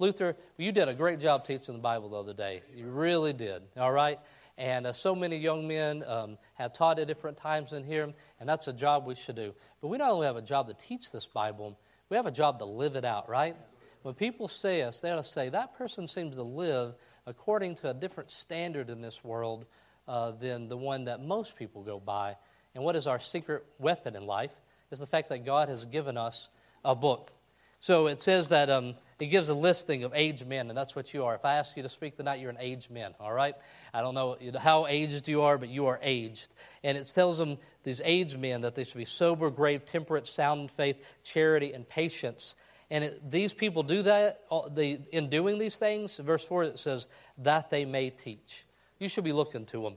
Luther, 0.00 0.34
you 0.56 0.72
did 0.72 0.88
a 0.88 0.94
great 0.94 1.20
job 1.20 1.44
teaching 1.44 1.74
the 1.74 1.80
Bible 1.80 2.08
the 2.08 2.16
other 2.16 2.32
day. 2.32 2.62
You 2.74 2.86
really 2.86 3.34
did, 3.34 3.62
all 3.76 3.92
right? 3.92 4.18
And 4.56 4.86
uh, 4.86 4.94
so 4.94 5.14
many 5.14 5.36
young 5.36 5.68
men 5.68 6.02
um, 6.06 6.38
have 6.54 6.72
taught 6.72 6.98
at 6.98 7.06
different 7.06 7.36
times 7.36 7.74
in 7.74 7.84
here, 7.84 8.10
and 8.40 8.48
that's 8.48 8.66
a 8.66 8.72
job 8.72 9.06
we 9.06 9.14
should 9.14 9.36
do. 9.36 9.52
But 9.82 9.88
we 9.88 9.98
not 9.98 10.10
only 10.10 10.26
have 10.26 10.36
a 10.36 10.42
job 10.42 10.68
to 10.68 10.74
teach 10.74 11.12
this 11.12 11.26
Bible, 11.26 11.78
we 12.08 12.16
have 12.16 12.24
a 12.24 12.30
job 12.30 12.58
to 12.60 12.64
live 12.64 12.96
it 12.96 13.04
out, 13.04 13.28
right? 13.28 13.54
When 14.00 14.14
people 14.14 14.48
say 14.48 14.80
us, 14.80 15.00
they 15.00 15.10
ought 15.10 15.16
to 15.16 15.22
say, 15.22 15.50
that 15.50 15.76
person 15.76 16.06
seems 16.06 16.36
to 16.36 16.42
live 16.42 16.94
according 17.26 17.74
to 17.76 17.90
a 17.90 17.94
different 17.94 18.30
standard 18.30 18.88
in 18.88 19.02
this 19.02 19.22
world 19.22 19.66
uh, 20.08 20.30
than 20.30 20.68
the 20.68 20.78
one 20.78 21.04
that 21.04 21.22
most 21.22 21.56
people 21.56 21.82
go 21.82 22.00
by. 22.00 22.36
And 22.74 22.82
what 22.82 22.96
is 22.96 23.06
our 23.06 23.20
secret 23.20 23.66
weapon 23.78 24.16
in 24.16 24.24
life 24.24 24.52
is 24.90 24.98
the 24.98 25.06
fact 25.06 25.28
that 25.28 25.44
God 25.44 25.68
has 25.68 25.84
given 25.84 26.16
us 26.16 26.48
a 26.86 26.94
book. 26.94 27.32
So 27.80 28.08
it 28.08 28.20
says 28.20 28.48
that 28.50 28.68
um, 28.68 28.94
it 29.18 29.26
gives 29.26 29.48
a 29.48 29.54
listing 29.54 30.04
of 30.04 30.12
aged 30.14 30.46
men, 30.46 30.68
and 30.68 30.76
that's 30.76 30.94
what 30.94 31.14
you 31.14 31.24
are. 31.24 31.34
If 31.34 31.46
I 31.46 31.54
ask 31.54 31.76
you 31.78 31.82
to 31.82 31.88
speak 31.88 32.16
tonight, 32.16 32.38
you're 32.38 32.50
an 32.50 32.58
aged 32.60 32.90
man, 32.90 33.14
all 33.18 33.32
right? 33.32 33.54
I 33.94 34.02
don't 34.02 34.14
know 34.14 34.36
how 34.58 34.86
aged 34.86 35.28
you 35.28 35.42
are, 35.42 35.56
but 35.56 35.70
you 35.70 35.86
are 35.86 35.98
aged. 36.02 36.48
And 36.84 36.98
it 36.98 37.10
tells 37.14 37.38
them, 37.38 37.56
these 37.82 38.02
aged 38.04 38.38
men, 38.38 38.60
that 38.60 38.74
they 38.74 38.84
should 38.84 38.98
be 38.98 39.06
sober, 39.06 39.48
grave, 39.48 39.86
temperate, 39.86 40.26
sound 40.26 40.60
in 40.60 40.68
faith, 40.68 41.02
charity, 41.22 41.72
and 41.72 41.88
patience. 41.88 42.54
And 42.90 43.04
it, 43.04 43.30
these 43.30 43.54
people 43.54 43.82
do 43.82 44.02
that, 44.02 44.42
they, 44.72 45.00
in 45.10 45.30
doing 45.30 45.58
these 45.58 45.76
things, 45.76 46.16
verse 46.18 46.44
4, 46.44 46.64
it 46.64 46.78
says, 46.78 47.06
that 47.38 47.70
they 47.70 47.86
may 47.86 48.10
teach. 48.10 48.66
You 48.98 49.08
should 49.08 49.24
be 49.24 49.32
looking 49.32 49.64
to 49.66 49.82
them. 49.82 49.96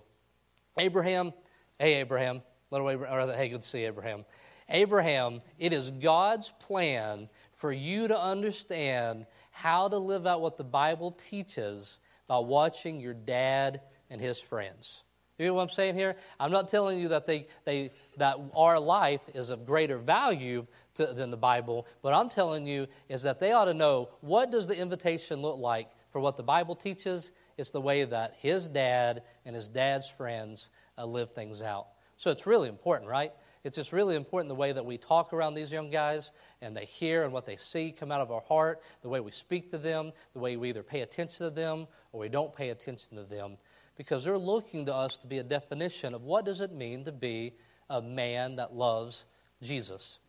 Abraham, 0.78 1.34
hey, 1.80 1.96
Abraham, 1.96 2.44
little 2.72 2.90
Abraham, 2.90 3.30
or, 3.30 3.36
hey, 3.36 3.50
good 3.50 3.62
to 3.62 3.68
see 3.68 3.84
Abraham. 3.84 4.24
Abraham, 4.70 5.42
it 5.60 5.74
is 5.74 5.92
God's 5.92 6.52
plan 6.60 7.30
for 7.64 7.72
you 7.72 8.10
to 8.10 8.22
understand 8.22 9.26
how 9.52 9.88
to 9.88 9.98
live 9.98 10.28
out 10.28 10.42
what 10.42 10.58
the 10.58 10.66
Bible 10.66 11.12
teaches 11.12 12.00
by 12.28 12.38
watching 12.38 13.00
your 13.00 13.14
dad 13.14 13.80
and 14.10 14.20
his 14.20 14.38
friends. 14.42 15.04
You 15.40 15.46
know 15.46 15.54
what 15.54 15.62
I'm 15.62 15.70
saying 15.70 15.96
here? 15.96 16.18
I'm 16.42 16.52
not 16.52 16.68
telling 16.68 17.00
you 17.00 17.08
that, 17.08 17.26
they, 17.26 17.48
they, 17.64 17.92
that 18.18 18.36
our 18.54 18.78
life 18.78 19.22
is 19.34 19.50
of 19.50 19.66
greater 19.66 19.98
value 19.98 20.68
to, 20.96 21.06
than 21.14 21.32
the 21.32 21.38
Bible, 21.38 21.88
but 22.02 22.14
I'm 22.14 22.28
telling 22.28 22.68
you 22.68 22.86
is 23.08 23.22
that 23.22 23.40
they 23.40 23.54
ought 23.54 23.66
to 23.66 23.74
know 23.74 24.10
what 24.20 24.52
does 24.52 24.68
the 24.68 24.78
invitation 24.78 25.42
look 25.42 25.58
like 25.58 25.88
for 26.12 26.20
what 26.20 26.36
the 26.36 26.44
Bible 26.44 26.76
teaches. 26.76 27.32
It's 27.58 27.70
the 27.70 27.80
way 27.80 28.04
that 28.04 28.36
his 28.42 28.68
dad 28.68 29.24
and 29.46 29.56
his 29.56 29.70
dad's 29.70 30.10
friends 30.10 30.70
uh, 30.98 31.06
live 31.06 31.32
things 31.32 31.62
out. 31.62 31.88
So 32.18 32.30
it's 32.30 32.46
really 32.46 32.68
important, 32.68 33.10
right? 33.10 33.32
It's 33.64 33.78
just 33.78 33.94
really 33.94 34.16
important 34.16 34.50
the 34.50 34.56
way 34.56 34.74
that 34.74 34.86
we 34.86 34.98
talk 34.98 35.32
around 35.32 35.54
these 35.54 35.72
young 35.72 35.90
guys 35.90 36.34
and 36.62 36.76
they 36.76 36.84
hear 36.84 37.24
and 37.24 37.32
what 37.32 37.46
they 37.46 37.56
see 37.56 37.96
come 37.98 38.12
out 38.12 38.20
of 38.20 38.30
our 38.30 38.42
heart, 38.42 38.82
the 39.02 39.10
way 39.10 39.22
we 39.22 39.32
speak 39.32 39.72
to 39.72 39.78
them, 39.78 40.12
the 40.34 40.40
way 40.40 40.58
we 40.58 40.70
either 40.70 40.84
pay 40.84 41.00
attention 41.00 41.46
to 41.46 41.50
them 41.50 41.88
or 42.12 42.20
we 42.20 42.30
don't 42.30 42.54
pay 42.54 42.70
attention 42.70 43.16
to 43.16 43.24
them. 43.24 43.58
Because 43.96 44.26
they're 44.26 44.38
looking 44.38 44.86
to 44.88 44.94
us 44.94 45.18
to 45.20 45.28
be 45.28 45.38
a 45.38 45.44
definition 45.44 46.14
of 46.14 46.24
what 46.24 46.44
does 46.44 46.60
it 46.60 46.74
mean 46.74 47.06
to 47.06 47.14
be 47.14 47.54
a 47.90 48.02
man 48.02 48.58
that 48.58 48.76
loves 48.76 49.24
Jesus. 49.62 50.20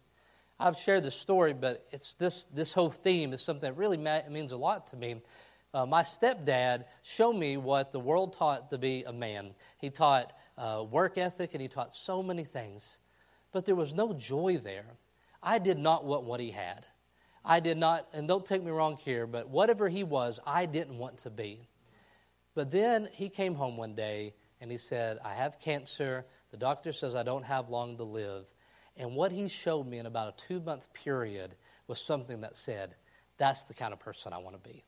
I've 0.61 0.77
shared 0.77 1.03
this 1.03 1.17
story, 1.17 1.55
but 1.55 1.85
it's 1.91 2.15
this, 2.15 2.47
this 2.55 2.73
whole 2.73 2.91
theme 2.91 3.33
is 3.33 3.43
something 3.43 3.69
that 3.69 3.77
really 3.77 3.97
means 3.97 4.53
a 4.53 4.57
lot 4.57 4.87
to 4.89 4.97
me. 4.97 5.23
Uh, 5.73 5.85
my 5.85 6.05
stepdad 6.05 6.85
showed 7.03 7.33
me 7.33 7.57
what 7.57 7.91
the 7.91 7.99
world 7.99 8.35
taught 8.35 8.71
to 8.71 8.79
be 8.79 9.03
a 9.03 9.13
man. 9.13 9.55
He 9.79 9.91
taught 9.91 10.33
uh, 10.57 10.85
work 10.89 11.19
ethic 11.19 11.51
and 11.55 11.61
he 11.61 11.67
taught 11.67 11.97
so 11.97 12.23
many 12.23 12.45
things 12.45 12.99
but 13.55 13.65
there 13.65 13.77
was 13.77 13.95
no 13.95 14.13
joy 14.13 14.61
there. 14.63 14.85
I 15.41 15.59
did 15.59 15.79
not 15.79 16.05
want 16.05 16.25
what 16.25 16.41
he 16.41 16.51
had. 16.51 16.85
I 17.45 17.61
did 17.61 17.79
not, 17.79 18.09
and 18.13 18.27
don't 18.27 18.45
take 18.45 18.65
me 18.65 18.73
wrong 18.73 18.97
here, 18.97 19.29
but 19.29 19.49
whatever 19.49 19.89
he 19.89 20.03
was, 20.03 20.41
I 20.45 20.67
didn't 20.67 20.99
want 20.99 21.19
to 21.19 21.31
be. 21.31 21.69
But 22.55 22.73
then 22.73 23.09
he 23.13 23.29
came 23.29 23.55
home 23.55 23.77
one 23.77 23.95
day 23.95 24.35
and 24.61 24.73
he 24.73 24.79
said, 24.79 25.19
I 25.25 25.35
have 25.35 25.61
cancer. 25.61 26.27
The 26.51 26.57
doctor 26.57 26.93
says 26.93 27.15
I 27.15 27.23
don't 27.23 27.45
have 27.45 27.69
long 27.69 27.97
to 27.99 28.03
live. 28.03 28.47
And 28.97 29.15
what 29.15 29.31
he 29.31 29.47
showed 29.47 29.87
me 29.87 29.99
in 29.99 30.07
about 30.07 30.35
a 30.35 30.47
two 30.47 30.61
month 30.61 30.93
period 30.93 31.55
was 31.87 32.01
something 32.01 32.41
that 32.41 32.57
said, 32.57 32.97
That's 33.39 33.63
the 33.63 33.75
kind 33.75 33.93
of 33.93 34.01
person 34.01 34.33
I 34.33 34.39
want 34.39 34.61
to 34.63 34.69
be. 34.69 34.85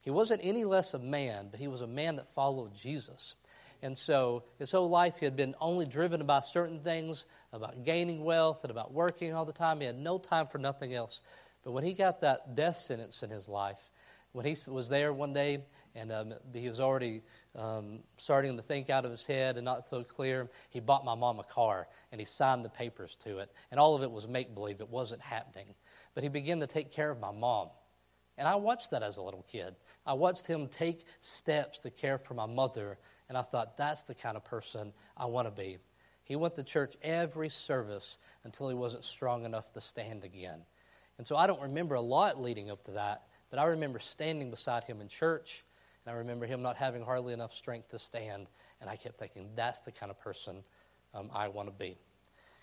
He 0.00 0.10
wasn't 0.10 0.40
any 0.42 0.64
less 0.64 0.94
a 0.94 0.98
man, 0.98 1.48
but 1.50 1.60
he 1.60 1.68
was 1.68 1.82
a 1.82 1.86
man 1.86 2.16
that 2.16 2.32
followed 2.32 2.74
Jesus. 2.74 3.36
And 3.82 3.96
so 3.96 4.44
his 4.58 4.72
whole 4.72 4.88
life 4.88 5.14
he 5.18 5.24
had 5.24 5.36
been 5.36 5.54
only 5.60 5.86
driven 5.86 6.24
by 6.26 6.40
certain 6.40 6.80
things, 6.80 7.24
about 7.52 7.84
gaining 7.84 8.24
wealth 8.24 8.64
and 8.64 8.70
about 8.70 8.92
working 8.92 9.34
all 9.34 9.44
the 9.44 9.52
time. 9.52 9.80
He 9.80 9.86
had 9.86 9.98
no 9.98 10.18
time 10.18 10.46
for 10.46 10.58
nothing 10.58 10.94
else. 10.94 11.20
But 11.64 11.72
when 11.72 11.84
he 11.84 11.92
got 11.92 12.20
that 12.20 12.54
death 12.54 12.76
sentence 12.76 13.22
in 13.22 13.30
his 13.30 13.48
life, 13.48 13.90
when 14.32 14.44
he 14.44 14.56
was 14.68 14.88
there 14.88 15.12
one 15.12 15.32
day 15.32 15.64
and 15.94 16.12
um, 16.12 16.34
he 16.52 16.68
was 16.68 16.80
already 16.80 17.22
um, 17.56 18.00
starting 18.18 18.56
to 18.56 18.62
think 18.62 18.90
out 18.90 19.04
of 19.04 19.10
his 19.10 19.24
head 19.24 19.56
and 19.56 19.64
not 19.64 19.86
so 19.86 20.04
clear, 20.04 20.48
he 20.70 20.80
bought 20.80 21.04
my 21.04 21.14
mom 21.14 21.40
a 21.40 21.44
car 21.44 21.88
and 22.12 22.20
he 22.20 22.24
signed 22.24 22.64
the 22.64 22.68
papers 22.68 23.16
to 23.24 23.38
it. 23.38 23.50
And 23.70 23.80
all 23.80 23.94
of 23.94 24.02
it 24.02 24.10
was 24.10 24.28
make 24.28 24.54
believe, 24.54 24.80
it 24.80 24.88
wasn't 24.88 25.22
happening. 25.22 25.74
But 26.14 26.22
he 26.22 26.28
began 26.28 26.60
to 26.60 26.66
take 26.66 26.92
care 26.92 27.10
of 27.10 27.18
my 27.18 27.32
mom. 27.32 27.68
And 28.36 28.46
I 28.46 28.54
watched 28.54 28.92
that 28.92 29.02
as 29.02 29.16
a 29.16 29.22
little 29.22 29.44
kid. 29.50 29.74
I 30.06 30.12
watched 30.12 30.46
him 30.46 30.68
take 30.68 31.04
steps 31.20 31.80
to 31.80 31.90
care 31.90 32.18
for 32.18 32.34
my 32.34 32.46
mother, 32.46 32.98
and 33.28 33.36
I 33.36 33.42
thought, 33.42 33.76
that's 33.76 34.02
the 34.02 34.14
kind 34.14 34.36
of 34.36 34.44
person 34.44 34.92
I 35.16 35.26
want 35.26 35.46
to 35.46 35.52
be. 35.52 35.78
He 36.24 36.36
went 36.36 36.56
to 36.56 36.62
church 36.62 36.96
every 37.02 37.48
service 37.48 38.18
until 38.44 38.68
he 38.68 38.74
wasn't 38.74 39.04
strong 39.04 39.44
enough 39.44 39.72
to 39.72 39.80
stand 39.80 40.24
again. 40.24 40.60
And 41.16 41.26
so 41.26 41.36
I 41.36 41.46
don't 41.46 41.60
remember 41.62 41.94
a 41.94 42.00
lot 42.00 42.40
leading 42.40 42.70
up 42.70 42.84
to 42.84 42.92
that, 42.92 43.22
but 43.50 43.58
I 43.58 43.64
remember 43.64 43.98
standing 43.98 44.50
beside 44.50 44.84
him 44.84 45.00
in 45.00 45.08
church, 45.08 45.64
and 46.04 46.14
I 46.14 46.18
remember 46.18 46.46
him 46.46 46.62
not 46.62 46.76
having 46.76 47.02
hardly 47.02 47.32
enough 47.32 47.54
strength 47.54 47.90
to 47.90 47.98
stand, 47.98 48.48
and 48.80 48.88
I 48.88 48.96
kept 48.96 49.18
thinking, 49.18 49.48
that's 49.56 49.80
the 49.80 49.92
kind 49.92 50.10
of 50.10 50.20
person 50.20 50.62
um, 51.14 51.30
I 51.34 51.48
want 51.48 51.68
to 51.68 51.74
be. 51.74 51.96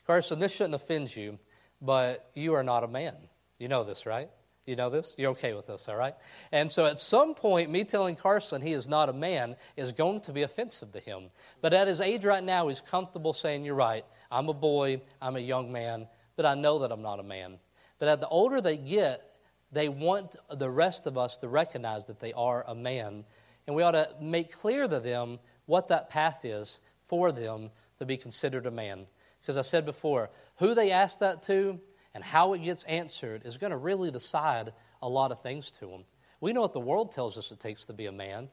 Carson, 0.06 0.40
this 0.40 0.52
shouldn't 0.52 0.76
offend 0.76 1.16
you, 1.16 1.40
but 1.82 2.30
you 2.36 2.54
are 2.54 2.64
not 2.64 2.84
a 2.84 2.88
man. 2.88 3.16
You 3.58 3.68
know 3.68 3.84
this, 3.84 4.06
right? 4.06 4.30
You 4.66 4.76
know 4.76 4.90
this? 4.90 5.14
You're 5.18 5.32
okay 5.32 5.54
with 5.54 5.68
this, 5.68 5.88
all 5.88 5.96
right? 5.96 6.16
And 6.52 6.72
so 6.72 6.88
at 6.88 6.98
some 6.98 7.36
point, 7.36 7.70
me 7.70 7.84
telling 7.84 8.16
Carson 8.16 8.62
he 8.62 8.74
is 8.74 8.88
not 8.88 9.10
a 9.10 9.14
man 9.14 9.56
is 9.78 9.92
going 9.92 10.22
to 10.22 10.34
be 10.34 10.42
offensive 10.42 10.92
to 10.94 11.00
him. 11.00 11.26
But 11.62 11.74
at 11.74 11.88
his 11.88 12.02
age 12.02 12.26
right 12.26 12.44
now, 12.44 12.68
he's 12.68 12.82
comfortable 12.82 13.34
saying, 13.34 13.64
You're 13.64 13.76
right. 13.76 14.06
I'm 14.32 14.50
a 14.50 14.54
boy. 14.54 15.02
I'm 15.22 15.36
a 15.36 15.40
young 15.40 15.72
man. 15.72 16.08
But 16.36 16.48
I 16.48 16.56
know 16.56 16.80
that 16.80 16.92
I'm 16.92 17.04
not 17.04 17.20
a 17.20 17.24
man. 17.24 17.60
But 18.00 18.08
at 18.08 18.20
the 18.20 18.28
older 18.28 18.60
they 18.60 18.78
get, 18.78 19.36
they 19.72 19.88
want 19.88 20.36
the 20.52 20.70
rest 20.70 21.06
of 21.06 21.18
us 21.18 21.38
to 21.38 21.48
recognize 21.48 22.08
that 22.08 22.20
they 22.20 22.34
are 22.34 22.66
a 22.68 22.74
man. 22.74 23.24
And 23.68 23.76
we 23.76 23.84
ought 23.84 23.92
to 23.92 24.10
make 24.20 24.52
clear 24.52 24.88
to 24.88 25.00
them 25.00 25.40
what 25.68 25.90
that 25.90 26.10
path 26.10 26.44
is 26.44 26.80
for 27.06 27.32
them 27.32 27.70
to 28.00 28.06
be 28.06 28.18
considered 28.18 28.66
a 28.66 28.72
man. 28.72 29.06
Because 29.42 29.58
I 29.58 29.62
said 29.62 29.86
before, 29.86 30.30
who 30.58 30.74
they 30.74 30.92
ask 30.92 31.20
that 31.20 31.44
to 31.44 31.80
and 32.16 32.24
how 32.24 32.54
it 32.54 32.64
gets 32.64 32.84
answered 32.86 33.42
is 33.46 33.58
going 33.58 33.72
to 33.72 33.78
really 33.78 34.10
decide 34.10 34.72
a 35.02 35.08
lot 35.08 35.32
of 35.34 35.44
things 35.44 35.70
to 35.70 35.86
them. 35.86 36.06
We 36.40 36.54
know 36.54 36.62
what 36.62 36.72
the 36.72 36.80
world 36.80 37.12
tells 37.12 37.38
us 37.38 37.52
it 37.52 37.60
takes 37.60 37.86
to 37.86 37.94
be 37.94 38.06
a 38.06 38.12
man, 38.12 38.50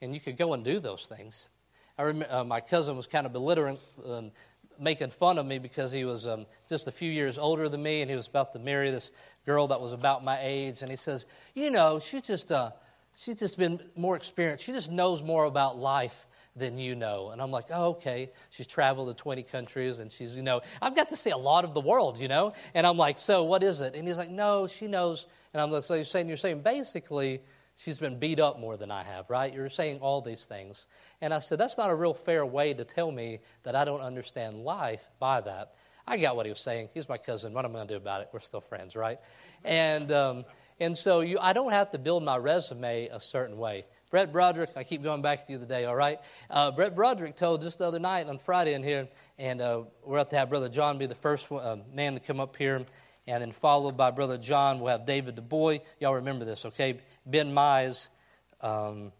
and 0.00 0.14
you 0.14 0.20
could 0.20 0.38
go 0.38 0.54
and 0.54 0.64
do 0.64 0.78
those 0.78 1.06
things. 1.06 1.48
I 1.98 2.02
remember 2.04 2.32
uh, 2.32 2.44
my 2.44 2.60
cousin 2.60 2.96
was 2.96 3.08
kind 3.08 3.26
of 3.26 3.32
belittling, 3.32 3.78
um, 4.06 4.30
making 4.78 5.10
fun 5.10 5.38
of 5.38 5.44
me 5.44 5.58
because 5.58 5.90
he 5.90 6.04
was 6.04 6.26
um, 6.26 6.46
just 6.68 6.86
a 6.86 6.92
few 6.92 7.10
years 7.10 7.36
older 7.36 7.68
than 7.68 7.82
me, 7.82 8.00
and 8.00 8.08
he 8.08 8.16
was 8.16 8.28
about 8.28 8.52
to 8.52 8.60
marry 8.60 8.92
this 8.92 9.10
girl 9.44 9.66
that 9.68 9.80
was 9.80 9.92
about 9.92 10.22
my 10.22 10.38
age. 10.40 10.82
And 10.82 10.90
he 10.90 10.96
says, 10.96 11.26
"You 11.54 11.70
know, 11.70 11.98
she's 11.98 12.22
just 12.22 12.52
uh, 12.52 12.70
she's 13.16 13.40
just 13.40 13.58
been 13.58 13.80
more 13.96 14.14
experienced. 14.14 14.64
She 14.64 14.72
just 14.72 14.90
knows 14.90 15.20
more 15.20 15.44
about 15.46 15.76
life 15.76 16.26
than 16.60 16.78
you 16.78 16.94
know. 16.94 17.30
And 17.30 17.42
I'm 17.42 17.50
like, 17.50 17.66
oh, 17.70 17.90
okay. 17.90 18.30
She's 18.50 18.68
traveled 18.68 19.08
to 19.08 19.20
20 19.20 19.42
countries 19.42 19.98
and 19.98 20.12
she's, 20.12 20.36
you 20.36 20.42
know, 20.42 20.60
I've 20.80 20.94
got 20.94 21.08
to 21.10 21.16
see 21.16 21.30
a 21.30 21.36
lot 21.36 21.64
of 21.64 21.74
the 21.74 21.80
world, 21.80 22.18
you 22.18 22.28
know? 22.28 22.52
And 22.74 22.86
I'm 22.86 22.96
like, 22.96 23.18
so 23.18 23.42
what 23.42 23.64
is 23.64 23.80
it? 23.80 23.96
And 23.96 24.06
he's 24.06 24.18
like, 24.18 24.30
no, 24.30 24.68
she 24.68 24.86
knows. 24.86 25.26
And 25.52 25.60
I'm 25.60 25.72
like, 25.72 25.84
so 25.84 25.94
you're 25.94 26.04
saying, 26.04 26.28
you're 26.28 26.36
saying 26.36 26.60
basically 26.60 27.40
she's 27.76 27.98
been 27.98 28.18
beat 28.18 28.38
up 28.38 28.60
more 28.60 28.76
than 28.76 28.90
I 28.90 29.02
have, 29.02 29.28
right? 29.28 29.52
You're 29.52 29.70
saying 29.70 29.98
all 29.98 30.20
these 30.20 30.44
things. 30.44 30.86
And 31.20 31.34
I 31.34 31.40
said, 31.40 31.58
that's 31.58 31.78
not 31.78 31.90
a 31.90 31.94
real 31.94 32.14
fair 32.14 32.46
way 32.46 32.74
to 32.74 32.84
tell 32.84 33.10
me 33.10 33.40
that 33.64 33.74
I 33.74 33.84
don't 33.84 34.02
understand 34.02 34.64
life 34.64 35.04
by 35.18 35.40
that. 35.40 35.74
I 36.06 36.18
got 36.18 36.36
what 36.36 36.46
he 36.46 36.50
was 36.50 36.60
saying. 36.60 36.90
He's 36.94 37.08
my 37.08 37.18
cousin. 37.18 37.52
What 37.52 37.64
am 37.64 37.72
I 37.72 37.78
going 37.78 37.88
to 37.88 37.94
do 37.94 37.96
about 37.96 38.22
it? 38.22 38.28
We're 38.32 38.40
still 38.40 38.60
friends, 38.60 38.96
right? 38.96 39.18
And, 39.64 40.12
um, 40.12 40.44
and 40.78 40.96
so 40.96 41.20
you, 41.20 41.38
I 41.38 41.52
don't 41.52 41.72
have 41.72 41.90
to 41.90 41.98
build 41.98 42.22
my 42.24 42.36
resume 42.36 43.08
a 43.08 43.20
certain 43.20 43.58
way. 43.58 43.84
Brett 44.10 44.32
Broderick, 44.32 44.70
I 44.74 44.82
keep 44.82 45.04
going 45.04 45.22
back 45.22 45.46
to 45.46 45.52
you 45.52 45.58
today, 45.58 45.84
all 45.84 45.94
right? 45.94 46.18
Uh, 46.50 46.72
Brett 46.72 46.96
Broderick 46.96 47.36
told 47.36 47.62
just 47.62 47.78
the 47.78 47.86
other 47.86 48.00
night 48.00 48.26
on 48.26 48.38
Friday 48.38 48.74
in 48.74 48.82
here, 48.82 49.08
and 49.38 49.60
uh, 49.60 49.82
we're 50.04 50.16
about 50.16 50.30
to 50.30 50.36
have 50.36 50.50
Brother 50.50 50.68
John 50.68 50.98
be 50.98 51.06
the 51.06 51.14
first 51.14 51.48
one, 51.48 51.64
uh, 51.64 51.76
man 51.94 52.14
to 52.14 52.20
come 52.20 52.40
up 52.40 52.56
here, 52.56 52.84
and 53.28 53.42
then 53.42 53.52
followed 53.52 53.96
by 53.96 54.10
Brother 54.10 54.36
John, 54.36 54.80
we'll 54.80 54.90
have 54.90 55.06
David 55.06 55.36
DuBois. 55.36 55.78
Y'all 56.00 56.16
remember 56.16 56.44
this, 56.44 56.64
okay? 56.64 56.98
Ben 57.24 57.52
Mize, 57.52 58.08
um, 58.60 59.12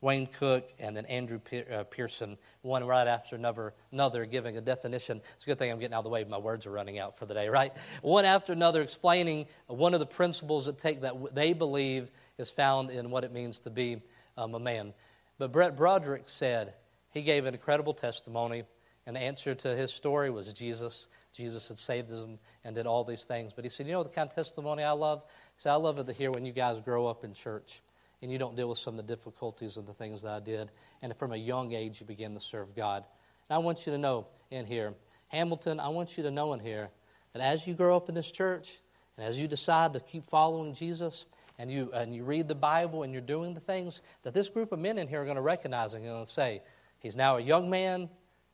Wayne 0.00 0.26
Cook, 0.26 0.72
and 0.80 0.96
then 0.96 1.06
Andrew 1.06 1.38
uh, 1.72 1.84
Pearson, 1.84 2.36
one 2.62 2.84
right 2.84 3.06
after 3.06 3.36
another, 3.36 3.74
another, 3.92 4.24
giving 4.24 4.56
a 4.56 4.60
definition. 4.60 5.20
It's 5.36 5.44
a 5.44 5.46
good 5.46 5.58
thing 5.58 5.70
I'm 5.70 5.78
getting 5.78 5.94
out 5.94 5.98
of 5.98 6.04
the 6.04 6.10
way. 6.10 6.24
My 6.24 6.38
words 6.38 6.66
are 6.66 6.72
running 6.72 6.98
out 6.98 7.16
for 7.16 7.26
the 7.26 7.34
day, 7.34 7.48
right? 7.48 7.72
One 8.02 8.24
after 8.24 8.52
another, 8.52 8.82
explaining 8.82 9.46
one 9.68 9.94
of 9.94 10.00
the 10.00 10.06
principles 10.06 10.66
that 10.66 10.78
take 10.78 11.02
that 11.02 11.14
they 11.32 11.52
believe 11.52 12.10
is 12.40 12.50
found 12.50 12.90
in 12.90 13.10
what 13.10 13.24
it 13.24 13.32
means 13.32 13.60
to 13.60 13.70
be 13.70 14.02
um, 14.36 14.54
a 14.54 14.58
man. 14.58 14.92
But 15.38 15.52
Brett 15.52 15.76
Broderick 15.76 16.24
said 16.26 16.74
he 17.12 17.22
gave 17.22 17.46
an 17.46 17.54
incredible 17.54 17.94
testimony, 17.94 18.64
and 19.06 19.16
the 19.16 19.20
answer 19.20 19.54
to 19.54 19.76
his 19.76 19.92
story 19.92 20.30
was 20.30 20.52
Jesus. 20.52 21.06
Jesus 21.32 21.68
had 21.68 21.78
saved 21.78 22.10
him 22.10 22.38
and 22.64 22.74
did 22.74 22.86
all 22.86 23.04
these 23.04 23.24
things. 23.24 23.52
But 23.54 23.64
he 23.64 23.70
said, 23.70 23.86
You 23.86 23.92
know 23.92 24.02
the 24.02 24.10
kind 24.10 24.28
of 24.28 24.34
testimony 24.34 24.82
I 24.82 24.92
love? 24.92 25.22
He 25.56 25.62
said, 25.62 25.72
I 25.72 25.76
love 25.76 25.98
it 25.98 26.06
to 26.06 26.12
hear 26.12 26.30
when 26.30 26.44
you 26.44 26.52
guys 26.52 26.80
grow 26.80 27.06
up 27.06 27.24
in 27.24 27.32
church 27.32 27.80
and 28.22 28.30
you 28.30 28.38
don't 28.38 28.56
deal 28.56 28.68
with 28.68 28.78
some 28.78 28.98
of 28.98 29.06
the 29.06 29.16
difficulties 29.16 29.76
and 29.76 29.86
the 29.86 29.94
things 29.94 30.22
that 30.22 30.32
I 30.32 30.40
did. 30.40 30.70
And 31.02 31.16
from 31.16 31.32
a 31.32 31.36
young 31.36 31.72
age, 31.72 32.00
you 32.00 32.06
begin 32.06 32.34
to 32.34 32.40
serve 32.40 32.74
God. 32.74 33.04
And 33.48 33.56
I 33.56 33.58
want 33.58 33.86
you 33.86 33.92
to 33.92 33.98
know 33.98 34.26
in 34.50 34.66
here, 34.66 34.94
Hamilton, 35.28 35.80
I 35.80 35.88
want 35.88 36.16
you 36.16 36.24
to 36.24 36.30
know 36.30 36.52
in 36.52 36.60
here 36.60 36.90
that 37.32 37.42
as 37.42 37.66
you 37.66 37.74
grow 37.74 37.96
up 37.96 38.08
in 38.08 38.14
this 38.14 38.30
church 38.30 38.78
and 39.16 39.26
as 39.26 39.38
you 39.38 39.48
decide 39.48 39.92
to 39.94 40.00
keep 40.00 40.24
following 40.24 40.74
Jesus, 40.74 41.24
and 41.60 41.70
you, 41.70 41.90
and 41.92 42.14
you 42.14 42.24
read 42.24 42.48
the 42.48 42.54
Bible 42.54 43.02
and 43.02 43.12
you're 43.12 43.20
doing 43.20 43.52
the 43.52 43.60
things 43.60 44.00
that 44.22 44.32
this 44.32 44.48
group 44.48 44.72
of 44.72 44.78
men 44.78 44.96
in 44.96 45.06
here 45.06 45.20
are 45.20 45.24
going 45.26 45.36
to 45.36 45.42
recognize 45.42 45.92
and 45.92 46.02
going 46.02 46.24
to 46.24 46.32
say, 46.32 46.62
He's 47.00 47.16
now 47.16 47.36
a 47.36 47.40
young 47.40 47.68
man, 47.68 48.08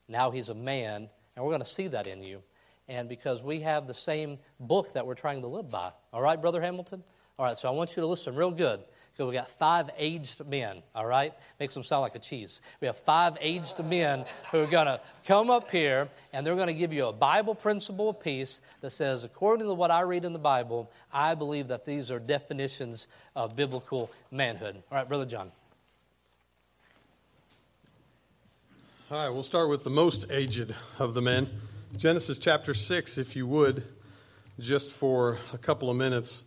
now 0.09 0.29
he's 0.29 0.49
a 0.49 0.53
man, 0.53 1.09
and 1.35 1.45
we're 1.45 1.51
going 1.51 1.61
to 1.61 1.67
see 1.67 1.87
that 1.87 2.05
in 2.05 2.21
you. 2.21 2.41
And 2.89 3.07
because 3.07 3.41
we 3.41 3.61
have 3.61 3.87
the 3.87 3.93
same 3.93 4.39
book 4.59 4.93
that 4.93 5.05
we're 5.05 5.15
trying 5.15 5.41
to 5.41 5.47
live 5.47 5.69
by. 5.69 5.91
All 6.11 6.21
right, 6.21 6.39
Brother 6.39 6.61
Hamilton? 6.61 7.01
All 7.39 7.45
right, 7.45 7.57
so 7.57 7.69
I 7.69 7.71
want 7.71 7.95
you 7.95 8.01
to 8.01 8.07
listen 8.07 8.35
real 8.35 8.51
good 8.51 8.81
because 9.17 9.29
we 9.29 9.33
got 9.33 9.49
five 9.49 9.89
aged 9.97 10.45
men, 10.45 10.83
all 10.93 11.05
right? 11.05 11.33
Makes 11.59 11.73
them 11.73 11.83
sound 11.83 12.03
like 12.03 12.13
a 12.13 12.19
cheese. 12.19 12.61
We 12.81 12.85
have 12.85 12.97
five 12.97 13.35
aged 13.41 13.83
men 13.83 14.25
who 14.51 14.59
are 14.59 14.67
going 14.67 14.85
to 14.85 15.01
come 15.25 15.49
up 15.49 15.69
here 15.71 16.07
and 16.33 16.45
they're 16.45 16.55
going 16.55 16.67
to 16.67 16.73
give 16.73 16.93
you 16.93 17.07
a 17.07 17.13
Bible 17.13 17.55
principle 17.55 18.09
of 18.09 18.19
peace 18.19 18.61
that 18.81 18.91
says, 18.91 19.23
according 19.23 19.65
to 19.65 19.73
what 19.73 19.89
I 19.89 20.01
read 20.01 20.23
in 20.23 20.33
the 20.33 20.39
Bible, 20.39 20.91
I 21.11 21.33
believe 21.33 21.69
that 21.69 21.83
these 21.83 22.11
are 22.11 22.19
definitions 22.19 23.07
of 23.35 23.55
biblical 23.55 24.11
manhood. 24.29 24.83
All 24.91 24.99
right, 24.99 25.07
Brother 25.07 25.25
John. 25.25 25.51
All 29.09 29.17
right, 29.17 29.29
we'll 29.29 29.41
start 29.41 29.69
with 29.69 29.83
the 29.83 29.89
most 29.89 30.25
aged 30.29 30.75
of 30.99 31.15
the 31.15 31.23
men. 31.23 31.49
Genesis 31.95 32.37
chapter 32.37 32.75
6, 32.75 33.17
if 33.17 33.35
you 33.35 33.47
would, 33.47 33.83
just 34.59 34.91
for 34.91 35.39
a 35.53 35.57
couple 35.57 35.89
of 35.89 35.97
minutes. 35.97 36.43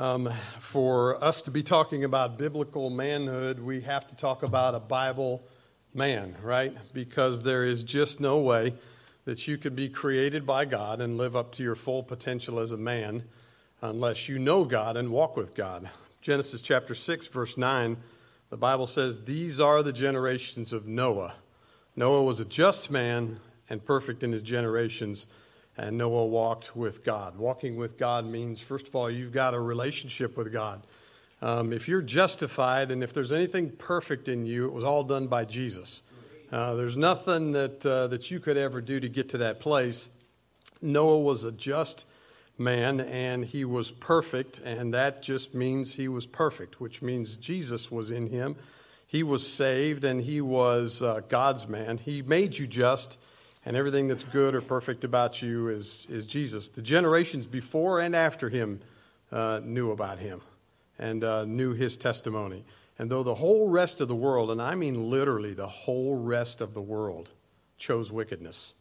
Um, 0.00 0.32
for 0.60 1.22
us 1.22 1.42
to 1.42 1.50
be 1.50 1.62
talking 1.62 2.04
about 2.04 2.38
biblical 2.38 2.88
manhood, 2.88 3.60
we 3.60 3.82
have 3.82 4.06
to 4.06 4.16
talk 4.16 4.42
about 4.42 4.74
a 4.74 4.80
Bible 4.80 5.46
man, 5.92 6.34
right? 6.42 6.74
Because 6.94 7.42
there 7.42 7.66
is 7.66 7.84
just 7.84 8.18
no 8.18 8.38
way 8.38 8.72
that 9.26 9.46
you 9.46 9.58
could 9.58 9.76
be 9.76 9.90
created 9.90 10.46
by 10.46 10.64
God 10.64 11.02
and 11.02 11.18
live 11.18 11.36
up 11.36 11.52
to 11.52 11.62
your 11.62 11.74
full 11.74 12.02
potential 12.02 12.60
as 12.60 12.72
a 12.72 12.78
man 12.78 13.24
unless 13.82 14.26
you 14.26 14.38
know 14.38 14.64
God 14.64 14.96
and 14.96 15.10
walk 15.10 15.36
with 15.36 15.54
God. 15.54 15.90
Genesis 16.22 16.62
chapter 16.62 16.94
6, 16.94 17.26
verse 17.26 17.58
9, 17.58 17.94
the 18.48 18.56
Bible 18.56 18.86
says, 18.86 19.22
These 19.24 19.60
are 19.60 19.82
the 19.82 19.92
generations 19.92 20.72
of 20.72 20.86
Noah. 20.86 21.34
Noah 21.94 22.22
was 22.22 22.40
a 22.40 22.46
just 22.46 22.90
man 22.90 23.38
and 23.68 23.84
perfect 23.84 24.22
in 24.22 24.32
his 24.32 24.40
generations 24.40 25.26
and 25.76 25.96
Noah 25.96 26.26
walked 26.26 26.76
with 26.76 27.04
God. 27.04 27.36
Walking 27.36 27.76
with 27.76 27.98
God 27.98 28.26
means, 28.26 28.60
first 28.60 28.88
of 28.88 28.96
all, 28.96 29.10
you've 29.10 29.32
got 29.32 29.54
a 29.54 29.60
relationship 29.60 30.36
with 30.36 30.52
God. 30.52 30.86
Um, 31.42 31.72
if 31.72 31.88
you're 31.88 32.02
justified 32.02 32.90
and 32.90 33.02
if 33.02 33.14
there's 33.14 33.32
anything 33.32 33.70
perfect 33.70 34.28
in 34.28 34.44
you, 34.44 34.66
it 34.66 34.72
was 34.72 34.84
all 34.84 35.02
done 35.02 35.26
by 35.26 35.44
Jesus. 35.44 36.02
Uh, 36.52 36.74
there's 36.74 36.96
nothing 36.96 37.52
that, 37.52 37.86
uh, 37.86 38.08
that 38.08 38.30
you 38.30 38.40
could 38.40 38.56
ever 38.56 38.80
do 38.80 39.00
to 39.00 39.08
get 39.08 39.28
to 39.30 39.38
that 39.38 39.60
place. 39.60 40.10
Noah 40.82 41.20
was 41.20 41.44
a 41.44 41.52
just 41.52 42.04
man 42.58 43.00
and 43.00 43.44
he 43.44 43.64
was 43.64 43.90
perfect, 43.90 44.58
and 44.58 44.92
that 44.92 45.22
just 45.22 45.54
means 45.54 45.94
he 45.94 46.08
was 46.08 46.26
perfect, 46.26 46.80
which 46.80 47.00
means 47.00 47.36
Jesus 47.36 47.90
was 47.90 48.10
in 48.10 48.26
him. 48.26 48.56
He 49.06 49.22
was 49.22 49.46
saved 49.46 50.04
and 50.04 50.20
he 50.20 50.40
was 50.40 51.02
uh, 51.02 51.20
God's 51.28 51.66
man. 51.66 51.98
He 51.98 52.22
made 52.22 52.56
you 52.56 52.66
just 52.66 53.16
and 53.66 53.76
everything 53.76 54.08
that's 54.08 54.24
good 54.24 54.54
or 54.54 54.60
perfect 54.60 55.04
about 55.04 55.42
you 55.42 55.68
is, 55.68 56.06
is 56.08 56.26
Jesus. 56.26 56.70
The 56.70 56.82
generations 56.82 57.46
before 57.46 58.00
and 58.00 58.16
after 58.16 58.48
him 58.48 58.80
uh, 59.30 59.60
knew 59.62 59.90
about 59.92 60.18
him 60.18 60.40
and 60.98 61.24
uh, 61.24 61.44
knew 61.44 61.72
his 61.72 61.96
testimony. 61.96 62.64
And 62.98 63.10
though 63.10 63.22
the 63.22 63.34
whole 63.34 63.68
rest 63.68 64.00
of 64.00 64.08
the 64.08 64.14
world, 64.14 64.50
and 64.50 64.60
I 64.60 64.74
mean 64.74 65.10
literally 65.10 65.54
the 65.54 65.66
whole 65.66 66.16
rest 66.16 66.60
of 66.60 66.74
the 66.74 66.82
world, 66.82 67.30
chose 67.78 68.12
wickedness, 68.12 68.74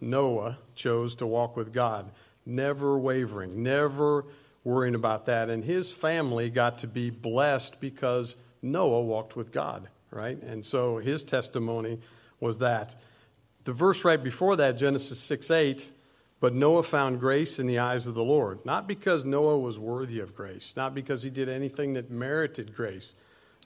Noah 0.00 0.58
chose 0.74 1.14
to 1.16 1.26
walk 1.26 1.56
with 1.56 1.72
God, 1.72 2.10
never 2.44 2.98
wavering, 2.98 3.62
never 3.62 4.24
worrying 4.64 4.96
about 4.96 5.26
that. 5.26 5.48
And 5.48 5.64
his 5.64 5.92
family 5.92 6.50
got 6.50 6.78
to 6.78 6.88
be 6.88 7.10
blessed 7.10 7.80
because 7.80 8.36
Noah 8.62 9.02
walked 9.02 9.36
with 9.36 9.52
God, 9.52 9.88
right? 10.10 10.40
And 10.42 10.64
so 10.64 10.98
his 10.98 11.22
testimony 11.24 12.00
was 12.40 12.58
that. 12.58 12.96
The 13.64 13.72
verse 13.72 14.04
right 14.04 14.22
before 14.22 14.56
that, 14.56 14.72
Genesis 14.72 15.18
6 15.20 15.50
8, 15.50 15.92
but 16.40 16.54
Noah 16.54 16.82
found 16.82 17.20
grace 17.20 17.58
in 17.58 17.66
the 17.66 17.78
eyes 17.78 18.06
of 18.06 18.14
the 18.14 18.24
Lord. 18.24 18.64
Not 18.66 18.88
because 18.88 19.24
Noah 19.24 19.58
was 19.58 19.78
worthy 19.78 20.18
of 20.18 20.34
grace, 20.34 20.74
not 20.76 20.94
because 20.94 21.22
he 21.22 21.30
did 21.30 21.48
anything 21.48 21.92
that 21.92 22.10
merited 22.10 22.74
grace, 22.74 23.14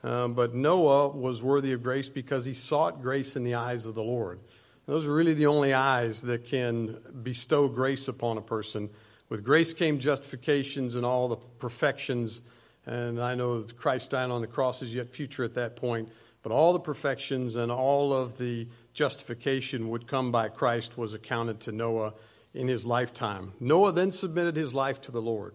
um, 0.04 0.34
but 0.34 0.54
Noah 0.54 1.08
was 1.08 1.42
worthy 1.42 1.72
of 1.72 1.82
grace 1.82 2.08
because 2.08 2.44
he 2.44 2.52
sought 2.52 3.00
grace 3.00 3.36
in 3.36 3.44
the 3.44 3.54
eyes 3.54 3.86
of 3.86 3.94
the 3.94 4.02
Lord. 4.02 4.40
Those 4.84 5.06
are 5.06 5.12
really 5.12 5.34
the 5.34 5.46
only 5.46 5.72
eyes 5.72 6.20
that 6.22 6.44
can 6.44 6.98
bestow 7.22 7.66
grace 7.66 8.08
upon 8.08 8.38
a 8.38 8.42
person. 8.42 8.88
With 9.28 9.42
grace 9.42 9.74
came 9.74 9.98
justifications 9.98 10.94
and 10.94 11.04
all 11.04 11.26
the 11.28 11.36
perfections. 11.36 12.42
And 12.86 13.20
I 13.20 13.34
know 13.34 13.64
Christ 13.76 14.12
dying 14.12 14.30
on 14.30 14.42
the 14.42 14.46
cross 14.46 14.82
is 14.82 14.94
yet 14.94 15.08
future 15.08 15.42
at 15.42 15.54
that 15.54 15.74
point. 15.74 16.08
But 16.42 16.52
all 16.52 16.72
the 16.72 16.78
perfections 16.78 17.56
and 17.56 17.72
all 17.72 18.12
of 18.12 18.38
the 18.38 18.68
justification 18.96 19.90
would 19.90 20.06
come 20.06 20.32
by 20.32 20.48
Christ 20.48 20.96
was 20.96 21.12
accounted 21.12 21.60
to 21.60 21.70
Noah 21.70 22.14
in 22.54 22.66
his 22.66 22.86
lifetime. 22.86 23.52
Noah 23.60 23.92
then 23.92 24.10
submitted 24.10 24.56
his 24.56 24.72
life 24.72 25.02
to 25.02 25.12
the 25.12 25.20
Lord. 25.20 25.54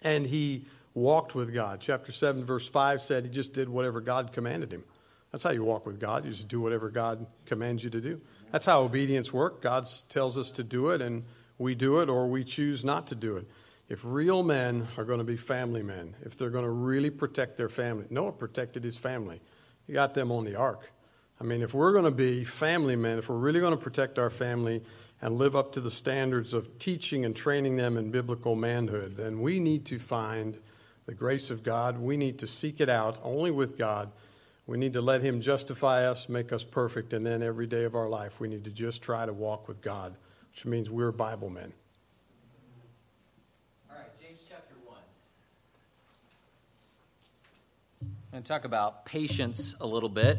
And 0.00 0.26
he 0.26 0.64
walked 0.94 1.34
with 1.34 1.52
God. 1.52 1.78
Chapter 1.78 2.10
7, 2.10 2.46
verse 2.46 2.66
5 2.66 3.02
said 3.02 3.22
he 3.22 3.28
just 3.28 3.52
did 3.52 3.68
whatever 3.68 4.00
God 4.00 4.32
commanded 4.32 4.72
him. 4.72 4.82
That's 5.30 5.42
how 5.42 5.50
you 5.50 5.62
walk 5.62 5.84
with 5.84 6.00
God. 6.00 6.24
You 6.24 6.30
just 6.30 6.48
do 6.48 6.62
whatever 6.62 6.88
God 6.88 7.26
commands 7.44 7.84
you 7.84 7.90
to 7.90 8.00
do. 8.00 8.18
That's 8.50 8.64
how 8.64 8.80
obedience 8.80 9.30
works. 9.30 9.58
God 9.60 9.86
tells 10.08 10.38
us 10.38 10.50
to 10.52 10.64
do 10.64 10.88
it, 10.88 11.02
and 11.02 11.22
we 11.58 11.74
do 11.74 11.98
it, 11.98 12.08
or 12.08 12.28
we 12.28 12.44
choose 12.44 12.82
not 12.82 13.06
to 13.08 13.14
do 13.14 13.36
it. 13.36 13.46
If 13.90 14.00
real 14.02 14.42
men 14.42 14.88
are 14.96 15.04
going 15.04 15.18
to 15.18 15.24
be 15.24 15.36
family 15.36 15.82
men, 15.82 16.14
if 16.22 16.38
they're 16.38 16.48
going 16.48 16.64
to 16.64 16.70
really 16.70 17.10
protect 17.10 17.58
their 17.58 17.68
family, 17.68 18.06
Noah 18.08 18.32
protected 18.32 18.82
his 18.82 18.96
family. 18.96 19.42
He 19.86 19.92
got 19.92 20.14
them 20.14 20.32
on 20.32 20.46
the 20.46 20.54
ark. 20.56 20.90
I 21.40 21.44
mean, 21.44 21.62
if 21.62 21.72
we're 21.74 21.92
going 21.92 22.04
to 22.04 22.10
be 22.10 22.44
family 22.44 22.96
men, 22.96 23.18
if 23.18 23.28
we're 23.28 23.36
really 23.36 23.60
going 23.60 23.76
to 23.76 23.82
protect 23.82 24.18
our 24.18 24.30
family 24.30 24.82
and 25.22 25.36
live 25.38 25.54
up 25.54 25.72
to 25.72 25.80
the 25.80 25.90
standards 25.90 26.52
of 26.52 26.78
teaching 26.78 27.24
and 27.24 27.34
training 27.34 27.76
them 27.76 27.96
in 27.96 28.10
biblical 28.10 28.54
manhood, 28.54 29.16
then 29.16 29.40
we 29.40 29.60
need 29.60 29.84
to 29.86 29.98
find 29.98 30.58
the 31.06 31.14
grace 31.14 31.50
of 31.50 31.62
God. 31.62 31.98
We 31.98 32.16
need 32.16 32.38
to 32.40 32.46
seek 32.46 32.80
it 32.80 32.88
out 32.88 33.18
only 33.22 33.50
with 33.50 33.78
God 33.78 34.10
we 34.68 34.76
need 34.76 34.92
to 34.92 35.00
let 35.00 35.22
Him 35.22 35.40
justify 35.40 36.06
us, 36.06 36.28
make 36.28 36.52
us 36.52 36.62
perfect, 36.62 37.14
and 37.14 37.24
then 37.24 37.42
every 37.42 37.66
day 37.66 37.84
of 37.84 37.96
our 37.96 38.06
life, 38.06 38.38
we 38.38 38.48
need 38.48 38.64
to 38.64 38.70
just 38.70 39.00
try 39.00 39.24
to 39.24 39.32
walk 39.32 39.66
with 39.66 39.80
God, 39.80 40.14
which 40.52 40.66
means 40.66 40.90
we're 40.90 41.10
Bible 41.10 41.48
men. 41.48 41.72
All 43.90 43.96
right, 43.96 44.20
James 44.20 44.40
chapter 44.46 44.74
1. 44.84 44.98
I'm 48.02 48.08
going 48.30 48.42
to 48.42 48.46
talk 48.46 48.66
about 48.66 49.06
patience 49.06 49.74
a 49.80 49.86
little 49.86 50.10
bit. 50.10 50.38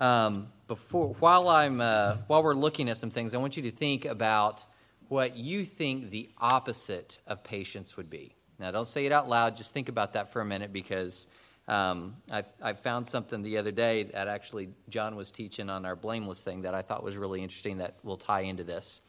Um, 0.00 0.48
before, 0.68 1.14
while, 1.20 1.48
I'm, 1.48 1.80
uh, 1.80 2.16
while 2.26 2.42
we're 2.42 2.54
looking 2.54 2.88
at 2.88 2.98
some 2.98 3.10
things, 3.10 3.34
I 3.34 3.38
want 3.38 3.56
you 3.56 3.62
to 3.64 3.70
think 3.70 4.04
about 4.04 4.64
what 5.08 5.36
you 5.36 5.64
think 5.64 6.10
the 6.10 6.28
opposite 6.38 7.18
of 7.26 7.42
patience 7.44 7.96
would 7.96 8.10
be. 8.10 8.34
Now, 8.58 8.70
don't 8.70 8.88
say 8.88 9.06
it 9.06 9.12
out 9.12 9.28
loud, 9.28 9.56
just 9.56 9.72
think 9.72 9.88
about 9.88 10.12
that 10.14 10.32
for 10.32 10.40
a 10.40 10.44
minute 10.44 10.72
because 10.72 11.26
um, 11.68 12.16
I, 12.30 12.44
I, 12.62 12.72
found 12.72 13.06
something 13.06 13.42
the 13.42 13.58
other 13.58 13.72
day 13.72 14.04
that 14.04 14.28
actually 14.28 14.68
John 14.88 15.16
was 15.16 15.32
teaching 15.32 15.68
on 15.68 15.84
our 15.84 15.96
blameless 15.96 16.42
thing 16.44 16.62
that 16.62 16.74
I 16.74 16.82
thought 16.82 17.02
was 17.02 17.16
really 17.16 17.42
interesting 17.42 17.78
that 17.78 17.96
will 18.04 18.16
tie 18.16 18.42
into 18.42 18.62
this. 18.62 19.00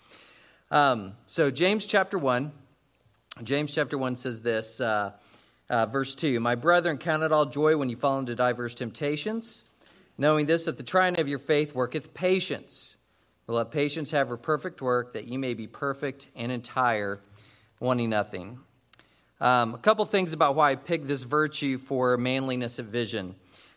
Um, 0.71 1.13
so, 1.27 1.51
James 1.51 1.85
chapter 1.85 2.17
1, 2.17 2.51
James 3.43 3.73
chapter 3.73 3.97
1 3.97 4.15
says 4.15 4.41
this, 4.41 4.81
uh, 4.81 5.11
uh, 5.69 5.85
verse 5.85 6.15
2 6.15 6.39
My 6.39 6.55
brethren, 6.55 6.97
count 6.97 7.23
it 7.23 7.31
all 7.31 7.45
joy 7.45 7.77
when 7.77 7.89
you 7.89 7.95
fall 7.95 8.17
into 8.19 8.33
diverse 8.33 8.73
temptations, 8.73 9.63
knowing 10.18 10.45
this, 10.45 10.65
that 10.65 10.78
the 10.78 10.84
trying 10.84 11.20
of 11.20 11.28
your 11.28 11.39
faith 11.39 11.76
worketh 11.76 12.13
patience. 12.13 12.95
But 13.45 13.53
let 13.53 13.72
patience 13.72 14.11
have 14.11 14.28
her 14.28 14.38
perfect 14.38 14.82
work, 14.82 15.13
that 15.13 15.26
ye 15.26 15.38
may 15.38 15.53
be 15.53 15.68
perfect 15.68 16.28
and 16.36 16.51
entire, 16.51 17.20
wanting 17.80 18.09
nothing. 18.09 18.59
Um, 19.39 19.76
a 19.76 19.78
couple 19.78 20.03
things 20.05 20.34
about 20.34 20.55
why 20.55 20.72
I 20.72 20.76
picked 20.76 21.07
this 21.07 21.24
virtue 21.24 21.78
for 21.78 22.18
manliness 22.18 22.80
of 22.80 22.88
vision. 22.88 23.36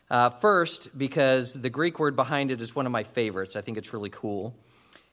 Uh, 0.09 0.29
first, 0.29 0.89
because 0.97 1.53
the 1.53 1.69
Greek 1.69 1.99
word 1.99 2.15
behind 2.15 2.51
it 2.51 2.59
is 2.59 2.75
one 2.75 2.85
of 2.85 2.91
my 2.91 3.03
favorites. 3.03 3.55
I 3.55 3.61
think 3.61 3.77
it's 3.77 3.93
really 3.93 4.09
cool. 4.09 4.55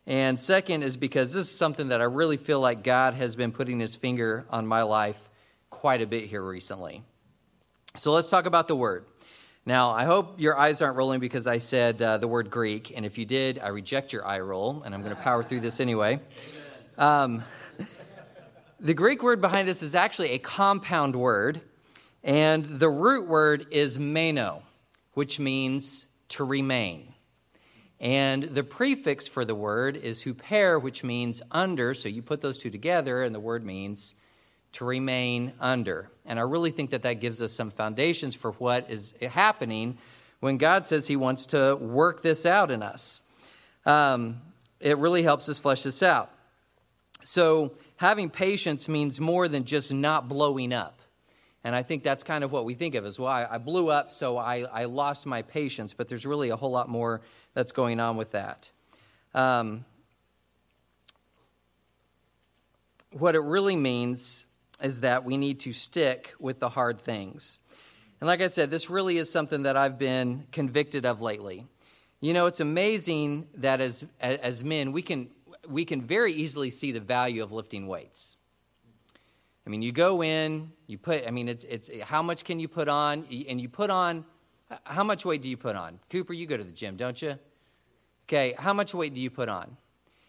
And 0.09 0.41
second 0.41 0.83
is 0.83 0.97
because 0.97 1.35
this 1.35 1.51
is 1.51 1.57
something 1.57 1.89
that 1.89 2.01
I 2.01 2.05
really 2.05 2.39
feel 2.39 2.61
like 2.61 2.83
God 2.83 3.13
has 3.15 3.37
been 3.37 3.53
putting 3.53 3.79
his 3.79 3.95
finger 3.95 4.47
on 4.49 4.67
my 4.67 4.83
life 4.83 5.21
quite 5.69 6.01
a 6.01 6.07
bit 6.07 6.25
here 6.25 6.43
recently. 6.43 7.05
So 7.97 8.13
let's 8.13 8.31
talk 8.31 8.47
about 8.47 8.69
the 8.69 8.75
word. 8.75 9.05
Now, 9.69 9.91
I 9.91 10.07
hope 10.07 10.41
your 10.41 10.57
eyes 10.57 10.81
aren't 10.81 10.97
rolling 10.97 11.21
because 11.21 11.47
I 11.47 11.59
said 11.59 12.01
uh, 12.01 12.17
the 12.17 12.27
word 12.27 12.49
Greek. 12.49 12.91
And 12.97 13.05
if 13.05 13.19
you 13.19 13.27
did, 13.27 13.59
I 13.59 13.69
reject 13.69 14.15
your 14.15 14.27
eye 14.27 14.41
roll, 14.41 14.83
and 14.83 14.95
I'm 14.95 15.03
going 15.03 15.15
to 15.15 15.21
power 15.21 15.43
through 15.43 15.61
this 15.61 15.79
anyway. 15.79 16.21
Um, 16.97 17.45
the 18.81 18.95
Greek 18.95 19.23
word 19.23 19.43
behind 19.43 19.69
this 19.69 19.83
is 19.83 19.95
actually 19.95 20.31
a 20.31 20.39
compound 20.39 21.15
word, 21.15 21.61
and 22.25 22.65
the 22.65 22.89
root 22.89 23.29
word 23.29 23.67
is 23.71 23.99
meno, 23.99 24.63
which 25.13 25.39
means 25.39 26.09
to 26.29 26.45
remain. 26.45 27.13
And 28.01 28.45
the 28.45 28.65
prefix 28.65 29.29
for 29.29 29.45
the 29.45 29.55
word 29.55 29.99
is 29.99 30.23
huper, 30.23 30.81
which 30.81 31.05
means 31.05 31.43
under. 31.51 31.93
So 31.93 32.09
you 32.09 32.23
put 32.23 32.41
those 32.41 32.57
two 32.57 32.71
together, 32.71 33.23
and 33.23 33.35
the 33.35 33.41
word 33.41 33.67
means 33.67 34.15
to 34.73 34.85
remain 34.85 35.53
under. 35.61 36.11
And 36.27 36.39
I 36.39 36.43
really 36.43 36.71
think 36.71 36.91
that 36.91 37.03
that 37.03 37.15
gives 37.15 37.41
us 37.41 37.53
some 37.53 37.71
foundations 37.71 38.35
for 38.35 38.53
what 38.53 38.91
is 38.91 39.15
happening 39.23 39.99
when 40.41 40.59
God 40.59 40.87
says 40.87 41.07
He 41.07 41.17
wants 41.17 41.47
to 41.47 41.77
work 41.77 42.23
this 42.23 42.47
out 42.47 42.71
in 42.71 42.83
us. 42.83 43.23
Um, 43.87 44.41
it 44.81 44.99
really 44.99 45.23
helps 45.23 45.49
us 45.49 45.59
flesh 45.59 45.83
this 45.83 46.03
out. 46.03 46.31
So, 47.25 47.73
having 47.97 48.31
patience 48.31 48.89
means 48.89 49.19
more 49.19 49.49
than 49.49 49.65
just 49.65 49.93
not 49.93 50.29
blowing 50.29 50.73
up. 50.73 51.01
And 51.65 51.75
I 51.75 51.83
think 51.83 52.05
that's 52.05 52.23
kind 52.23 52.45
of 52.45 52.53
what 52.53 52.65
we 52.65 52.75
think 52.75 52.95
of 52.95 53.05
as 53.05 53.19
well. 53.19 53.33
I, 53.33 53.59
blew 53.59 53.91
up, 53.91 54.11
so 54.11 54.39
I, 54.39 54.61
I, 54.61 54.85
lost 54.85 55.27
my 55.27 55.43
patience, 55.43 55.93
but 55.93 56.09
there's 56.09 56.25
really 56.25 56.51
a 56.51 56.57
whole 56.57 56.71
lot 56.71 56.89
more 56.89 57.21
that's 57.53 57.73
going 57.73 57.99
on 57.99 58.17
with 58.17 58.31
that. 58.31 58.71
Um, 59.35 59.85
what 63.11 63.35
it 63.35 63.41
really 63.41 63.77
means 63.77 64.47
is 64.83 65.01
that 65.01 65.25
we 65.25 65.37
need 65.37 65.61
to 65.61 65.73
stick 65.73 66.35
with 66.39 66.61
the 66.61 66.69
hard 66.69 67.01
things. 67.01 67.61
And 68.21 68.27
like 68.27 68.41
I 68.41 68.49
said, 68.49 68.71
this 68.71 68.91
really 68.91 69.19
is 69.19 69.31
something 69.31 69.63
that 69.63 69.77
I've 69.77 69.99
been 69.99 70.47
convicted 70.53 71.07
of 71.07 71.21
lately. 71.21 71.67
You 72.21 72.33
know, 72.33 72.47
it's 72.47 72.61
amazing 72.61 73.47
that 73.59 73.81
as, 73.81 74.05
as 74.21 74.65
men, 74.65 74.93
we 74.93 75.03
can, 75.03 75.29
we 75.69 75.85
can 75.85 76.03
very 76.03 76.35
easily 76.35 76.71
see 76.71 76.91
the 76.93 77.01
value 77.01 77.43
of 77.43 77.53
lifting 77.53 77.87
weights. 77.87 78.37
I 79.67 79.71
mean, 79.71 79.83
you 79.83 79.93
go 79.93 80.23
in, 80.23 80.73
you 80.87 80.99
put, 80.99 81.27
I 81.27 81.31
mean, 81.31 81.49
it's, 81.49 81.63
it's 81.65 81.91
how 82.03 82.23
much 82.23 82.43
can 82.43 82.59
you 82.59 82.69
put 82.69 82.89
on? 82.89 83.27
And 83.49 83.61
you 83.61 83.69
put 83.69 83.91
on, 83.91 84.25
how 84.85 85.05
much 85.05 85.25
weight 85.25 85.43
do 85.43 85.49
you 85.49 85.57
put 85.57 85.77
on? 85.77 86.01
Cooper, 86.11 86.33
you 86.33 86.47
go 86.47 86.57
to 86.57 86.65
the 86.65 86.73
gym, 86.73 86.97
don't 86.97 87.21
you? 87.21 87.39
Okay, 88.27 88.55
how 88.59 88.73
much 88.73 88.95
weight 88.95 89.15
do 89.15 89.21
you 89.21 89.31
put 89.31 89.49
on? 89.49 89.77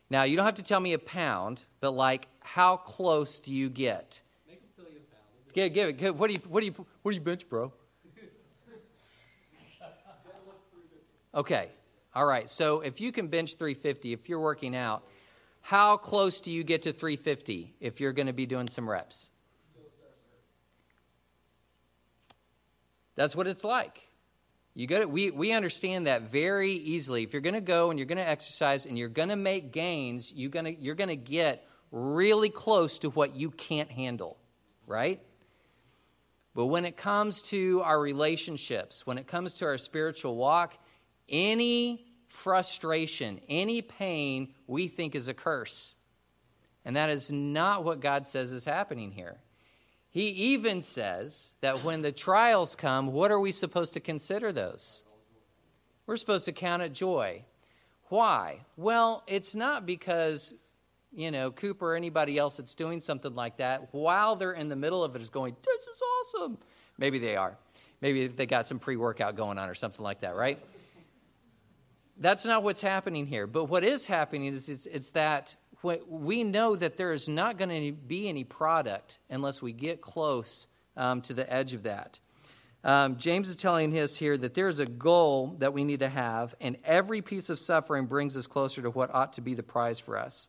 Now, 0.09 0.23
you 0.23 0.35
don't 0.35 0.45
have 0.45 0.55
to 0.55 0.63
tell 0.63 0.79
me 0.79 0.93
a 0.93 0.99
pound, 0.99 1.63
but 1.79 1.91
like, 1.91 2.27
how 2.41 2.77
close 2.77 3.39
do 3.39 3.53
you 3.53 3.69
get? 3.69 4.19
Make 4.47 4.57
it 4.57 4.75
tell 4.75 4.85
you 4.85 4.97
a 4.97 5.13
pound. 5.13 5.23
Give, 5.53 5.73
give 5.73 5.89
it. 5.89 5.97
Give, 5.97 6.19
what 6.19 6.27
do 6.27 6.33
you, 6.33 6.39
what 6.47 6.59
do 6.61 6.65
you, 6.67 6.73
what 7.01 7.11
do 7.11 7.15
you 7.15 7.21
bench, 7.21 7.47
bro? 7.49 7.71
Okay, 11.33 11.69
all 12.15 12.25
right. 12.25 12.49
So 12.49 12.81
if 12.81 12.99
you 12.99 13.11
can 13.11 13.27
bench 13.27 13.55
350, 13.55 14.13
if 14.13 14.27
you're 14.27 14.39
working 14.39 14.75
out, 14.75 15.03
how 15.61 15.97
close 15.97 16.41
do 16.41 16.51
you 16.51 16.63
get 16.63 16.83
to 16.83 16.93
350 16.93 17.75
if 17.79 17.99
you're 17.99 18.13
going 18.13 18.27
to 18.27 18.33
be 18.33 18.45
doing 18.45 18.67
some 18.67 18.89
reps? 18.89 19.29
That's 23.15 23.35
what 23.35 23.47
it's 23.47 23.63
like. 23.63 24.07
You 24.73 24.87
got 24.87 25.01
it. 25.01 25.09
We, 25.09 25.29
we 25.29 25.51
understand 25.51 26.07
that 26.07 26.31
very 26.31 26.71
easily. 26.71 27.23
If 27.23 27.33
you're 27.33 27.41
going 27.41 27.55
to 27.55 27.61
go 27.61 27.89
and 27.89 27.99
you're 27.99 28.05
going 28.05 28.17
to 28.17 28.27
exercise 28.27 28.85
and 28.85 28.97
you're 28.97 29.09
going 29.09 29.29
to 29.29 29.35
make 29.35 29.71
gains, 29.71 30.31
you're 30.33 30.49
going 30.49 30.65
to, 30.65 30.73
you're 30.73 30.95
going 30.95 31.09
to 31.09 31.15
get 31.15 31.67
really 31.91 32.49
close 32.49 32.99
to 32.99 33.09
what 33.09 33.35
you 33.35 33.51
can't 33.51 33.91
handle, 33.91 34.37
right? 34.87 35.21
But 36.59 36.65
when 36.65 36.83
it 36.83 36.97
comes 36.97 37.41
to 37.43 37.81
our 37.85 37.97
relationships, 37.97 39.07
when 39.07 39.17
it 39.17 39.27
comes 39.27 39.53
to 39.53 39.65
our 39.65 39.77
spiritual 39.77 40.35
walk, 40.35 40.77
any 41.29 42.05
frustration, 42.27 43.39
any 43.47 43.81
pain 43.81 44.53
we 44.67 44.89
think 44.89 45.15
is 45.15 45.29
a 45.29 45.33
curse. 45.33 45.95
And 46.83 46.97
that 46.97 47.09
is 47.09 47.31
not 47.31 47.85
what 47.85 48.01
God 48.01 48.27
says 48.27 48.51
is 48.51 48.65
happening 48.65 49.09
here. 49.09 49.37
He 50.09 50.27
even 50.51 50.81
says 50.81 51.53
that 51.61 51.85
when 51.85 52.01
the 52.01 52.11
trials 52.11 52.75
come, 52.75 53.13
what 53.13 53.31
are 53.31 53.39
we 53.39 53.53
supposed 53.53 53.93
to 53.93 54.01
consider 54.01 54.51
those? 54.51 55.05
We're 56.07 56.17
supposed 56.17 56.43
to 56.43 56.51
count 56.51 56.81
it 56.81 56.91
joy. 56.91 57.45
Why? 58.09 58.65
Well, 58.75 59.23
it's 59.27 59.55
not 59.55 59.85
because, 59.85 60.53
you 61.13 61.31
know, 61.31 61.51
Cooper 61.51 61.93
or 61.93 61.95
anybody 61.95 62.37
else 62.37 62.57
that's 62.57 62.75
doing 62.75 62.99
something 62.99 63.33
like 63.33 63.55
that, 63.59 63.93
while 63.93 64.35
they're 64.35 64.51
in 64.51 64.67
the 64.67 64.75
middle 64.75 65.05
of 65.05 65.15
it, 65.15 65.21
is 65.21 65.29
going, 65.29 65.55
This 65.63 65.87
is 65.87 65.98
awesome. 66.33 66.57
Maybe 66.97 67.19
they 67.19 67.35
are. 67.35 67.57
Maybe 68.01 68.27
they 68.27 68.45
got 68.45 68.67
some 68.67 68.79
pre 68.79 68.95
workout 68.95 69.35
going 69.35 69.57
on 69.57 69.69
or 69.69 69.75
something 69.75 70.03
like 70.03 70.21
that, 70.21 70.35
right? 70.35 70.59
That's 72.17 72.45
not 72.45 72.63
what's 72.63 72.81
happening 72.81 73.25
here. 73.25 73.47
But 73.47 73.65
what 73.65 73.83
is 73.83 74.05
happening 74.05 74.53
is 74.53 74.67
it's, 74.67 74.85
it's 74.85 75.11
that 75.11 75.55
we 75.81 76.43
know 76.43 76.75
that 76.75 76.97
there 76.97 77.13
is 77.13 77.29
not 77.29 77.57
going 77.57 77.69
to 77.69 77.91
be 77.93 78.27
any 78.27 78.43
product 78.43 79.19
unless 79.29 79.61
we 79.61 79.71
get 79.71 80.01
close 80.01 80.67
um, 80.97 81.21
to 81.21 81.33
the 81.33 81.51
edge 81.51 81.73
of 81.73 81.83
that. 81.83 82.19
Um, 82.83 83.17
James 83.17 83.49
is 83.49 83.55
telling 83.55 83.97
us 83.97 84.15
here 84.15 84.37
that 84.37 84.53
there's 84.53 84.79
a 84.79 84.85
goal 84.85 85.55
that 85.59 85.73
we 85.73 85.83
need 85.83 85.99
to 85.99 86.09
have, 86.09 86.55
and 86.61 86.77
every 86.85 87.21
piece 87.21 87.49
of 87.49 87.59
suffering 87.59 88.05
brings 88.05 88.37
us 88.37 88.47
closer 88.47 88.81
to 88.81 88.89
what 88.89 89.13
ought 89.13 89.33
to 89.33 89.41
be 89.41 89.53
the 89.53 89.63
prize 89.63 89.99
for 89.99 90.17
us. 90.17 90.47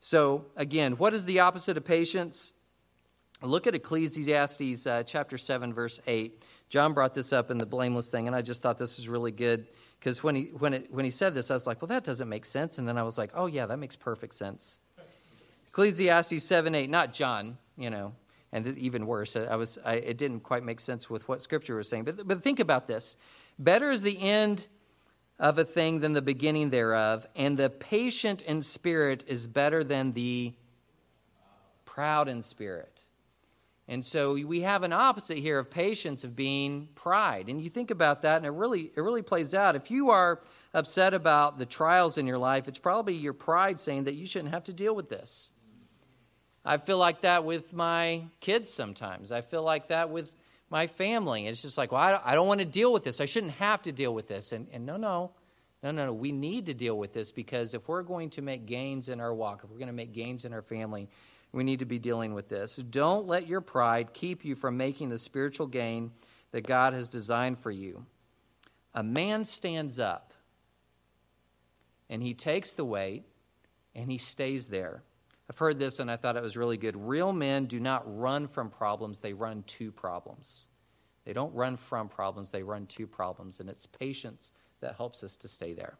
So, 0.00 0.46
again, 0.56 0.94
what 0.94 1.14
is 1.14 1.24
the 1.24 1.40
opposite 1.40 1.76
of 1.76 1.84
patience? 1.84 2.52
Look 3.42 3.66
at 3.66 3.74
Ecclesiastes 3.74 4.86
uh, 4.86 5.02
chapter 5.04 5.36
7, 5.36 5.74
verse 5.74 5.98
8. 6.06 6.44
John 6.68 6.94
brought 6.94 7.12
this 7.12 7.32
up 7.32 7.50
in 7.50 7.58
the 7.58 7.66
blameless 7.66 8.08
thing, 8.08 8.28
and 8.28 8.36
I 8.36 8.42
just 8.42 8.62
thought 8.62 8.78
this 8.78 8.98
was 8.98 9.08
really 9.08 9.32
good 9.32 9.66
because 9.98 10.22
when 10.22 10.36
he, 10.36 10.42
when, 10.58 10.86
when 10.90 11.04
he 11.04 11.10
said 11.10 11.34
this, 11.34 11.50
I 11.50 11.54
was 11.54 11.66
like, 11.66 11.82
well, 11.82 11.88
that 11.88 12.04
doesn't 12.04 12.28
make 12.28 12.46
sense. 12.46 12.78
And 12.78 12.86
then 12.86 12.96
I 12.96 13.02
was 13.02 13.18
like, 13.18 13.30
oh, 13.34 13.46
yeah, 13.46 13.66
that 13.66 13.78
makes 13.78 13.96
perfect 13.96 14.34
sense. 14.34 14.78
Ecclesiastes 15.68 16.44
7 16.44 16.72
8, 16.72 16.88
not 16.88 17.12
John, 17.12 17.58
you 17.76 17.90
know, 17.90 18.12
and 18.52 18.78
even 18.78 19.06
worse, 19.06 19.34
I 19.34 19.56
was, 19.56 19.76
I, 19.84 19.94
it 19.94 20.18
didn't 20.18 20.40
quite 20.40 20.62
make 20.62 20.78
sense 20.78 21.10
with 21.10 21.26
what 21.28 21.40
Scripture 21.40 21.74
was 21.74 21.88
saying. 21.88 22.04
But, 22.04 22.28
but 22.28 22.42
think 22.42 22.60
about 22.60 22.86
this 22.86 23.16
better 23.58 23.90
is 23.90 24.02
the 24.02 24.20
end 24.20 24.66
of 25.40 25.58
a 25.58 25.64
thing 25.64 25.98
than 25.98 26.12
the 26.12 26.22
beginning 26.22 26.70
thereof, 26.70 27.26
and 27.34 27.56
the 27.56 27.70
patient 27.70 28.42
in 28.42 28.62
spirit 28.62 29.24
is 29.26 29.48
better 29.48 29.82
than 29.82 30.12
the 30.12 30.52
proud 31.84 32.28
in 32.28 32.42
spirit. 32.42 32.91
And 33.88 34.04
so 34.04 34.32
we 34.32 34.60
have 34.60 34.84
an 34.84 34.92
opposite 34.92 35.38
here 35.38 35.58
of 35.58 35.70
patience 35.70 36.24
of 36.24 36.36
being 36.36 36.88
pride. 36.94 37.48
And 37.48 37.60
you 37.60 37.68
think 37.68 37.90
about 37.90 38.22
that 38.22 38.36
and 38.36 38.46
it 38.46 38.50
really 38.50 38.92
it 38.94 39.00
really 39.00 39.22
plays 39.22 39.54
out. 39.54 39.74
If 39.74 39.90
you 39.90 40.10
are 40.10 40.40
upset 40.72 41.14
about 41.14 41.58
the 41.58 41.66
trials 41.66 42.16
in 42.16 42.26
your 42.26 42.38
life, 42.38 42.68
it's 42.68 42.78
probably 42.78 43.14
your 43.14 43.32
pride 43.32 43.80
saying 43.80 44.04
that 44.04 44.14
you 44.14 44.24
shouldn't 44.24 44.54
have 44.54 44.64
to 44.64 44.72
deal 44.72 44.94
with 44.94 45.08
this. 45.08 45.50
I 46.64 46.78
feel 46.78 46.98
like 46.98 47.22
that 47.22 47.44
with 47.44 47.72
my 47.72 48.22
kids 48.40 48.72
sometimes. 48.72 49.32
I 49.32 49.40
feel 49.40 49.64
like 49.64 49.88
that 49.88 50.10
with 50.10 50.32
my 50.70 50.86
family. 50.86 51.46
It's 51.46 51.60
just 51.60 51.76
like, 51.76 51.90
well, 51.92 52.00
I 52.00 52.12
don't, 52.12 52.22
I 52.24 52.34
don't 52.34 52.46
want 52.46 52.60
to 52.60 52.66
deal 52.66 52.92
with 52.92 53.02
this. 53.02 53.20
I 53.20 53.24
shouldn't 53.26 53.52
have 53.54 53.82
to 53.82 53.92
deal 53.92 54.14
with 54.14 54.28
this. 54.28 54.52
And, 54.52 54.68
and 54.72 54.86
no, 54.86 54.96
no, 54.96 55.32
no, 55.82 55.90
no, 55.90 56.06
no. 56.06 56.12
We 56.12 56.30
need 56.30 56.66
to 56.66 56.74
deal 56.74 56.96
with 56.96 57.12
this 57.12 57.32
because 57.32 57.74
if 57.74 57.88
we're 57.88 58.02
going 58.02 58.30
to 58.30 58.42
make 58.42 58.64
gains 58.64 59.08
in 59.08 59.20
our 59.20 59.34
walk, 59.34 59.62
if 59.64 59.70
we're 59.70 59.78
going 59.78 59.88
to 59.88 59.92
make 59.92 60.12
gains 60.12 60.44
in 60.44 60.52
our 60.52 60.62
family, 60.62 61.08
we 61.52 61.64
need 61.64 61.80
to 61.80 61.84
be 61.84 61.98
dealing 61.98 62.34
with 62.34 62.48
this. 62.48 62.76
Don't 62.76 63.26
let 63.26 63.46
your 63.46 63.60
pride 63.60 64.14
keep 64.14 64.44
you 64.44 64.54
from 64.54 64.76
making 64.76 65.10
the 65.10 65.18
spiritual 65.18 65.66
gain 65.66 66.10
that 66.52 66.66
God 66.66 66.94
has 66.94 67.08
designed 67.08 67.58
for 67.58 67.70
you. 67.70 68.04
A 68.94 69.02
man 69.02 69.44
stands 69.44 69.98
up 69.98 70.32
and 72.08 72.22
he 72.22 72.34
takes 72.34 72.72
the 72.72 72.84
weight 72.84 73.24
and 73.94 74.10
he 74.10 74.18
stays 74.18 74.66
there. 74.66 75.02
I've 75.50 75.58
heard 75.58 75.78
this 75.78 75.98
and 75.98 76.10
I 76.10 76.16
thought 76.16 76.36
it 76.36 76.42
was 76.42 76.56
really 76.56 76.76
good. 76.78 76.96
Real 76.96 77.32
men 77.32 77.66
do 77.66 77.80
not 77.80 78.02
run 78.06 78.48
from 78.48 78.70
problems, 78.70 79.20
they 79.20 79.32
run 79.34 79.62
to 79.64 79.92
problems. 79.92 80.66
They 81.24 81.32
don't 81.32 81.54
run 81.54 81.76
from 81.76 82.08
problems, 82.08 82.50
they 82.50 82.62
run 82.62 82.86
to 82.86 83.06
problems. 83.06 83.60
And 83.60 83.68
it's 83.68 83.86
patience 83.86 84.52
that 84.80 84.96
helps 84.96 85.22
us 85.22 85.36
to 85.36 85.48
stay 85.48 85.74
there. 85.74 85.98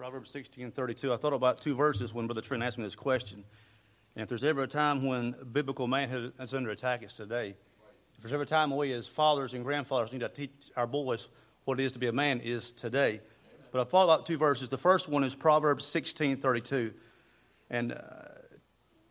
Proverbs 0.00 0.30
16 0.30 0.70
32. 0.70 1.12
I 1.12 1.18
thought 1.18 1.34
about 1.34 1.60
two 1.60 1.74
verses 1.74 2.14
when 2.14 2.26
Brother 2.26 2.40
Trent 2.40 2.62
asked 2.62 2.78
me 2.78 2.84
this 2.84 2.96
question. 2.96 3.44
And 4.16 4.22
if 4.22 4.30
there's 4.30 4.44
ever 4.44 4.62
a 4.62 4.66
time 4.66 5.04
when 5.04 5.34
biblical 5.52 5.86
manhood 5.86 6.32
is 6.40 6.54
under 6.54 6.70
attack, 6.70 7.02
it's 7.02 7.16
today. 7.16 7.54
If 8.14 8.22
there's 8.22 8.32
ever 8.32 8.44
a 8.44 8.46
time 8.46 8.74
we 8.74 8.94
as 8.94 9.06
fathers 9.06 9.52
and 9.52 9.62
grandfathers 9.62 10.10
need 10.10 10.20
to 10.20 10.30
teach 10.30 10.52
our 10.74 10.86
boys 10.86 11.28
what 11.66 11.78
it 11.78 11.84
is 11.84 11.92
to 11.92 11.98
be 11.98 12.06
a 12.06 12.12
man, 12.12 12.40
is 12.40 12.72
today. 12.72 13.20
But 13.72 13.82
I 13.82 13.84
thought 13.84 14.04
about 14.04 14.24
two 14.24 14.38
verses. 14.38 14.70
The 14.70 14.78
first 14.78 15.06
one 15.06 15.22
is 15.22 15.34
Proverbs 15.34 15.84
16 15.84 16.38
32. 16.38 16.94
And 17.68 17.92
uh, 17.92 17.98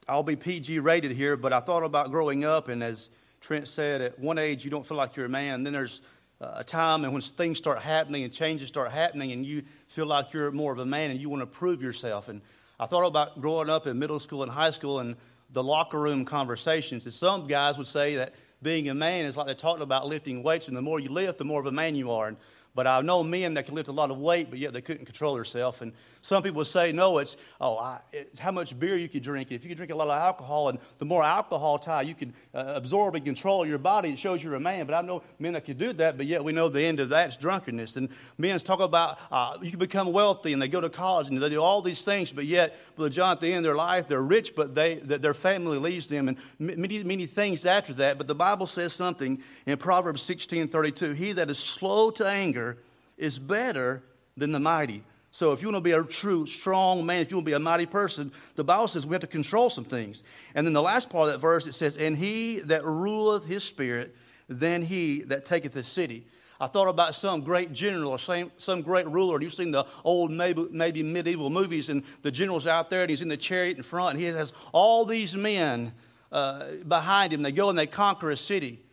I'll 0.08 0.24
be 0.24 0.36
PG 0.36 0.80
rated 0.80 1.12
here, 1.12 1.38
but 1.38 1.54
I 1.54 1.60
thought 1.60 1.84
about 1.84 2.10
growing 2.10 2.46
up, 2.46 2.68
and 2.68 2.82
as 2.82 3.12
Trent 3.42 3.68
said, 3.68 4.02
at 4.02 4.18
one 4.18 4.40
age 4.40 4.66
you 4.66 4.72
don't 4.72 4.88
feel 4.88 4.98
like 4.98 5.16
you're 5.16 5.28
a 5.28 5.30
man, 5.30 5.54
and 5.54 5.66
then 5.68 5.74
there's 5.74 6.02
Uh, 6.42 6.54
a 6.56 6.64
time 6.64 7.04
and 7.04 7.12
when 7.12 7.22
things 7.22 7.58
start 7.58 7.82
happening 7.82 8.24
and 8.24 8.32
changes 8.32 8.70
start 8.70 8.90
happening 8.92 9.34
and 9.34 9.46
you 9.46 9.62
feel 9.88 10.06
like 10.06 10.32
you're 10.32 10.52
more 10.52 10.72
of 10.72 10.80
a 10.80 10.86
man 10.86 11.12
and 11.12 11.20
you 11.20 11.28
want 11.28 11.42
to 11.42 11.46
prove 11.46 11.82
yourself. 11.82 12.30
And 12.30 12.42
I 12.80 12.86
thought 12.86 13.06
about 13.06 13.42
growing 13.42 13.70
up 13.70 13.88
in 13.88 14.00
middle 14.00 14.20
school 14.20 14.44
and 14.44 14.52
high 14.52 14.72
school 14.72 15.00
and 15.00 15.18
the 15.52 15.62
locker 15.62 16.00
room 16.00 16.24
conversations. 16.24 17.04
And 17.04 17.14
some 17.14 17.46
guys 17.46 17.78
would 17.78 17.88
say 17.88 18.16
that 18.16 18.36
being 18.62 18.88
a 18.90 18.94
man 18.94 19.26
is 19.26 19.36
like 19.36 19.48
they're 19.48 19.56
talking 19.56 19.84
about 19.84 20.08
lifting 20.08 20.44
weights, 20.44 20.68
and 20.68 20.78
the 20.78 20.82
more 20.82 21.00
you 21.00 21.10
lift, 21.10 21.38
the 21.38 21.46
more 21.46 21.60
of 21.60 21.66
a 21.66 21.72
man 21.72 21.96
you 21.96 22.12
are. 22.12 22.28
And 22.28 22.38
but 22.76 22.88
I 22.88 23.02
know 23.02 23.24
men 23.24 23.56
that 23.56 23.66
can 23.66 23.76
lift 23.76 23.90
a 23.90 23.92
lot 23.92 24.12
of 24.12 24.20
weight, 24.20 24.50
but 24.50 24.60
yet 24.60 24.74
they 24.74 24.82
couldn't 24.82 25.06
control 25.06 25.36
themselves. 25.36 25.82
And 25.82 25.92
some 26.22 26.44
people 26.44 26.66
say, 26.66 26.92
no, 26.92 27.20
it's, 27.20 27.38
oh, 27.62 27.78
I, 27.78 28.00
it's 28.12 28.40
how 28.40 28.52
much 28.52 28.78
beer 28.78 28.98
you 28.98 29.08
can 29.08 29.22
drink. 29.22 29.52
If 29.52 29.64
you 29.64 29.70
can 29.70 29.78
drink 29.78 29.92
a 29.92 29.96
lot 29.96 30.10
of 30.10 30.22
alcohol, 30.22 30.70
and 30.70 30.80
the 30.98 31.06
more 31.06 31.24
alcohol 31.24 31.80
tie 31.80 32.02
you 32.02 32.14
can 32.14 32.34
uh, 32.54 32.74
absorb 32.76 33.16
and 33.16 33.24
control 33.24 33.66
your 33.66 33.78
body, 33.78 34.10
it 34.10 34.20
shows 34.20 34.44
you're 34.44 34.56
a 34.56 34.60
man. 34.60 34.86
But 34.86 34.96
I 34.96 35.02
know 35.02 35.24
men 35.40 35.54
that 35.54 35.66
can 35.66 35.78
do 35.78 35.94
that, 35.94 36.18
but 36.18 36.26
yet 36.26 36.44
we 36.44 36.52
know 36.52 36.68
the 36.68 36.84
end 36.84 37.00
of 37.00 37.10
that 37.10 37.30
is 37.30 37.38
drunkenness. 37.38 37.96
And 37.96 38.10
men 38.38 38.60
talk 38.60 38.82
about 38.82 39.18
uh, 39.32 39.58
you 39.62 39.70
can 39.70 39.80
become 39.80 40.12
wealthy, 40.12 40.52
and 40.52 40.62
they 40.62 40.68
go 40.68 40.82
to 40.82 40.90
college, 40.90 41.28
and 41.28 41.42
they 41.42 41.50
do 41.50 41.62
all 41.62 41.82
these 41.82 42.04
things, 42.04 42.32
but 42.32 42.46
yet, 42.46 42.76
Brother 42.96 43.10
John, 43.10 43.32
at 43.32 43.40
the 43.40 43.48
end 43.48 43.60
of 43.60 43.64
their 43.64 43.76
life, 43.76 44.08
they're 44.08 44.22
rich, 44.22 44.56
but 44.56 44.76
they, 44.76 44.96
their 44.96 45.34
family 45.34 45.78
leaves 45.78 46.08
them, 46.08 46.28
and 46.28 46.38
many, 46.60 47.04
many 47.04 47.26
things 47.28 47.66
after 47.66 47.94
that. 47.96 48.18
But 48.18 48.28
the 48.28 48.36
Bible 48.36 48.68
says 48.68 48.94
something 48.94 49.42
in 49.66 49.78
Proverbs 49.78 50.22
16 50.24 50.68
32 50.68 51.14
He 51.14 51.32
that 51.34 51.50
is 51.50 51.60
slow 51.60 52.12
to 52.12 52.28
anger 52.28 52.78
is 53.18 53.40
better 53.40 54.04
than 54.36 54.52
the 54.52 54.60
mighty. 54.60 55.04
So 55.32 55.54
if 55.54 55.62
you 55.62 55.68
want 55.68 55.78
to 55.78 55.82
be 55.82 55.92
a 55.92 56.04
true, 56.04 56.46
strong 56.46 57.06
man, 57.06 57.22
if 57.22 57.30
you 57.30 57.38
want 57.38 57.46
to 57.46 57.52
be 57.52 57.56
a 57.56 57.60
mighty 57.60 57.86
person, 57.86 58.32
the 58.56 58.64
Bible 58.64 58.88
says 58.88 59.06
we 59.06 59.14
have 59.14 59.22
to 59.22 59.28
control 59.28 59.70
some 59.70 59.86
things. 59.86 60.24
And 60.56 60.66
then 60.66 60.74
the 60.74 60.82
last 60.82 61.10
part 61.10 61.28
of 61.28 61.34
that 61.34 61.40
verse, 61.40 61.68
it 61.68 61.74
says, 61.74 61.98
And 61.98 62.18
he 62.18 62.60
that 62.62 62.84
ruleth 62.84 63.46
his 63.46 63.64
spirit, 63.64 64.16
then 64.48 64.82
he 64.82 65.22
that 65.24 65.46
taketh 65.46 65.74
the 65.74 65.84
city. 65.84 66.26
I 66.62 66.68
thought 66.68 66.90
about 66.90 67.16
some 67.16 67.42
great 67.42 67.72
general 67.72 68.12
or 68.12 68.20
some, 68.20 68.52
some 68.58 68.82
great 68.82 69.08
ruler, 69.08 69.36
and 69.36 69.44
you've 69.44 69.54
seen 69.54 69.72
the 69.72 69.86
old 70.04 70.30
maybe, 70.30 70.68
maybe 70.72 71.04
medieval 71.04 71.50
movies, 71.50 71.88
and 71.88 72.04
the 72.22 72.32
general's 72.32 72.68
out 72.68 72.90
there, 72.90 73.02
and 73.02 73.10
he's 73.10 73.22
in 73.22 73.30
the 73.30 73.38
chariot 73.38 73.78
in 73.78 73.84
front, 73.84 74.16
and 74.16 74.20
he 74.20 74.26
has 74.26 74.52
all 74.74 75.06
these 75.06 75.38
men 75.38 75.94
uh, 76.34 76.72
behind 76.88 77.32
him. 77.32 77.44
They 77.44 77.54
go 77.54 77.70
and 77.70 77.80
they 77.80 77.88
conquer 77.88 78.32
a 78.32 78.38
city. 78.38 78.84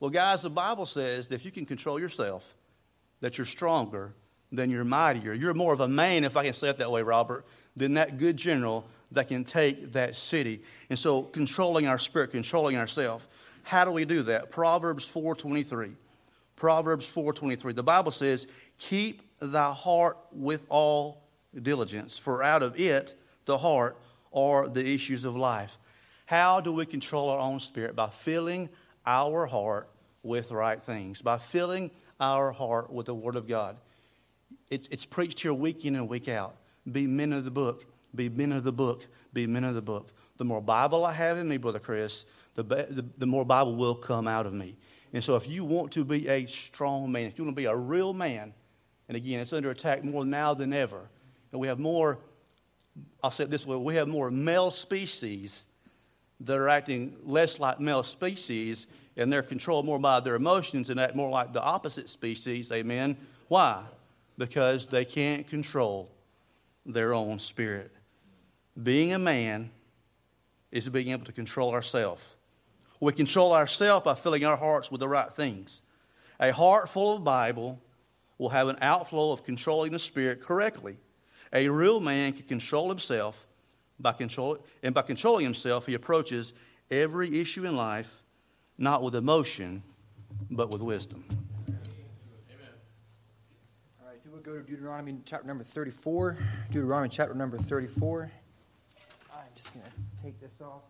Well, 0.00 0.10
guys, 0.10 0.42
the 0.42 0.50
Bible 0.50 0.84
says 0.84 1.28
that 1.28 1.36
if 1.36 1.46
you 1.46 1.50
can 1.50 1.64
control 1.64 1.98
yourself, 1.98 2.54
that 3.20 3.38
you're 3.38 3.46
stronger, 3.46 4.12
then 4.56 4.70
you're 4.70 4.84
mightier. 4.84 5.32
You're 5.34 5.54
more 5.54 5.72
of 5.72 5.80
a 5.80 5.88
man, 5.88 6.24
if 6.24 6.36
I 6.36 6.44
can 6.44 6.52
say 6.52 6.68
it 6.68 6.78
that 6.78 6.90
way, 6.90 7.02
Robert, 7.02 7.44
than 7.76 7.94
that 7.94 8.18
good 8.18 8.36
general 8.36 8.86
that 9.12 9.28
can 9.28 9.44
take 9.44 9.92
that 9.92 10.16
city. 10.16 10.62
And 10.90 10.98
so 10.98 11.22
controlling 11.22 11.86
our 11.86 11.98
spirit, 11.98 12.30
controlling 12.30 12.76
ourselves. 12.76 13.26
How 13.62 13.84
do 13.84 13.90
we 13.90 14.04
do 14.04 14.22
that? 14.22 14.50
Proverbs 14.50 15.04
4:23. 15.04 15.94
Proverbs 16.56 17.06
4:23. 17.06 17.72
The 17.72 17.82
Bible 17.82 18.12
says, 18.12 18.46
"Keep 18.78 19.22
thy 19.40 19.72
heart 19.72 20.18
with 20.32 20.64
all 20.68 21.22
diligence, 21.62 22.18
for 22.18 22.42
out 22.42 22.62
of 22.62 22.78
it, 22.78 23.14
the 23.44 23.58
heart, 23.58 23.96
are 24.32 24.68
the 24.68 24.84
issues 24.84 25.24
of 25.24 25.36
life." 25.36 25.78
How 26.26 26.60
do 26.60 26.72
we 26.72 26.86
control 26.86 27.28
our 27.28 27.38
own 27.38 27.60
spirit? 27.60 27.94
By 27.94 28.08
filling 28.08 28.68
our 29.06 29.46
heart 29.46 29.88
with 30.22 30.50
right 30.50 30.82
things, 30.82 31.20
by 31.20 31.38
filling 31.38 31.90
our 32.20 32.50
heart 32.52 32.90
with 32.90 33.06
the 33.06 33.14
Word 33.14 33.36
of 33.36 33.46
God. 33.46 33.76
It's, 34.70 34.88
it's 34.90 35.04
preached 35.04 35.40
here 35.40 35.54
week 35.54 35.84
in 35.84 35.96
and 35.96 36.08
week 36.08 36.28
out. 36.28 36.56
Be 36.90 37.06
men 37.06 37.32
of 37.32 37.44
the 37.44 37.50
book. 37.50 37.86
Be 38.14 38.28
men 38.28 38.52
of 38.52 38.64
the 38.64 38.72
book. 38.72 39.06
Be 39.32 39.46
men 39.46 39.64
of 39.64 39.74
the 39.74 39.82
book. 39.82 40.10
The 40.36 40.44
more 40.44 40.60
Bible 40.60 41.04
I 41.04 41.12
have 41.12 41.38
in 41.38 41.48
me, 41.48 41.56
Brother 41.56 41.78
Chris, 41.78 42.24
the, 42.54 42.62
the, 42.62 43.04
the 43.18 43.26
more 43.26 43.44
Bible 43.44 43.76
will 43.76 43.94
come 43.94 44.28
out 44.28 44.46
of 44.46 44.52
me. 44.52 44.76
And 45.12 45.22
so 45.22 45.36
if 45.36 45.48
you 45.48 45.64
want 45.64 45.92
to 45.92 46.04
be 46.04 46.28
a 46.28 46.46
strong 46.46 47.10
man, 47.10 47.26
if 47.26 47.38
you 47.38 47.44
want 47.44 47.56
to 47.56 47.60
be 47.60 47.66
a 47.66 47.76
real 47.76 48.12
man, 48.12 48.52
and 49.08 49.16
again, 49.16 49.40
it's 49.40 49.52
under 49.52 49.70
attack 49.70 50.02
more 50.02 50.24
now 50.24 50.54
than 50.54 50.72
ever, 50.72 51.08
and 51.52 51.60
we 51.60 51.68
have 51.68 51.78
more, 51.78 52.18
I'll 53.22 53.30
say 53.30 53.44
it 53.44 53.50
this 53.50 53.66
way, 53.66 53.76
we 53.76 53.94
have 53.94 54.08
more 54.08 54.30
male 54.30 54.70
species 54.70 55.66
that 56.40 56.58
are 56.58 56.68
acting 56.68 57.16
less 57.22 57.60
like 57.60 57.80
male 57.80 58.02
species 58.02 58.86
and 59.16 59.32
they're 59.32 59.42
controlled 59.42 59.86
more 59.86 59.98
by 59.98 60.20
their 60.20 60.34
emotions 60.34 60.90
and 60.90 60.98
act 60.98 61.14
more 61.14 61.30
like 61.30 61.52
the 61.52 61.62
opposite 61.62 62.08
species. 62.08 62.72
Amen. 62.72 63.16
Why? 63.48 63.84
Because 64.36 64.86
they 64.86 65.04
can't 65.04 65.46
control 65.46 66.10
their 66.84 67.14
own 67.14 67.38
spirit. 67.38 67.92
Being 68.82 69.12
a 69.12 69.18
man 69.18 69.70
is 70.72 70.88
being 70.88 71.10
able 71.10 71.24
to 71.26 71.32
control 71.32 71.72
ourselves. 71.72 72.22
We 73.00 73.12
control 73.12 73.52
ourselves 73.52 74.04
by 74.04 74.14
filling 74.14 74.44
our 74.44 74.56
hearts 74.56 74.90
with 74.90 75.00
the 75.00 75.08
right 75.08 75.32
things. 75.32 75.82
A 76.40 76.52
heart 76.52 76.88
full 76.88 77.16
of 77.16 77.24
Bible 77.24 77.80
will 78.38 78.48
have 78.48 78.68
an 78.68 78.78
outflow 78.80 79.32
of 79.32 79.44
controlling 79.44 79.92
the 79.92 79.98
spirit 79.98 80.40
correctly. 80.40 80.96
A 81.52 81.68
real 81.68 82.00
man 82.00 82.32
can 82.32 82.42
control 82.44 82.88
himself 82.88 83.46
by 84.00 84.12
control, 84.12 84.58
and 84.82 84.92
by 84.92 85.02
controlling 85.02 85.44
himself, 85.44 85.86
he 85.86 85.94
approaches 85.94 86.52
every 86.90 87.40
issue 87.40 87.64
in 87.64 87.76
life 87.76 88.22
not 88.76 89.04
with 89.04 89.14
emotion, 89.14 89.82
but 90.50 90.70
with 90.70 90.82
wisdom. 90.82 91.24
All 94.00 94.08
right, 94.08 94.16
if 94.18 94.24
you 94.24 94.32
would 94.32 94.33
go 94.44 94.52
to 94.52 94.60
Deuteronomy 94.60 95.16
chapter 95.24 95.46
number 95.46 95.64
34. 95.64 96.36
Deuteronomy 96.70 97.08
chapter 97.08 97.32
number 97.32 97.56
34. 97.56 98.30
I'm 99.32 99.40
just 99.56 99.72
going 99.72 99.86
to 99.86 100.22
take 100.22 100.38
this 100.38 100.60
off. 100.60 100.82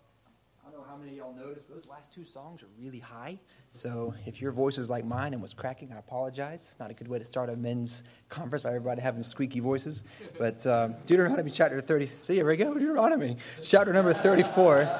I 0.66 0.72
don't 0.72 0.80
know 0.80 0.86
how 0.90 0.96
many 0.96 1.12
of 1.12 1.16
y'all 1.18 1.34
noticed, 1.34 1.68
but 1.68 1.76
those 1.76 1.86
last 1.86 2.12
two 2.12 2.24
songs 2.24 2.64
are 2.64 2.68
really 2.76 2.98
high. 2.98 3.38
So 3.70 4.12
if 4.26 4.40
your 4.40 4.50
voice 4.50 4.76
is 4.76 4.90
like 4.90 5.04
mine 5.04 5.34
and 5.34 5.40
was 5.40 5.52
cracking, 5.52 5.92
I 5.92 6.00
apologize. 6.00 6.68
It's 6.72 6.80
not 6.80 6.90
a 6.90 6.94
good 6.94 7.06
way 7.06 7.20
to 7.20 7.24
start 7.24 7.48
a 7.48 7.54
men's 7.54 8.02
conference 8.28 8.64
by 8.64 8.70
everybody 8.70 9.00
having 9.00 9.22
squeaky 9.22 9.60
voices. 9.60 10.02
But 10.36 10.66
um, 10.66 10.96
Deuteronomy 11.06 11.52
chapter 11.52 11.80
30. 11.80 12.08
See, 12.08 12.34
here 12.34 12.46
we 12.46 12.56
go, 12.56 12.74
Deuteronomy. 12.74 13.36
Chapter 13.62 13.92
number 13.92 14.12
34. 14.12 14.90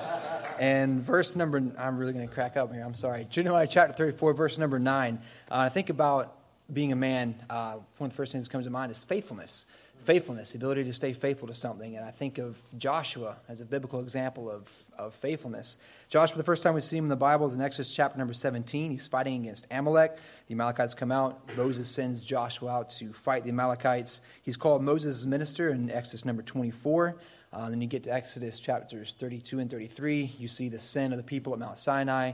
And 0.61 1.03
verse 1.03 1.35
number, 1.35 1.61
I'm 1.77 1.99
really 1.99 2.13
going 2.13 2.29
to 2.29 2.33
crack 2.33 2.57
up 2.57 2.73
here. 2.73 2.85
I'm 2.85 2.95
sorry. 2.95 3.27
Deuteronomy 3.29 3.67
chapter 3.67 3.95
34, 3.95 4.33
verse 4.33 4.59
number 4.59 4.79
9. 4.79 5.19
Uh, 5.51 5.69
think 5.71 5.91
about 5.91 6.44
being 6.73 6.93
a 6.93 6.97
man. 6.97 7.35
Uh, 7.51 7.75
one 7.99 8.09
of 8.09 8.13
the 8.13 8.17
first 8.17 8.33
things 8.33 8.45
that 8.45 8.51
comes 8.51 8.65
to 8.65 8.71
mind 8.71 8.91
is 8.91 9.05
faithfulness. 9.05 9.67
Faithfulness, 10.05 10.53
the 10.53 10.59
ability 10.59 10.85
to 10.85 10.93
stay 10.93 11.13
faithful 11.13 11.49
to 11.49 11.55
something. 11.55 11.97
And 11.97 12.05
I 12.05 12.11
think 12.11 12.39
of 12.39 12.61
Joshua 12.79 13.37
as 13.49 13.61
a 13.61 13.65
biblical 13.65 14.01
example 14.01 14.51
of, 14.51 14.71
of 14.99 15.15
faithfulness. 15.15 15.79
Joshua, 16.09 16.37
the 16.37 16.45
first 16.45 16.63
time 16.63 16.75
we 16.75 16.81
see 16.81 16.97
him 16.97 17.05
in 17.05 17.09
the 17.09 17.17
Bible 17.17 17.47
is 17.47 17.55
in 17.55 17.61
Exodus 17.61 17.95
chapter 17.95 18.19
number 18.19 18.35
17. 18.35 18.91
He's 18.91 19.07
fighting 19.07 19.43
against 19.43 19.67
Amalek. 19.71 20.19
The 20.49 20.55
Amalekites 20.55 20.93
come 20.93 21.11
out. 21.11 21.41
Moses 21.57 21.89
sends 21.89 22.23
Joshua 22.23 22.71
out 22.71 22.91
to 22.91 23.13
fight 23.13 23.45
the 23.45 23.51
Amalekites. 23.51 24.21
He's 24.43 24.57
called 24.57 24.83
Moses' 24.83 25.25
minister 25.25 25.71
in 25.71 25.91
Exodus 25.91 26.25
number 26.25 26.43
24. 26.43 27.17
Uh, 27.55 27.71
then 27.71 27.81
you 27.81 27.87
get 27.87 28.03
to 28.03 28.13
Exodus 28.13 28.59
chapters 28.59 29.15
32 29.19 29.61
and 29.61 29.71
33. 29.71 30.35
You 30.39 30.49
see 30.49 30.69
the 30.69 30.79
sin 30.79 31.13
of 31.13 31.19
the 31.19 31.23
people 31.23 31.53
at 31.53 31.61
Mount 31.61 31.79
Sinai. 31.79 32.33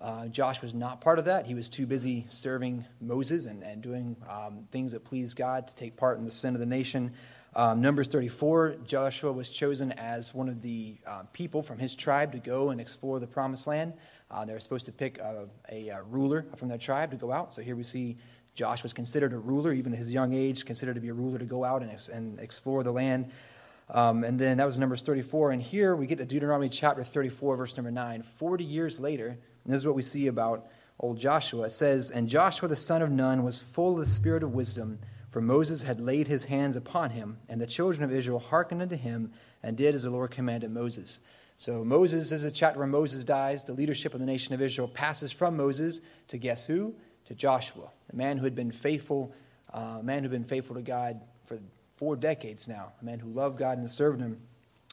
Uh, 0.00 0.26
Josh 0.28 0.62
was 0.62 0.72
not 0.72 1.00
part 1.00 1.18
of 1.18 1.24
that. 1.24 1.46
He 1.46 1.54
was 1.54 1.68
too 1.68 1.86
busy 1.86 2.24
serving 2.28 2.84
Moses 3.00 3.46
and, 3.46 3.62
and 3.62 3.82
doing 3.82 4.16
um, 4.28 4.66
things 4.70 4.92
that 4.92 5.04
pleased 5.04 5.36
God 5.36 5.66
to 5.66 5.74
take 5.74 5.96
part 5.96 6.18
in 6.18 6.24
the 6.24 6.30
sin 6.30 6.54
of 6.54 6.60
the 6.60 6.66
nation. 6.66 7.12
Um, 7.56 7.80
Numbers 7.80 8.06
34, 8.06 8.76
Joshua 8.84 9.32
was 9.32 9.50
chosen 9.50 9.90
as 9.92 10.32
one 10.32 10.48
of 10.48 10.62
the 10.62 10.98
uh, 11.04 11.22
people 11.32 11.62
from 11.62 11.78
his 11.78 11.96
tribe 11.96 12.30
to 12.32 12.38
go 12.38 12.70
and 12.70 12.80
explore 12.80 13.18
the 13.18 13.26
promised 13.26 13.66
land. 13.66 13.94
Uh, 14.30 14.44
they 14.44 14.52
were 14.52 14.60
supposed 14.60 14.86
to 14.86 14.92
pick 14.92 15.18
a, 15.18 15.48
a, 15.70 15.88
a, 15.88 16.02
ruler 16.04 16.46
from 16.56 16.68
their 16.68 16.78
tribe 16.78 17.10
to 17.10 17.16
go 17.16 17.32
out. 17.32 17.52
So 17.52 17.62
here 17.62 17.74
we 17.74 17.82
see 17.82 18.16
Josh 18.54 18.84
was 18.84 18.92
considered 18.92 19.32
a 19.32 19.38
ruler, 19.38 19.72
even 19.72 19.92
at 19.92 19.98
his 19.98 20.12
young 20.12 20.32
age, 20.32 20.64
considered 20.64 20.94
to 20.94 21.00
be 21.00 21.08
a 21.08 21.14
ruler 21.14 21.38
to 21.38 21.44
go 21.44 21.64
out 21.64 21.82
and, 21.82 21.90
ex- 21.90 22.08
and 22.08 22.38
explore 22.38 22.84
the 22.84 22.92
land. 22.92 23.32
Um, 23.92 24.22
and 24.22 24.38
then 24.38 24.58
that 24.58 24.66
was 24.66 24.78
Numbers 24.78 25.02
34. 25.02 25.50
And 25.50 25.60
here 25.60 25.96
we 25.96 26.06
get 26.06 26.18
to 26.18 26.24
Deuteronomy 26.24 26.68
chapter 26.68 27.02
34, 27.02 27.56
verse 27.56 27.76
number 27.76 27.90
9. 27.90 28.22
40 28.22 28.62
years 28.62 29.00
later, 29.00 29.36
and 29.70 29.74
this 29.76 29.82
is 29.82 29.86
what 29.86 29.94
we 29.94 30.02
see 30.02 30.26
about 30.26 30.66
old 30.98 31.20
Joshua. 31.20 31.66
It 31.66 31.70
says, 31.70 32.10
And 32.10 32.28
Joshua 32.28 32.68
the 32.68 32.74
son 32.74 33.02
of 33.02 33.10
Nun 33.12 33.44
was 33.44 33.62
full 33.62 33.92
of 33.92 34.00
the 34.00 34.10
spirit 34.10 34.42
of 34.42 34.52
wisdom, 34.52 34.98
for 35.30 35.40
Moses 35.40 35.80
had 35.80 36.00
laid 36.00 36.26
his 36.26 36.42
hands 36.42 36.74
upon 36.74 37.10
him, 37.10 37.38
and 37.48 37.60
the 37.60 37.68
children 37.68 38.02
of 38.02 38.12
Israel 38.12 38.40
hearkened 38.40 38.82
unto 38.82 38.96
him, 38.96 39.32
and 39.62 39.76
did 39.76 39.94
as 39.94 40.02
the 40.02 40.10
Lord 40.10 40.32
commanded 40.32 40.72
Moses. 40.72 41.20
So 41.56 41.84
Moses 41.84 42.32
is 42.32 42.42
a 42.42 42.50
chapter 42.50 42.80
where 42.80 42.88
Moses 42.88 43.22
dies. 43.22 43.62
The 43.62 43.72
leadership 43.72 44.12
of 44.12 44.18
the 44.18 44.26
nation 44.26 44.54
of 44.54 44.60
Israel 44.60 44.88
passes 44.88 45.30
from 45.30 45.56
Moses 45.56 46.00
to 46.26 46.36
guess 46.36 46.64
who? 46.64 46.92
To 47.26 47.34
Joshua, 47.36 47.90
a 48.12 48.16
man 48.16 48.38
who 48.38 48.42
had 48.42 48.56
been 48.56 48.72
faithful, 48.72 49.32
uh, 49.72 49.98
a 50.00 50.02
man 50.02 50.24
who 50.24 50.30
had 50.30 50.32
been 50.32 50.42
faithful 50.42 50.74
to 50.74 50.82
God 50.82 51.20
for 51.44 51.60
four 51.94 52.16
decades 52.16 52.66
now, 52.66 52.90
a 53.00 53.04
man 53.04 53.20
who 53.20 53.30
loved 53.30 53.56
God 53.56 53.78
and 53.78 53.88
served 53.88 54.20
him. 54.20 54.36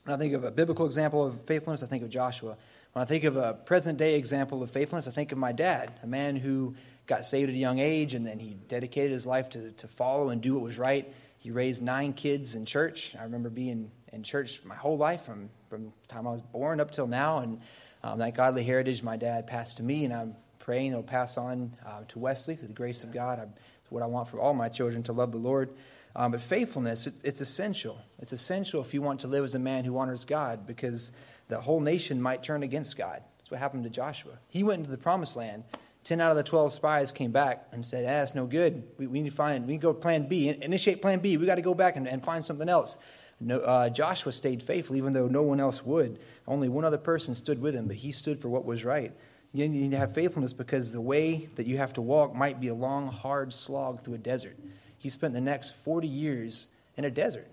When 0.04 0.14
I 0.14 0.20
think 0.20 0.36
of 0.36 0.44
a 0.44 0.52
biblical 0.52 0.86
example 0.86 1.26
of 1.26 1.42
faithfulness, 1.48 1.82
I 1.82 1.88
think 1.88 2.04
of 2.04 2.12
Joshua. 2.12 2.58
When 2.94 3.04
I 3.04 3.06
think 3.06 3.24
of 3.24 3.38
a 3.38 3.54
present 3.54 3.98
day 3.98 4.16
example 4.16 4.64
of 4.64 4.72
faithfulness, 4.72 5.08
I 5.08 5.12
think 5.12 5.32
of 5.32 5.38
my 5.38 5.52
dad, 5.52 5.94
a 6.04 6.08
man 6.08 6.36
who 6.36 6.76
got 7.06 7.26
saved 7.26 7.50
at 7.50 7.56
a 7.56 7.60
young 7.60 7.80
age 7.80 8.14
and 8.14 8.26
then 8.26 8.40
he 8.40 8.56
dedicated 8.68 9.12
his 9.12 9.26
life 9.26 9.50
to, 9.52 9.72
to 9.72 9.88
follow 9.88 10.30
and 10.30 10.42
do 10.42 10.54
what 10.54 10.64
was 10.64 10.78
right. 10.78 11.14
He 11.38 11.52
raised 11.52 11.82
nine 11.82 12.14
kids 12.14 12.56
in 12.56 12.66
church. 12.66 13.16
I 13.18 13.24
remember 13.24 13.50
being 13.50 13.92
in 14.12 14.24
church 14.24 14.62
my 14.66 14.76
whole 14.76 14.98
life 14.98 15.22
from, 15.22 15.50
from 15.70 15.86
the 15.86 16.08
time 16.08 16.28
I 16.28 16.32
was 16.32 16.42
born 16.42 16.80
up 16.80 16.92
till 16.92 17.08
now. 17.08 17.40
And 17.40 17.62
um, 18.04 18.20
that 18.20 18.36
godly 18.36 18.64
heritage 18.64 19.04
my 19.04 19.18
dad 19.18 19.48
passed 19.48 19.78
to 19.78 19.84
me, 19.84 20.06
and 20.06 20.14
I'm 20.14 20.36
praying 20.60 20.92
it'll 20.92 21.04
pass 21.04 21.38
on 21.38 21.72
uh, 21.86 22.02
to 22.10 22.20
Wesley 22.20 22.56
through 22.56 22.68
the 22.68 22.74
grace 22.74 23.04
of 23.04 23.14
God. 23.14 23.40
I, 23.40 23.44
it's 23.44 23.92
what 23.92 24.04
I 24.04 24.08
want 24.08 24.28
for 24.28 24.40
all 24.40 24.54
my 24.54 24.70
children 24.70 25.04
to 25.04 25.14
love 25.14 25.32
the 25.32 25.38
Lord. 25.38 25.70
Um, 26.16 26.32
but 26.32 26.42
faithfulness, 26.42 27.06
it's, 27.06 27.22
it's 27.24 27.42
essential. 27.42 28.00
It's 28.20 28.32
essential 28.32 28.82
if 28.82 28.94
you 28.94 29.02
want 29.02 29.20
to 29.22 29.28
live 29.28 29.44
as 29.44 29.56
a 29.56 29.60
man 29.60 29.86
who 29.86 29.98
honors 29.98 30.26
God 30.26 30.66
because 30.66 31.12
the 31.48 31.60
whole 31.60 31.80
nation 31.80 32.22
might 32.22 32.44
turn 32.44 32.64
against 32.64 32.98
God. 32.98 33.22
That's 33.38 33.52
what 33.52 33.60
happened 33.60 33.84
to 33.84 33.90
Joshua. 33.90 34.34
He 34.50 34.64
went 34.64 34.80
into 34.80 34.92
the 34.92 34.98
promised 34.98 35.36
land. 35.36 35.64
Ten 36.04 36.22
out 36.22 36.32
of 36.32 36.38
the 36.38 36.44
12 36.44 36.74
spies 36.74 37.12
came 37.12 37.32
back 37.32 37.68
and 37.72 37.86
said, 37.86 38.06
ah, 38.06 38.20
that's 38.20 38.36
no 38.36 38.46
good. 38.46 38.84
We, 38.98 39.08
we 39.08 39.22
need 39.22 39.30
to 39.30 39.36
find, 39.36 39.66
we 39.66 39.74
need 39.74 39.82
to 39.82 39.88
go 39.88 39.94
plan 39.94 40.28
B, 40.28 40.50
initiate 40.50 41.02
plan 41.02 41.20
B. 41.20 41.38
We 41.38 41.46
got 41.46 41.56
to 41.56 41.62
go 41.62 41.74
back 41.74 41.96
and, 41.96 42.08
and 42.08 42.24
find 42.24 42.44
something 42.44 42.70
else. 42.70 42.98
No, 43.40 43.60
uh, 43.60 43.90
Joshua 43.90 44.32
stayed 44.32 44.64
faithful, 44.64 44.96
even 44.96 45.14
though 45.14 45.28
no 45.28 45.44
one 45.44 45.60
else 45.60 45.86
would. 45.86 46.20
Only 46.48 46.70
one 46.70 46.86
other 46.86 46.98
person 46.98 47.36
stood 47.36 47.62
with 47.62 47.76
him, 47.76 47.88
but 47.88 47.96
he 47.96 48.12
stood 48.12 48.42
for 48.42 48.50
what 48.50 48.66
was 48.66 48.84
right. 48.84 49.14
You 49.54 49.68
need 49.68 49.92
to 49.92 49.98
have 49.98 50.14
faithfulness 50.14 50.54
because 50.54 50.92
the 50.92 51.02
way 51.02 51.50
that 51.56 51.68
you 51.68 51.78
have 51.78 51.94
to 51.94 52.02
walk 52.02 52.36
might 52.36 52.60
be 52.60 52.68
a 52.68 52.74
long, 52.74 53.08
hard 53.08 53.54
slog 53.54 54.04
through 54.04 54.16
a 54.16 54.20
desert. 54.20 54.58
He 54.98 55.10
spent 55.10 55.34
the 55.34 55.42
next 55.42 55.76
40 55.76 56.08
years 56.08 56.68
in 56.98 57.06
a 57.06 57.12
desert. 57.12 57.48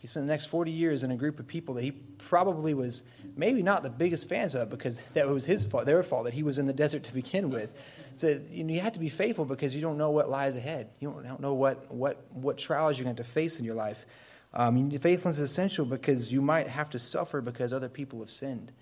He 0.00 0.06
spent 0.06 0.26
the 0.26 0.32
next 0.32 0.46
40 0.46 0.70
years 0.70 1.02
in 1.02 1.10
a 1.10 1.16
group 1.16 1.38
of 1.38 1.46
people 1.46 1.74
that 1.74 1.84
he 1.84 1.90
probably 1.90 2.72
was 2.72 3.04
maybe 3.36 3.62
not 3.62 3.82
the 3.82 3.90
biggest 3.90 4.30
fans 4.30 4.54
of 4.54 4.70
because 4.70 5.00
that 5.14 5.28
was 5.28 5.44
his 5.44 5.64
fault, 5.64 5.84
their 5.84 6.02
fault 6.02 6.24
that 6.24 6.34
he 6.34 6.42
was 6.42 6.58
in 6.58 6.66
the 6.66 6.72
desert 6.72 7.02
to 7.04 7.12
begin 7.12 7.50
with. 7.50 7.70
So 8.14 8.40
you, 8.50 8.64
know, 8.64 8.72
you 8.72 8.80
have 8.80 8.94
to 8.94 8.98
be 8.98 9.10
faithful 9.10 9.44
because 9.44 9.74
you 9.74 9.82
don't 9.82 9.98
know 9.98 10.10
what 10.10 10.30
lies 10.30 10.56
ahead. 10.56 10.88
You 11.00 11.22
don't 11.22 11.40
know 11.40 11.52
what, 11.52 11.92
what, 11.92 12.24
what 12.32 12.56
trials 12.56 12.98
you're 12.98 13.04
going 13.04 13.16
to 13.16 13.24
face 13.24 13.58
in 13.58 13.64
your 13.64 13.74
life. 13.74 14.06
Um, 14.54 14.90
faithfulness 14.90 15.38
is 15.38 15.50
essential 15.50 15.84
because 15.84 16.32
you 16.32 16.40
might 16.40 16.66
have 16.66 16.88
to 16.90 16.98
suffer 16.98 17.42
because 17.42 17.72
other 17.72 17.88
people 17.88 18.18
have 18.20 18.30
sinned. 18.30 18.72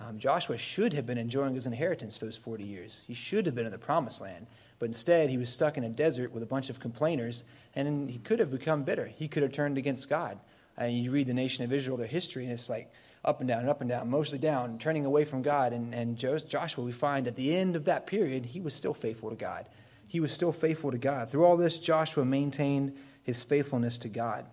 Um, 0.00 0.18
Joshua 0.18 0.58
should 0.58 0.92
have 0.92 1.06
been 1.06 1.18
enjoying 1.18 1.54
his 1.54 1.66
inheritance 1.66 2.18
those 2.18 2.36
40 2.36 2.64
years. 2.64 3.04
He 3.06 3.14
should 3.14 3.46
have 3.46 3.54
been 3.54 3.64
in 3.64 3.72
the 3.72 3.78
promised 3.78 4.20
land. 4.20 4.46
But 4.80 4.86
instead, 4.86 5.30
he 5.30 5.38
was 5.38 5.50
stuck 5.50 5.78
in 5.78 5.84
a 5.84 5.88
desert 5.88 6.32
with 6.32 6.42
a 6.42 6.46
bunch 6.46 6.68
of 6.68 6.80
complainers, 6.80 7.44
and 7.76 8.10
he 8.10 8.18
could 8.18 8.40
have 8.40 8.50
become 8.50 8.82
bitter. 8.82 9.06
He 9.06 9.28
could 9.28 9.44
have 9.44 9.52
turned 9.52 9.78
against 9.78 10.08
God. 10.08 10.38
And 10.76 10.92
you 10.96 11.10
read 11.10 11.26
the 11.26 11.34
nation 11.34 11.64
of 11.64 11.72
Israel, 11.72 11.96
their 11.96 12.06
history, 12.06 12.44
and 12.44 12.52
it's 12.52 12.68
like 12.68 12.92
up 13.24 13.40
and 13.40 13.48
down 13.48 13.60
and 13.60 13.68
up 13.68 13.80
and 13.80 13.88
down, 13.88 14.10
mostly 14.10 14.38
down, 14.38 14.78
turning 14.78 15.06
away 15.06 15.24
from 15.24 15.42
God. 15.42 15.72
And, 15.72 15.94
and 15.94 16.16
Joshua, 16.16 16.84
we 16.84 16.92
find 16.92 17.26
at 17.26 17.36
the 17.36 17.56
end 17.56 17.76
of 17.76 17.84
that 17.84 18.06
period, 18.06 18.44
he 18.44 18.60
was 18.60 18.74
still 18.74 18.94
faithful 18.94 19.30
to 19.30 19.36
God. 19.36 19.68
He 20.06 20.20
was 20.20 20.32
still 20.32 20.52
faithful 20.52 20.90
to 20.90 20.98
God. 20.98 21.30
Through 21.30 21.44
all 21.44 21.56
this, 21.56 21.78
Joshua 21.78 22.24
maintained 22.24 22.96
his 23.22 23.42
faithfulness 23.42 23.98
to 23.98 24.08
God. 24.08 24.46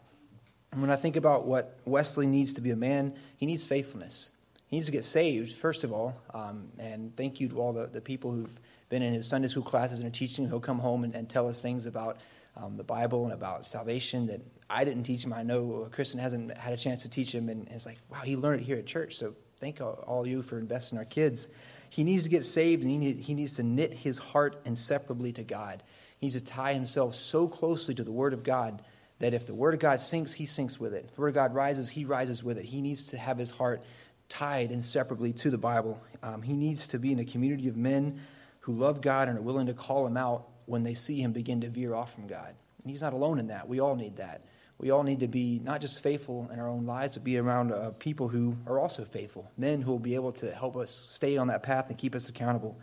And 0.72 0.82
when 0.82 0.90
I 0.90 0.96
think 0.96 1.18
about 1.18 1.46
what 1.46 1.78
Wesley 1.86 2.28
needs 2.28 2.54
to 2.54 2.62
be 2.62 2.72
a 2.72 2.76
man, 2.76 3.14
he 3.36 3.46
needs 3.46 3.66
faithfulness. 3.66 4.32
He 4.68 4.78
needs 4.78 4.86
to 4.86 4.92
get 4.94 5.04
saved, 5.04 5.54
first 5.54 5.84
of 5.84 5.92
all. 5.92 6.16
Um, 6.34 6.70
and 6.80 7.16
thank 7.18 7.42
you 7.42 7.50
to 7.50 7.60
all 7.60 7.74
the, 7.74 7.88
the 7.88 8.00
people 8.00 8.32
who've 8.32 8.58
been 8.88 9.02
in 9.02 9.14
his 9.14 9.28
Sunday 9.28 9.50
school 9.50 9.64
classes 9.64 10.00
and 10.00 10.08
are 10.08 10.12
teaching. 10.12 10.48
He'll 10.48 10.62
come 10.62 10.80
home 10.80 11.04
and, 11.04 11.14
and 11.14 11.30
tell 11.30 11.48
us 11.48 11.62
things 11.62 11.88
about 11.88 12.22
um, 12.56 12.78
the 12.78 12.84
Bible 12.84 13.26
and 13.26 13.34
about 13.34 13.66
salvation 13.66 14.26
that 14.28 14.42
I 14.72 14.84
didn't 14.84 15.04
teach 15.04 15.24
him. 15.24 15.34
I 15.34 15.44
know 15.44 15.90
Kristen 15.92 16.20
hasn't 16.20 16.58
had 16.58 16.74
a 16.74 16.78
chance 16.78 17.02
to 17.02 17.10
teach 17.10 17.34
him. 17.34 17.50
And, 17.50 17.68
it's 17.70 17.86
like, 17.86 17.98
wow, 18.10 18.22
he 18.22 18.36
learned 18.36 18.62
it 18.62 18.64
here 18.64 18.78
at 18.78 18.86
church. 18.86 19.18
So 19.18 19.34
thank 19.60 19.82
all, 19.82 20.26
you 20.26 20.42
for 20.42 20.58
investing 20.58 20.96
in 20.96 21.00
our 21.00 21.06
kids. 21.06 21.50
He 21.90 22.04
needs 22.04 22.24
to 22.24 22.30
get 22.30 22.46
saved 22.46 22.82
and 22.82 22.90
he, 22.90 22.98
need, 22.98 23.18
he 23.18 23.34
needs 23.34 23.54
to 23.54 23.64
knit 23.64 23.94
his 23.94 24.18
heart 24.18 24.62
inseparably 24.66 25.34
to 25.34 25.44
God. 25.44 25.84
He 26.20 26.28
needs 26.28 26.36
to 26.36 26.44
tie 26.44 26.74
himself 26.74 27.16
so 27.16 27.48
closely 27.48 27.94
to 27.96 28.04
the 28.04 28.12
Word 28.12 28.34
of 28.34 28.44
God 28.44 28.82
that 29.20 29.34
if 29.34 29.46
the 29.46 29.54
Word 29.54 29.74
of 29.74 29.80
God 29.80 30.00
sinks, 30.00 30.32
he 30.32 30.46
sinks 30.46 30.80
with 30.80 30.94
it. 30.94 31.06
If 31.08 31.16
the 31.16 31.22
Word 31.22 31.30
of 31.30 31.36
God 31.36 31.54
rises, 31.54 31.90
he 31.90 32.06
rises 32.06 32.44
with 32.44 32.58
it. 32.58 32.66
He 32.66 32.82
needs 32.82 33.06
to 33.08 33.18
have 33.18 33.38
his 33.38 33.50
heart 33.50 33.84
tied 34.30 34.72
inseparably 34.72 35.34
to 35.34 35.50
the 35.50 35.58
Bible. 35.58 36.02
Um, 36.24 36.42
he 36.42 36.54
needs 36.54 36.88
to 36.90 37.00
be 37.00 37.12
in 37.12 37.20
a 37.20 37.26
community 37.26 37.68
of 37.68 37.76
men 37.76 38.22
who 38.62 38.74
love 38.74 39.02
God 39.02 39.28
and 39.28 39.38
are 39.38 39.42
willing 39.42 39.68
to 39.68 39.74
call 39.74 40.08
him 40.08 40.16
out 40.16 40.48
when 40.66 40.84
they 40.84 40.94
see 40.94 41.22
him 41.22 41.34
begin 41.34 41.60
to 41.62 41.70
veer 41.70 41.94
off 41.94 42.14
from 42.14 42.28
God. 42.28 42.56
And 42.84 42.92
he's 42.92 43.02
not 43.02 43.14
alone 43.14 43.40
in 43.40 43.48
that. 43.48 43.68
We 43.68 43.80
all 43.80 43.96
need 43.96 44.18
that. 44.18 44.46
We 44.82 44.90
all 44.90 45.04
need 45.04 45.20
to 45.20 45.28
be 45.28 45.62
not 45.64 45.80
just 45.80 46.02
faithful 46.02 46.50
in 46.52 46.60
our 46.60 46.68
own 46.68 46.88
lives, 46.88 47.14
but 47.14 47.24
be 47.24 47.38
around 47.38 47.72
uh, 47.72 47.92
people 48.00 48.28
who 48.28 48.58
are 48.66 48.80
also 48.80 49.06
faithful, 49.06 49.50
men 49.56 49.80
who 49.80 49.92
will 49.92 50.00
be 50.00 50.16
able 50.16 50.32
to 50.34 50.52
help 50.52 50.76
us 50.76 51.06
stay 51.08 51.38
on 51.38 51.48
that 51.50 51.62
path 51.62 51.90
and 51.90 51.98
keep 52.00 52.16
us 52.16 52.30
accountable. 52.30 52.76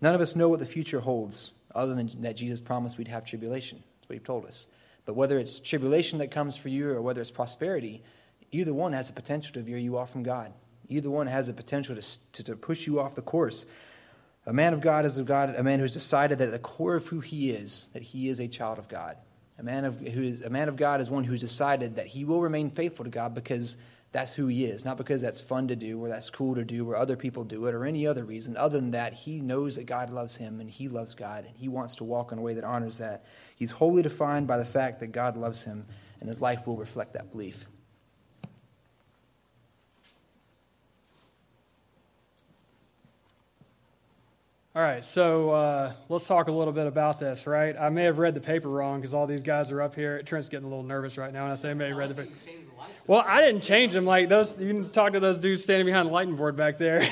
None 0.00 0.14
of 0.14 0.20
us 0.20 0.36
know 0.36 0.48
what 0.48 0.60
the 0.60 0.66
future 0.66 1.00
holds, 1.00 1.50
other 1.74 1.96
than 1.96 2.08
that 2.22 2.36
Jesus 2.36 2.60
promised 2.60 2.98
we'd 2.98 3.08
have 3.08 3.24
tribulation. 3.24 3.82
That's 3.98 4.08
what 4.08 4.14
he 4.14 4.20
told 4.20 4.46
us. 4.46 4.68
But 5.06 5.16
whether 5.16 5.40
it's 5.40 5.58
tribulation 5.58 6.20
that 6.20 6.30
comes 6.30 6.56
for 6.56 6.68
you 6.68 6.92
or 6.92 7.02
whether 7.02 7.20
it's 7.20 7.32
prosperity, 7.32 8.04
either 8.52 8.72
one 8.72 8.92
has 8.92 9.08
the 9.08 9.12
potential 9.12 9.52
to 9.54 9.62
veer 9.62 9.76
you 9.76 9.98
off 9.98 10.12
from 10.12 10.22
God. 10.22 10.52
Either 10.88 11.10
one 11.10 11.26
has 11.26 11.48
the 11.48 11.52
potential 11.52 11.96
to, 11.96 12.18
to, 12.32 12.44
to 12.44 12.54
push 12.54 12.86
you 12.86 13.00
off 13.00 13.16
the 13.16 13.22
course. 13.22 13.66
A 14.46 14.52
man 14.52 14.72
of 14.72 14.80
God 14.80 15.04
is 15.04 15.18
a 15.18 15.24
God, 15.24 15.56
a 15.56 15.64
man 15.64 15.80
who's 15.80 15.94
decided 15.94 16.38
that 16.38 16.46
at 16.46 16.52
the 16.52 16.60
core 16.60 16.94
of 16.94 17.08
who 17.08 17.18
he 17.18 17.50
is, 17.50 17.90
that 17.92 18.02
he 18.02 18.28
is 18.28 18.38
a 18.38 18.46
child 18.46 18.78
of 18.78 18.88
God. 18.88 19.16
A 19.60 19.62
man 19.62 19.84
of 19.84 20.00
who 20.00 20.22
is 20.22 20.40
a 20.40 20.48
man 20.48 20.70
of 20.70 20.76
God 20.76 21.02
is 21.02 21.10
one 21.10 21.22
who's 21.22 21.40
decided 21.40 21.94
that 21.96 22.06
he 22.06 22.24
will 22.24 22.40
remain 22.40 22.70
faithful 22.70 23.04
to 23.04 23.10
God 23.10 23.34
because 23.34 23.76
that's 24.10 24.32
who 24.32 24.46
he 24.46 24.64
is, 24.64 24.86
not 24.86 24.96
because 24.96 25.20
that's 25.20 25.40
fun 25.40 25.68
to 25.68 25.76
do 25.76 26.02
or 26.02 26.08
that's 26.08 26.30
cool 26.30 26.54
to 26.54 26.64
do 26.64 26.88
or 26.90 26.96
other 26.96 27.14
people 27.14 27.44
do 27.44 27.66
it 27.66 27.74
or 27.74 27.84
any 27.84 28.06
other 28.06 28.24
reason. 28.24 28.56
Other 28.56 28.80
than 28.80 28.90
that, 28.92 29.12
he 29.12 29.40
knows 29.40 29.76
that 29.76 29.84
God 29.84 30.10
loves 30.10 30.34
him 30.34 30.60
and 30.60 30.70
he 30.70 30.88
loves 30.88 31.14
God 31.14 31.44
and 31.44 31.54
he 31.56 31.68
wants 31.68 31.94
to 31.96 32.04
walk 32.04 32.32
in 32.32 32.38
a 32.38 32.42
way 32.42 32.54
that 32.54 32.64
honors 32.64 32.96
that. 32.98 33.26
He's 33.54 33.70
wholly 33.70 34.02
defined 34.02 34.46
by 34.46 34.56
the 34.56 34.64
fact 34.64 34.98
that 35.00 35.12
God 35.12 35.36
loves 35.36 35.62
him 35.62 35.86
and 36.20 36.28
his 36.28 36.40
life 36.40 36.66
will 36.66 36.78
reflect 36.78 37.12
that 37.12 37.30
belief. 37.30 37.66
All 44.72 44.82
right, 44.82 45.04
so 45.04 45.50
uh, 45.50 45.92
let's 46.08 46.28
talk 46.28 46.46
a 46.46 46.52
little 46.52 46.72
bit 46.72 46.86
about 46.86 47.18
this, 47.18 47.44
right? 47.44 47.74
I 47.76 47.88
may 47.88 48.04
have 48.04 48.18
read 48.18 48.34
the 48.34 48.40
paper 48.40 48.68
wrong 48.68 49.00
because 49.00 49.14
all 49.14 49.26
these 49.26 49.40
guys 49.40 49.72
are 49.72 49.82
up 49.82 49.96
here. 49.96 50.22
Trent's 50.22 50.48
getting 50.48 50.64
a 50.64 50.68
little 50.68 50.84
nervous 50.84 51.18
right 51.18 51.32
now, 51.32 51.42
and 51.42 51.52
I 51.52 51.56
say 51.56 51.70
I 51.70 51.74
may 51.74 51.88
have 51.88 51.96
read 51.96 52.10
the 52.10 52.14
paper. 52.14 52.32
Well, 53.08 53.24
I 53.26 53.40
didn't 53.40 53.62
change 53.62 53.94
them. 53.94 54.04
Like 54.04 54.28
those, 54.28 54.54
you 54.60 54.68
can 54.68 54.88
talk 54.90 55.14
to 55.14 55.20
those 55.20 55.38
dudes 55.38 55.64
standing 55.64 55.86
behind 55.86 56.08
the 56.08 56.12
lighting 56.12 56.36
board 56.36 56.54
back 56.54 56.78
there. 56.78 57.02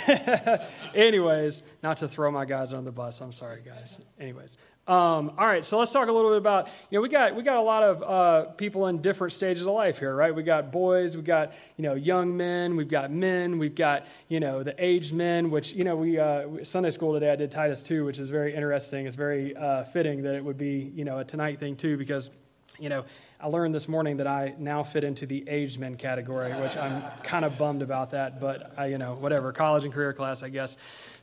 Anyways, 0.95 1.63
not 1.83 1.97
to 1.97 2.07
throw 2.07 2.31
my 2.31 2.45
guys 2.45 2.73
on 2.73 2.85
the 2.85 2.93
bus. 2.93 3.21
I'm 3.21 3.33
sorry, 3.33 3.61
guys. 3.67 3.99
Anyways, 4.21 4.57
um, 4.89 5.32
all 5.36 5.47
right, 5.47 5.62
so 5.62 5.78
let's 5.78 5.93
talk 5.93 6.09
a 6.09 6.12
little 6.12 6.30
bit 6.30 6.39
about 6.39 6.66
you 6.89 6.97
know 6.97 7.03
we 7.03 7.11
got 7.11 7.36
we 7.36 7.43
got 7.43 7.59
a 7.59 7.61
lot 7.61 7.82
of 7.82 8.03
uh, 8.03 8.51
people 8.53 8.86
in 8.86 9.03
different 9.03 9.34
stages 9.34 9.66
of 9.66 9.74
life 9.74 9.99
here, 9.99 10.16
right? 10.16 10.34
We 10.34 10.43
got 10.43 10.72
boys, 10.72 11.14
we 11.14 11.22
got 11.22 11.53
you 11.76 11.82
know 11.82 11.93
young 11.93 12.34
men, 12.34 12.74
we've 12.74 12.89
got 12.89 13.11
men, 13.11 13.59
we've 13.59 13.74
got 13.74 14.07
you 14.28 14.41
know 14.41 14.62
the 14.62 14.74
aged 14.82 15.12
men. 15.12 15.51
Which 15.51 15.74
you 15.74 15.84
know 15.84 15.95
we 15.95 16.18
uh, 16.18 16.64
Sunday 16.64 16.89
school 16.91 17.12
today 17.12 17.30
I 17.30 17.36
did 17.36 17.51
Titus 17.51 17.82
two, 17.82 18.07
which 18.07 18.18
is 18.18 18.30
very 18.30 18.55
interesting. 18.55 19.07
It's 19.07 19.14
very 19.14 19.55
uh, 19.57 19.84
fitting 19.84 20.22
that 20.22 20.34
it 20.34 20.43
would 20.43 20.57
be 20.57 20.91
you 20.95 21.05
know 21.05 21.18
a 21.18 21.24
tonight 21.24 21.61
thing 21.61 21.76
too 21.76 21.99
because 21.99 22.30
you 22.78 22.89
know 22.89 23.05
I 23.41 23.47
learned 23.47 23.74
this 23.74 23.89
morning 23.89 24.16
that 24.16 24.26
I 24.26 24.55
now 24.59 24.82
fit 24.82 25.05
into 25.05 25.26
the 25.26 25.47
aged 25.49 25.78
men 25.78 25.97
category, 25.97 26.51
which 26.62 26.78
I'm 26.78 27.03
kind 27.22 27.45
of 27.45 27.59
bummed 27.59 27.82
about 27.82 28.11
that, 28.12 28.41
but 28.41 28.72
I, 28.78 28.86
you 28.86 28.97
know 28.97 29.16
whatever 29.16 29.53
college 29.53 29.84
and 29.84 29.93
career 29.93 30.14
class 30.14 30.43
I 30.43 30.49
guess. 30.49 30.78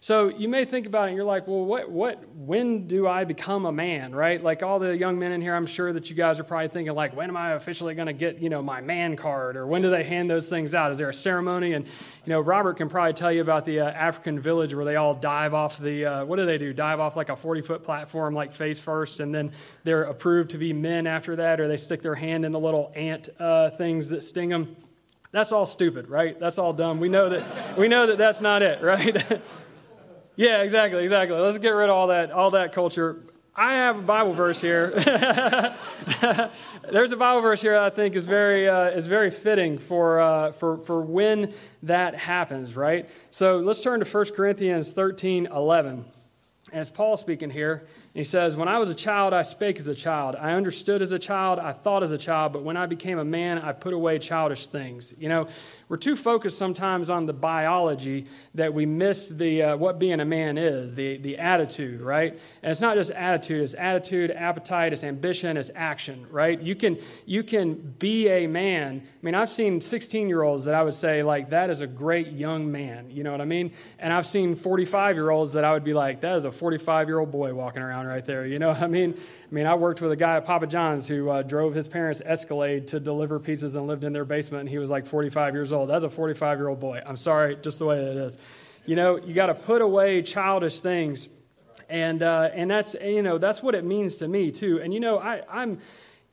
So 0.06 0.28
you 0.28 0.48
may 0.48 0.66
think 0.66 0.86
about 0.86 1.06
it 1.06 1.08
and 1.08 1.16
you're 1.16 1.26
like, 1.26 1.48
well, 1.48 1.66
what, 1.66 1.90
what, 1.90 2.24
when 2.36 2.86
do 2.86 3.08
I 3.08 3.24
become 3.24 3.66
a 3.66 3.72
man, 3.72 4.14
right? 4.14 4.40
Like 4.40 4.62
all 4.62 4.78
the 4.78 4.96
young 4.96 5.18
men 5.18 5.32
in 5.32 5.42
here, 5.42 5.56
I'm 5.56 5.66
sure 5.66 5.92
that 5.94 6.12
you 6.12 6.16
guys 6.16 6.40
are 6.40 6.44
probably 6.44 6.68
thinking 6.68 6.94
like, 6.94 7.16
when 7.16 7.28
am 7.28 7.36
I 7.36 7.54
officially 7.54 7.96
going 7.96 8.06
to 8.06 8.14
get, 8.14 8.38
you 8.38 8.50
know, 8.50 8.62
my 8.62 8.82
man 8.82 9.18
card 9.18 9.58
or 9.58 9.66
when 9.66 9.82
do 9.82 9.90
they 9.90 10.04
hand 10.04 10.30
those 10.30 10.48
things 10.48 10.76
out? 10.76 10.92
Is 10.92 11.00
there 11.00 11.10
a 11.10 11.14
ceremony? 11.14 11.74
And, 11.74 11.86
you 11.86 11.92
know, 12.28 12.40
Robert 12.40 12.78
can 12.78 12.88
probably 12.88 13.14
tell 13.14 13.32
you 13.32 13.42
about 13.42 13.66
the 13.66 13.80
uh, 13.80 13.90
African 13.90 14.40
village 14.40 14.76
where 14.76 14.86
they 14.86 14.96
all 14.96 15.16
dive 15.16 15.56
off 15.56 15.80
the, 15.80 16.06
uh, 16.06 16.26
what 16.26 16.36
do 16.36 16.46
they 16.46 16.60
do? 16.60 16.72
Dive 16.72 17.00
off 17.00 17.16
like 17.16 17.30
a 17.30 17.36
40 17.36 17.62
foot 17.64 17.84
platform, 17.84 18.36
like 18.36 18.54
face 18.54 18.80
first, 18.80 19.22
and 19.22 19.34
then 19.34 19.52
they're 19.86 20.04
approved 20.04 20.52
to 20.52 20.60
be 20.60 20.72
men 20.72 21.08
after 21.08 21.36
that, 21.38 21.60
or 21.60 21.68
they 21.68 21.78
stick 21.78 22.04
their 22.04 22.14
hand 22.14 22.46
in 22.46 22.52
the 22.52 22.60
little 22.60 22.92
ant 22.94 23.30
uh, 23.40 23.72
things 23.72 24.08
that 24.10 24.22
sting 24.22 24.50
them. 24.50 24.76
That's 25.32 25.52
all 25.52 25.66
stupid, 25.66 26.10
right? 26.10 26.40
That's 26.40 26.60
all 26.60 26.74
dumb. 26.74 27.00
We 27.00 27.10
know 27.10 27.28
that, 27.28 27.76
we 27.76 27.88
know 27.88 28.06
that 28.06 28.20
that's 28.20 28.40
not 28.40 28.62
it, 28.62 28.84
right? 28.84 29.42
Yeah, 30.36 30.62
exactly, 30.62 31.04
exactly. 31.04 31.38
Let's 31.38 31.58
get 31.58 31.70
rid 31.70 31.90
of 31.90 31.96
all 31.96 32.08
that, 32.08 32.32
all 32.32 32.52
that 32.52 32.74
culture. 32.74 33.22
I 33.56 33.76
have 33.76 34.00
a 34.00 34.02
Bible 34.02 34.34
verse 34.34 34.60
here. 34.60 34.92
There's 36.92 37.14
a 37.14 37.18
Bible 37.18 37.42
verse 37.42 37.62
here 37.62 37.78
I 37.78 37.90
think 37.90 38.16
is 38.16 38.28
very, 38.28 38.68
uh, 38.68 38.90
is 38.90 39.08
very 39.08 39.32
fitting 39.32 39.78
for, 39.78 40.20
uh, 40.20 40.52
for, 40.52 40.80
for 40.80 41.02
when 41.02 41.54
that 41.84 42.16
happens, 42.16 42.76
right? 42.76 43.08
So 43.32 43.60
let's 43.60 43.82
turn 43.82 44.02
to 44.02 44.06
1 44.06 44.26
Corinthians 44.36 44.92
13 44.92 45.48
11. 45.48 46.04
And 46.72 46.82
it's 46.82 46.90
Paul 46.90 47.16
speaking 47.16 47.50
here. 47.50 47.88
He 48.14 48.26
says, 48.26 48.58
When 48.58 48.68
I 48.68 48.80
was 48.80 48.90
a 48.90 48.96
child, 48.96 49.34
I 49.34 49.44
spake 49.44 49.80
as 49.80 49.88
a 49.88 49.96
child. 49.96 50.36
I 50.36 50.54
understood 50.54 51.02
as 51.02 51.14
a 51.14 51.20
child. 51.20 51.60
I 51.60 51.72
thought 51.72 52.04
as 52.04 52.12
a 52.12 52.18
child. 52.18 52.52
But 52.52 52.64
when 52.64 52.76
I 52.76 52.86
became 52.86 53.20
a 53.20 53.26
man, 53.26 53.60
I 53.60 53.72
put 53.72 53.94
away 53.94 54.20
childish 54.20 54.68
things. 54.68 55.14
You 55.18 55.30
know, 55.30 55.48
we're 55.88 55.98
too 55.98 56.16
focused 56.16 56.58
sometimes 56.58 57.10
on 57.10 57.28
the 57.28 57.34
biology 57.34 58.26
that 58.56 58.74
we 58.74 58.86
miss 58.86 59.28
the 59.28 59.62
uh, 59.62 59.78
what 59.78 60.00
being 60.00 60.20
a 60.20 60.26
man 60.26 60.58
is, 60.58 60.96
the, 60.96 61.18
the 61.18 61.38
attitude, 61.38 62.02
right? 62.02 62.34
And 62.64 62.72
it's 62.72 62.82
not 62.82 62.96
just 62.96 63.12
attitude, 63.12 63.62
it's 63.62 63.76
attitude, 63.76 64.32
appetite, 64.32 64.94
it's 64.94 65.04
ambition, 65.04 65.58
it's 65.58 65.70
action, 65.76 66.26
right? 66.32 66.60
You 66.60 66.76
can 66.76 66.98
you 67.26 67.44
can 67.44 67.76
be 68.00 68.28
a 68.30 68.48
man. 68.48 69.04
I 69.06 69.26
mean, 69.26 69.36
I've 69.36 69.50
seen 69.50 69.80
16 69.80 70.28
year 70.28 70.42
olds 70.42 70.66
that 70.66 70.74
I 70.74 70.82
would 70.82 70.96
say, 70.96 71.22
like, 71.22 71.52
that 71.52 71.70
is 71.70 71.82
a 71.82 71.88
great 71.88 72.32
young 72.32 72.72
man. 72.72 73.12
You 73.12 73.24
know 73.24 73.32
what 73.32 73.42
I 73.42 73.46
mean? 73.46 73.72
And 74.00 74.12
I've 74.12 74.28
seen 74.28 74.56
45 74.56 75.16
year 75.16 75.30
olds 75.30 75.54
that 75.54 75.64
I 75.64 75.74
would 75.74 75.84
be 75.84 75.94
like, 75.94 76.22
that 76.22 76.38
is 76.38 76.46
a 76.46 76.52
45 76.52 77.08
year 77.08 77.20
old 77.20 77.32
boy 77.32 77.54
walking 77.54 77.84
around 77.84 78.08
right 78.08 78.26
there. 78.26 78.46
You 78.46 78.58
know 78.58 78.70
what 78.70 78.82
I 78.82 78.88
mean? 78.88 79.20
I 79.46 79.54
mean, 79.54 79.68
I 79.68 79.76
worked 79.76 80.02
with 80.02 80.12
a 80.12 80.16
guy 80.16 80.38
at 80.38 80.46
Papa 80.46 80.66
John's 80.66 81.08
who 81.08 81.30
uh, 81.30 81.44
drove 81.44 81.76
his 81.76 81.88
parents' 81.88 82.22
Escalade 82.26 82.88
to 82.88 83.00
deliver 83.00 83.40
pizzas 83.40 83.76
and 83.76 83.86
lived 83.86 84.04
in 84.04 84.12
their 84.12 84.26
basement, 84.26 84.62
and 84.62 84.70
he 84.70 84.80
was 84.80 84.90
like 84.90 85.06
45 85.06 85.54
years 85.54 85.72
old. 85.72 85.90
That's 85.90 86.04
a 86.04 86.10
45 86.10 86.58
year 86.58 86.68
old 86.68 86.80
boy. 86.80 87.02
I'm 87.06 87.18
sorry, 87.18 87.56
just 87.58 87.78
the 87.78 87.86
way 87.86 88.00
it 88.00 88.18
is. 88.18 88.40
You 88.88 88.96
know, 88.96 89.18
you 89.18 89.34
got 89.34 89.48
to 89.48 89.54
put 89.54 89.84
away 89.84 90.24
childish 90.24 90.80
things, 90.80 91.30
and 91.90 92.24
uh, 92.24 92.50
and 92.54 92.70
that's 92.72 92.96
you 92.96 93.22
know 93.22 93.38
that's 93.38 93.62
what 93.62 93.76
it 93.76 93.86
means 93.86 94.18
to 94.18 94.28
me 94.28 94.52
too. 94.52 94.82
And 94.82 94.92
you 94.92 95.00
know, 95.00 95.20
I, 95.20 95.42
I'm 95.50 95.80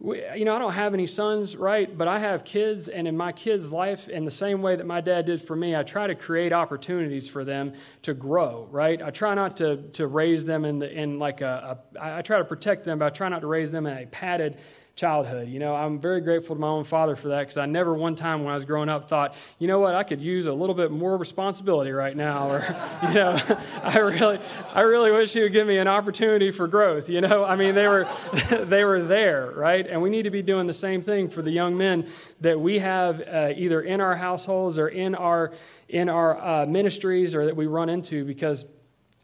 you 0.04 0.44
know, 0.44 0.56
I 0.56 0.58
don't 0.58 0.72
have 0.72 0.94
any 0.94 1.06
sons, 1.06 1.54
right? 1.56 1.96
But 1.96 2.08
I 2.08 2.18
have 2.18 2.44
kids, 2.44 2.88
and 2.88 3.06
in 3.06 3.16
my 3.16 3.30
kids' 3.30 3.70
life, 3.70 4.08
in 4.08 4.24
the 4.24 4.32
same 4.32 4.60
way 4.60 4.74
that 4.74 4.86
my 4.86 5.00
dad 5.00 5.26
did 5.26 5.40
for 5.40 5.54
me, 5.54 5.76
I 5.76 5.84
try 5.84 6.08
to 6.08 6.14
create 6.16 6.52
opportunities 6.52 7.28
for 7.28 7.44
them 7.44 7.74
to 8.02 8.12
grow, 8.12 8.66
right? 8.72 9.00
I 9.00 9.10
try 9.10 9.34
not 9.34 9.56
to, 9.58 9.76
to 9.92 10.08
raise 10.08 10.44
them 10.44 10.64
in, 10.64 10.80
the, 10.80 10.90
in 10.90 11.20
like 11.20 11.40
a, 11.40 11.78
a, 11.96 12.18
I 12.18 12.22
try 12.22 12.38
to 12.38 12.44
protect 12.44 12.84
them, 12.84 12.98
but 12.98 13.06
I 13.06 13.10
try 13.10 13.28
not 13.28 13.42
to 13.42 13.46
raise 13.46 13.70
them 13.70 13.86
in 13.86 13.96
a 13.96 14.06
padded 14.06 14.58
childhood. 14.94 15.48
You 15.48 15.58
know, 15.58 15.74
I'm 15.74 15.98
very 15.98 16.20
grateful 16.20 16.54
to 16.54 16.60
my 16.60 16.68
own 16.68 16.84
father 16.84 17.16
for 17.16 17.28
that 17.28 17.40
because 17.40 17.56
I 17.56 17.66
never 17.66 17.94
one 17.94 18.14
time 18.14 18.44
when 18.44 18.52
I 18.52 18.54
was 18.54 18.64
growing 18.64 18.88
up 18.88 19.08
thought, 19.08 19.34
you 19.58 19.66
know 19.66 19.78
what, 19.78 19.94
I 19.94 20.02
could 20.02 20.20
use 20.20 20.46
a 20.46 20.52
little 20.52 20.74
bit 20.74 20.90
more 20.90 21.16
responsibility 21.16 21.92
right 21.92 22.16
now, 22.16 22.50
or 22.50 22.58
you 23.08 23.14
know, 23.14 23.38
I 23.82 23.98
really, 23.98 24.38
I 24.72 24.82
really 24.82 25.10
wish 25.10 25.32
he 25.32 25.40
would 25.40 25.52
give 25.52 25.66
me 25.66 25.78
an 25.78 25.88
opportunity 25.88 26.50
for 26.50 26.68
growth. 26.68 27.08
You 27.08 27.22
know, 27.22 27.44
I 27.44 27.56
mean, 27.56 27.74
they 27.74 27.88
were, 27.88 28.06
they 28.50 28.84
were 28.84 29.02
there, 29.02 29.52
right? 29.56 29.86
And 29.86 30.02
we 30.02 30.10
need 30.10 30.22
to 30.22 30.30
be 30.30 30.42
doing 30.42 30.66
the 30.66 30.74
same 30.74 31.00
thing 31.00 31.30
for 31.30 31.40
the 31.40 31.50
young 31.50 31.76
men 31.76 32.06
that 32.40 32.60
we 32.60 32.78
have 32.78 33.22
uh, 33.22 33.52
either 33.56 33.80
in 33.80 34.00
our 34.00 34.14
households 34.14 34.78
or 34.78 34.88
in 34.88 35.14
our 35.14 35.52
in 35.88 36.08
our 36.08 36.40
uh, 36.40 36.66
ministries 36.66 37.34
or 37.34 37.44
that 37.44 37.54
we 37.54 37.66
run 37.66 37.90
into 37.90 38.24
because 38.24 38.64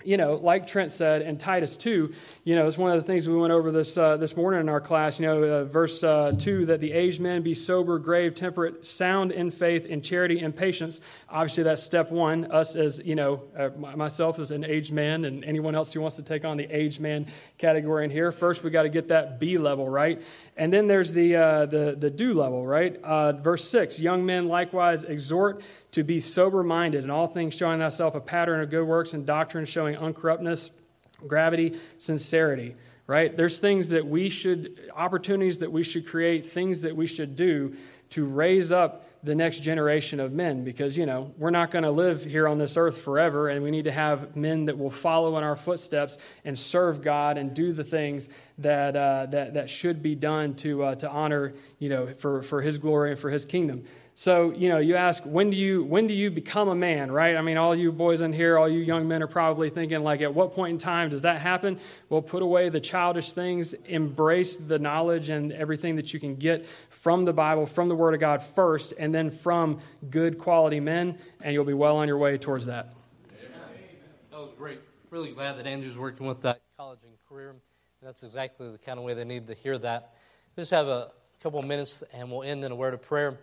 you 0.05 0.17
know, 0.17 0.35
like 0.35 0.65
Trent 0.65 0.93
said 0.93 1.23
in 1.23 1.37
Titus 1.37 1.77
2, 1.77 2.13
you 2.45 2.55
know, 2.55 2.69
it's 2.69 2.79
one 2.79 2.93
of 2.93 3.01
the 3.01 3.07
things 3.07 3.29
we 3.29 3.37
went 3.37 3.53
over 3.53 3.73
this, 3.73 3.99
uh, 3.99 4.17
this 4.17 4.37
morning 4.37 4.61
in 4.61 4.69
our 4.69 4.81
class, 4.81 5.19
you 5.19 5.27
know, 5.27 5.43
uh, 5.43 5.65
verse 5.65 6.05
uh, 6.05 6.33
2 6.39 6.67
that 6.67 6.81
the 6.81 6.93
aged 6.93 7.21
men 7.21 7.43
be 7.43 7.53
sober, 7.53 7.99
grave, 7.99 8.37
temperate, 8.37 8.87
sound 8.87 9.33
in 9.33 9.51
faith, 9.51 9.87
in 9.87 10.01
charity, 10.01 10.39
and 10.39 10.55
patience. 10.55 11.01
Obviously, 11.29 11.65
that's 11.65 11.83
step 11.83 12.13
one. 12.13 12.49
Us 12.53 12.77
as, 12.77 13.01
you 13.05 13.17
know, 13.17 13.43
uh, 13.59 13.71
myself 13.77 14.39
as 14.39 14.53
an 14.53 14.65
aged 14.65 14.93
man, 14.93 15.25
and 15.25 15.45
anyone 15.45 15.75
else 15.75 15.93
who 15.93 16.01
wants 16.01 16.15
to 16.15 16.23
take 16.23 16.45
on 16.45 16.57
the 16.57 16.67
aged 16.71 17.01
man 17.01 17.27
category 17.59 18.05
in 18.05 18.11
here. 18.11 18.31
First, 18.31 18.63
we 18.63 18.71
got 18.71 18.85
to 18.85 18.89
get 18.89 19.09
that 19.09 19.41
B 19.41 19.59
level, 19.59 19.89
right? 19.89 20.23
And 20.57 20.73
then 20.73 20.87
there's 20.87 21.13
the, 21.13 21.35
uh, 21.35 21.67
the, 21.67 21.97
the 21.99 22.11
do 22.11 22.35
level, 22.35 22.65
right? 22.65 23.03
Uh, 23.03 23.33
verse 23.33 23.69
6 23.69 23.99
Young 23.99 24.25
men 24.25 24.47
likewise 24.47 25.03
exhort 25.03 25.63
to 25.93 26.03
be 26.03 26.21
sober 26.21 26.63
minded 26.63 27.05
in 27.05 27.11
all 27.11 27.27
things, 27.27 27.55
showing 27.55 27.79
thyself 27.79 28.15
a 28.15 28.21
pattern 28.21 28.61
of 28.61 28.71
good 28.71 28.85
works 28.85 29.15
and 29.15 29.27
doctrine, 29.27 29.65
showing 29.65 29.97
uncorruptness, 29.97 30.71
gravity, 31.27 31.79
sincerity. 31.99 32.75
Right? 33.07 33.35
There's 33.35 33.59
things 33.59 33.89
that 33.89 34.07
we 34.07 34.29
should, 34.29 34.91
opportunities 34.95 35.59
that 35.61 35.73
we 35.73 35.83
should 35.83 36.07
create, 36.07 36.51
things 36.53 36.83
that 36.83 36.95
we 36.95 37.07
should 37.07 37.37
do 37.37 37.75
to 38.11 38.27
raise 38.27 38.71
up 38.71 39.07
the 39.23 39.35
next 39.35 39.61
generation 39.61 40.21
of 40.21 40.33
men 40.33 40.63
because, 40.63 40.97
you 40.97 41.05
know, 41.07 41.33
we're 41.37 41.51
not 41.51 41.71
going 41.71 41.85
to 41.85 41.91
live 41.91 42.25
here 42.25 42.47
on 42.47 42.59
this 42.59 42.77
earth 42.77 43.01
forever, 43.01 43.49
and 43.49 43.63
we 43.63 43.71
need 43.71 43.85
to 43.85 43.93
have 43.93 44.37
men 44.37 44.65
that 44.67 44.77
will 44.77 44.91
follow 44.91 45.37
in 45.39 45.45
our 45.45 45.57
footsteps 45.57 46.19
and 46.45 46.59
serve 46.59 47.03
God 47.03 47.37
and 47.37 47.55
do 47.55 47.73
the 47.73 47.83
things 47.83 48.29
that, 48.59 48.95
uh, 48.95 49.27
that, 49.31 49.55
that 49.55 49.69
should 49.69 50.03
be 50.03 50.15
done 50.15 50.55
to, 50.57 50.85
uh, 50.85 50.95
to 50.97 51.11
honor, 51.11 51.53
you 51.79 51.89
know, 51.89 52.15
for, 52.19 52.43
for 52.43 52.63
His 52.63 52.79
glory 52.79 53.11
and 53.11 53.21
for 53.21 53.31
His 53.31 53.45
kingdom. 53.45 53.85
So, 54.21 54.51
you 54.51 54.69
know, 54.69 54.79
you 54.79 54.97
ask, 54.97 55.23
when 55.23 55.49
do 55.49 55.57
you, 55.57 55.85
when 55.85 56.09
do 56.09 56.13
you 56.13 56.29
become 56.29 56.67
a 56.67 56.75
man, 56.75 57.13
right? 57.13 57.37
I 57.37 57.41
mean, 57.41 57.57
all 57.57 57.73
you 57.73 57.93
boys 57.93 58.21
in 58.21 58.33
here, 58.33 58.59
all 58.59 58.69
you 58.69 58.81
young 58.81 59.07
men 59.07 59.23
are 59.23 59.29
probably 59.29 59.71
thinking, 59.71 60.03
like, 60.03 60.23
at 60.23 60.35
what 60.35 60.57
point 60.57 60.73
in 60.73 60.79
time 60.79 61.09
does 61.09 61.21
that 61.21 61.41
happen? 61.41 61.79
Well, 62.09 62.21
put 62.21 62.43
away 62.43 62.69
the 62.69 62.81
childish 62.81 63.31
things, 63.31 63.75
embrace 63.87 64.57
the 64.57 64.77
knowledge 64.77 65.29
and 65.29 65.53
everything 65.53 65.95
that 65.95 66.13
you 66.13 66.19
can 66.19 66.35
get 66.35 66.67
from 66.91 67.25
the 67.25 67.33
Bible, 67.33 67.65
from 67.65 67.89
the 67.89 67.95
Word 67.95 68.13
of 68.13 68.19
God 68.19 68.43
first, 68.43 68.93
and 68.99 69.15
then 69.15 69.31
from 69.31 69.79
good 70.11 70.37
quality 70.37 70.81
men, 70.81 71.17
and 71.45 71.53
you'll 71.53 71.65
be 71.65 71.73
well 71.73 71.97
on 71.97 72.09
your 72.09 72.19
way 72.19 72.37
towards 72.37 72.67
that. 72.67 72.95
That 74.33 74.41
was 74.41 74.51
great. 74.59 74.81
Really 75.11 75.31
glad 75.31 75.59
that 75.59 75.67
Andrew's 75.69 75.97
working 75.97 76.27
with 76.27 76.41
that 76.41 76.61
college 76.77 77.05
and 77.05 77.13
career. 77.29 77.55
That's 78.03 78.25
exactly 78.25 78.73
the 78.73 78.79
kind 78.79 78.99
of 78.99 79.05
way 79.05 79.15
they 79.15 79.23
need 79.23 79.47
to 79.47 79.55
hear 79.55 79.79
that. 79.79 80.15
Just 80.57 80.73
have 80.73 80.89
a 80.89 81.13
couple 81.41 81.61
of 81.61 81.67
minutes 81.67 82.03
and 82.13 82.29
we'll 82.29 82.43
end 82.43 82.65
in 82.65 82.73
a 82.73 82.75
word 82.75 82.95
of 82.95 83.01
prayer. 83.01 83.39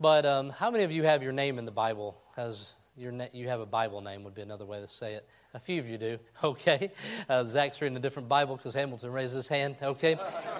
But 0.00 0.24
um, 0.24 0.50
how 0.50 0.70
many 0.70 0.84
of 0.84 0.92
you 0.92 1.02
have 1.02 1.24
your 1.24 1.32
name 1.32 1.58
in 1.58 1.64
the 1.64 1.72
Bible? 1.72 2.16
As 2.36 2.74
your 2.96 3.10
na- 3.10 3.26
you 3.32 3.48
have 3.48 3.58
a 3.58 3.66
Bible 3.66 4.00
name 4.00 4.22
would 4.22 4.34
be 4.34 4.42
another 4.42 4.64
way 4.64 4.80
to 4.80 4.86
say 4.86 5.14
it. 5.14 5.28
A 5.54 5.58
few 5.58 5.80
of 5.80 5.88
you 5.88 5.98
do. 5.98 6.18
Okay, 6.44 6.92
uh, 7.28 7.42
Zach's 7.44 7.82
reading 7.82 7.96
a 7.96 8.00
different 8.00 8.28
Bible 8.28 8.56
because 8.56 8.74
Hamilton 8.74 9.10
raised 9.10 9.34
his 9.34 9.48
hand. 9.48 9.74
Okay, 9.82 10.16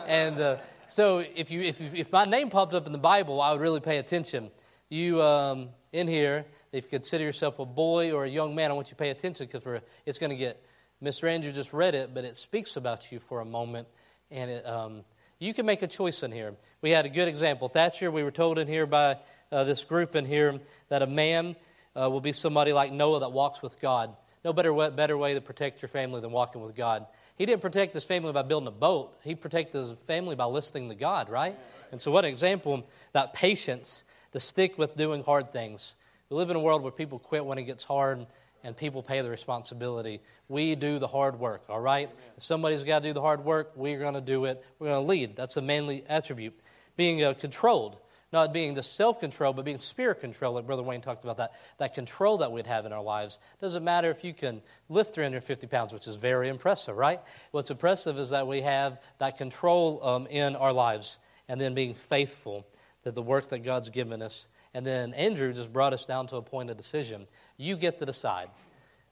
and 0.08 0.40
uh, 0.40 0.56
so 0.88 1.18
if 1.18 1.52
you 1.52 1.60
if 1.60 1.80
if 1.80 2.10
my 2.10 2.24
name 2.24 2.50
popped 2.50 2.74
up 2.74 2.86
in 2.86 2.92
the 2.92 2.98
Bible, 2.98 3.40
I 3.40 3.52
would 3.52 3.60
really 3.60 3.78
pay 3.78 3.98
attention. 3.98 4.50
You 4.88 5.22
um, 5.22 5.68
in 5.92 6.08
here, 6.08 6.44
if 6.72 6.84
you 6.84 6.90
consider 6.90 7.22
yourself 7.22 7.60
a 7.60 7.64
boy 7.64 8.10
or 8.10 8.24
a 8.24 8.28
young 8.28 8.56
man, 8.56 8.72
I 8.72 8.74
want 8.74 8.88
you 8.88 8.96
to 8.96 8.96
pay 8.96 9.10
attention 9.10 9.46
because 9.46 9.80
it's 10.04 10.18
going 10.18 10.30
to 10.30 10.36
get. 10.36 10.60
Mr. 11.00 11.30
Andrew 11.30 11.52
just 11.52 11.72
read 11.72 11.94
it, 11.94 12.12
but 12.12 12.24
it 12.24 12.36
speaks 12.36 12.74
about 12.74 13.12
you 13.12 13.20
for 13.20 13.40
a 13.40 13.44
moment, 13.44 13.86
and 14.32 14.50
it. 14.50 14.66
Um, 14.66 15.04
you 15.38 15.54
can 15.54 15.66
make 15.66 15.82
a 15.82 15.86
choice 15.86 16.22
in 16.22 16.32
here. 16.32 16.54
We 16.82 16.90
had 16.90 17.06
a 17.06 17.08
good 17.08 17.28
example. 17.28 17.68
Thatcher, 17.68 18.10
we 18.10 18.22
were 18.22 18.30
told 18.30 18.58
in 18.58 18.66
here 18.66 18.86
by 18.86 19.18
uh, 19.52 19.64
this 19.64 19.84
group 19.84 20.16
in 20.16 20.24
here 20.24 20.58
that 20.88 21.02
a 21.02 21.06
man 21.06 21.54
uh, 21.94 22.10
will 22.10 22.20
be 22.20 22.32
somebody 22.32 22.72
like 22.72 22.92
Noah 22.92 23.20
that 23.20 23.32
walks 23.32 23.62
with 23.62 23.80
God. 23.80 24.14
No 24.44 24.52
better 24.52 24.72
way, 24.72 24.90
better 24.90 25.16
way 25.16 25.34
to 25.34 25.40
protect 25.40 25.82
your 25.82 25.88
family 25.88 26.20
than 26.20 26.32
walking 26.32 26.62
with 26.62 26.76
God. 26.76 27.06
He 27.36 27.46
didn't 27.46 27.62
protect 27.62 27.94
his 27.94 28.04
family 28.04 28.32
by 28.32 28.42
building 28.42 28.66
a 28.66 28.72
boat. 28.72 29.16
He 29.22 29.36
protected 29.36 29.80
his 29.80 29.92
family 30.06 30.34
by 30.34 30.46
listening 30.46 30.88
to 30.88 30.94
God, 30.96 31.30
right? 31.30 31.56
And 31.92 32.00
so, 32.00 32.10
what 32.10 32.24
an 32.24 32.32
example 32.32 32.84
that 33.12 33.32
patience 33.32 34.02
to 34.32 34.40
stick 34.40 34.76
with 34.76 34.96
doing 34.96 35.22
hard 35.22 35.52
things. 35.52 35.94
We 36.30 36.36
live 36.36 36.50
in 36.50 36.56
a 36.56 36.60
world 36.60 36.82
where 36.82 36.92
people 36.92 37.18
quit 37.18 37.44
when 37.44 37.58
it 37.58 37.64
gets 37.64 37.84
hard 37.84 38.26
and 38.68 38.76
people 38.76 39.02
pay 39.02 39.22
the 39.22 39.30
responsibility. 39.30 40.20
We 40.46 40.74
do 40.74 40.98
the 40.98 41.06
hard 41.06 41.40
work, 41.40 41.62
all 41.70 41.80
right? 41.80 42.10
If 42.36 42.44
somebody's 42.44 42.84
got 42.84 42.98
to 42.98 43.08
do 43.08 43.12
the 43.14 43.22
hard 43.22 43.42
work, 43.42 43.72
we're 43.74 43.98
going 43.98 44.12
to 44.12 44.20
do 44.20 44.44
it. 44.44 44.62
We're 44.78 44.88
going 44.88 45.02
to 45.02 45.08
lead. 45.08 45.36
That's 45.36 45.56
a 45.56 45.62
manly 45.62 46.04
attribute. 46.06 46.52
Being 46.94 47.24
uh, 47.24 47.32
controlled, 47.32 47.96
not 48.30 48.52
being 48.52 48.74
the 48.74 48.82
self 48.82 49.20
control, 49.20 49.54
but 49.54 49.64
being 49.64 49.78
spirit 49.78 50.20
control, 50.20 50.52
like 50.52 50.66
Brother 50.66 50.82
Wayne 50.82 51.00
talked 51.00 51.24
about 51.24 51.38
that. 51.38 51.52
That 51.78 51.94
control 51.94 52.36
that 52.38 52.52
we'd 52.52 52.66
have 52.66 52.84
in 52.84 52.92
our 52.92 53.02
lives. 53.02 53.38
Doesn't 53.58 53.82
matter 53.82 54.10
if 54.10 54.22
you 54.22 54.34
can 54.34 54.60
lift 54.90 55.14
350 55.14 55.66
pounds, 55.66 55.94
which 55.94 56.06
is 56.06 56.16
very 56.16 56.50
impressive, 56.50 56.94
right? 56.94 57.20
What's 57.52 57.70
impressive 57.70 58.18
is 58.18 58.30
that 58.30 58.46
we 58.46 58.60
have 58.60 59.00
that 59.18 59.38
control 59.38 60.04
um, 60.04 60.26
in 60.26 60.56
our 60.56 60.74
lives 60.74 61.16
and 61.48 61.58
then 61.58 61.72
being 61.72 61.94
faithful 61.94 62.66
to 63.04 63.12
the 63.12 63.22
work 63.22 63.48
that 63.48 63.60
God's 63.60 63.88
given 63.88 64.20
us. 64.20 64.46
And 64.74 64.86
then 64.86 65.14
Andrew 65.14 65.52
just 65.52 65.72
brought 65.72 65.92
us 65.92 66.04
down 66.04 66.26
to 66.28 66.36
a 66.36 66.42
point 66.42 66.70
of 66.70 66.76
decision. 66.76 67.26
You 67.58 67.76
get 67.76 67.98
to 67.98 68.06
decide. 68.06 68.48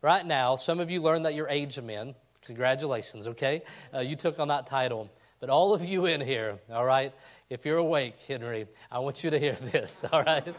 Right 0.02 0.24
now, 0.24 0.54
some 0.54 0.78
of 0.78 0.88
you 0.88 1.02
learned 1.02 1.26
that 1.26 1.34
you're 1.34 1.48
age 1.48 1.80
men. 1.80 2.14
Congratulations, 2.42 3.26
okay? 3.26 3.62
Uh, 3.92 3.98
you 3.98 4.14
took 4.14 4.38
on 4.38 4.48
that 4.48 4.68
title. 4.68 5.10
But 5.40 5.50
all 5.50 5.74
of 5.74 5.84
you 5.84 6.06
in 6.06 6.20
here, 6.20 6.58
all 6.72 6.84
right, 6.84 7.12
if 7.50 7.66
you're 7.66 7.78
awake, 7.78 8.14
Henry, 8.26 8.68
I 8.90 9.00
want 9.00 9.24
you 9.24 9.30
to 9.30 9.38
hear 9.38 9.54
this, 9.54 10.00
all 10.12 10.22
right? 10.22 10.54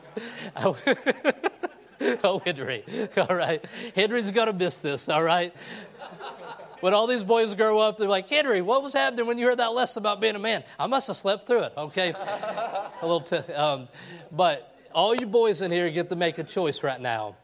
oh, 2.24 2.42
Henry, 2.46 2.84
all 3.18 3.36
right. 3.36 3.66
Henry's 3.96 4.30
going 4.32 4.48
to 4.48 4.54
miss 4.54 4.78
this, 4.78 5.08
all 5.08 5.24
right? 5.24 5.54
When 6.82 6.94
all 6.94 7.08
these 7.08 7.24
boys 7.24 7.56
grow 7.56 7.80
up, 7.80 7.98
they're 7.98 8.08
like, 8.08 8.30
Henry, 8.30 8.62
what 8.62 8.84
was 8.84 8.94
happening 8.94 9.26
when 9.28 9.38
you 9.38 9.46
heard 9.46 9.60
that 9.60 9.74
lesson 9.74 10.00
about 10.00 10.20
being 10.20 10.36
a 10.36 10.40
man? 10.40 10.64
I 10.78 10.88
must 10.88 11.08
have 11.08 11.16
slept 11.16 11.48
through 11.48 11.64
it, 11.64 11.74
okay? 11.78 12.12
a 13.02 13.02
little, 13.02 13.22
t- 13.22 13.54
um, 13.54 13.88
but 14.32 14.76
all 14.94 15.16
you 15.16 15.26
boys 15.26 15.62
in 15.62 15.72
here 15.72 15.90
get 15.90 16.10
to 16.10 16.16
make 16.16 16.38
a 16.38 16.44
choice 16.44 16.84
right 16.84 17.00
now. 17.00 17.36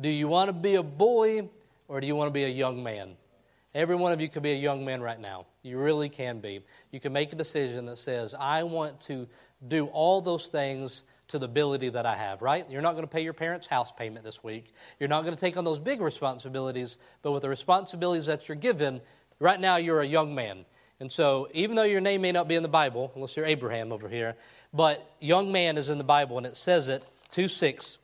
Do 0.00 0.08
you 0.08 0.28
want 0.28 0.48
to 0.48 0.52
be 0.52 0.76
a 0.76 0.82
boy 0.82 1.48
or 1.88 2.00
do 2.00 2.06
you 2.06 2.16
want 2.16 2.28
to 2.28 2.32
be 2.32 2.44
a 2.44 2.48
young 2.48 2.82
man? 2.82 3.16
Every 3.74 3.96
one 3.96 4.12
of 4.12 4.20
you 4.20 4.28
could 4.28 4.42
be 4.42 4.52
a 4.52 4.56
young 4.56 4.84
man 4.84 5.00
right 5.00 5.20
now. 5.20 5.46
You 5.62 5.78
really 5.78 6.08
can 6.08 6.40
be. 6.40 6.64
You 6.90 7.00
can 7.00 7.12
make 7.12 7.32
a 7.32 7.36
decision 7.36 7.86
that 7.86 7.98
says, 7.98 8.34
I 8.34 8.62
want 8.62 9.00
to 9.02 9.28
do 9.68 9.86
all 9.86 10.20
those 10.20 10.46
things 10.46 11.04
to 11.28 11.38
the 11.38 11.44
ability 11.44 11.90
that 11.90 12.06
I 12.06 12.16
have, 12.16 12.42
right? 12.42 12.68
You're 12.68 12.82
not 12.82 12.92
going 12.92 13.04
to 13.04 13.10
pay 13.10 13.22
your 13.22 13.32
parents' 13.32 13.66
house 13.66 13.92
payment 13.92 14.24
this 14.24 14.42
week. 14.42 14.72
You're 14.98 15.08
not 15.08 15.22
going 15.22 15.34
to 15.34 15.40
take 15.40 15.56
on 15.56 15.64
those 15.64 15.78
big 15.78 16.00
responsibilities, 16.00 16.98
but 17.22 17.32
with 17.32 17.42
the 17.42 17.48
responsibilities 17.48 18.26
that 18.26 18.48
you're 18.48 18.56
given, 18.56 19.00
right 19.38 19.60
now 19.60 19.76
you're 19.76 20.00
a 20.00 20.06
young 20.06 20.34
man. 20.34 20.64
And 20.98 21.10
so, 21.10 21.48
even 21.54 21.76
though 21.76 21.84
your 21.84 22.00
name 22.00 22.22
may 22.22 22.32
not 22.32 22.48
be 22.48 22.56
in 22.56 22.62
the 22.62 22.68
Bible, 22.68 23.12
unless 23.14 23.36
you're 23.36 23.46
Abraham 23.46 23.92
over 23.92 24.08
here, 24.08 24.34
but 24.72 25.14
young 25.20 25.52
man 25.52 25.78
is 25.78 25.88
in 25.88 25.98
the 25.98 26.04
Bible, 26.04 26.36
and 26.36 26.46
it 26.46 26.56
says 26.56 26.88
it 26.88 27.04
2 27.30 27.48
6. 27.48 27.98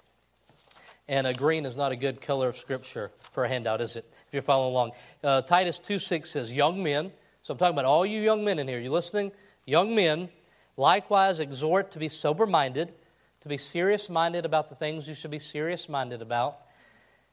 And 1.08 1.26
a 1.26 1.34
green 1.34 1.66
is 1.66 1.76
not 1.76 1.92
a 1.92 1.96
good 1.96 2.20
color 2.20 2.48
of 2.48 2.56
Scripture 2.56 3.12
for 3.30 3.44
a 3.44 3.48
handout, 3.48 3.80
is 3.80 3.94
it? 3.94 4.12
If 4.26 4.32
you're 4.32 4.42
following 4.42 4.72
along. 4.72 4.92
Uh, 5.22 5.42
Titus 5.42 5.78
2 5.78 5.98
6 5.98 6.30
says, 6.30 6.52
Young 6.52 6.82
men, 6.82 7.12
so 7.42 7.52
I'm 7.52 7.58
talking 7.58 7.74
about 7.74 7.84
all 7.84 8.04
you 8.04 8.20
young 8.20 8.44
men 8.44 8.58
in 8.58 8.66
here. 8.66 8.80
You 8.80 8.90
listening? 8.90 9.30
Young 9.66 9.94
men, 9.94 10.30
likewise 10.76 11.38
exhort 11.38 11.92
to 11.92 12.00
be 12.00 12.08
sober 12.08 12.44
minded, 12.44 12.92
to 13.40 13.48
be 13.48 13.56
serious 13.56 14.10
minded 14.10 14.44
about 14.44 14.68
the 14.68 14.74
things 14.74 15.06
you 15.06 15.14
should 15.14 15.30
be 15.30 15.38
serious 15.38 15.88
minded 15.88 16.22
about, 16.22 16.58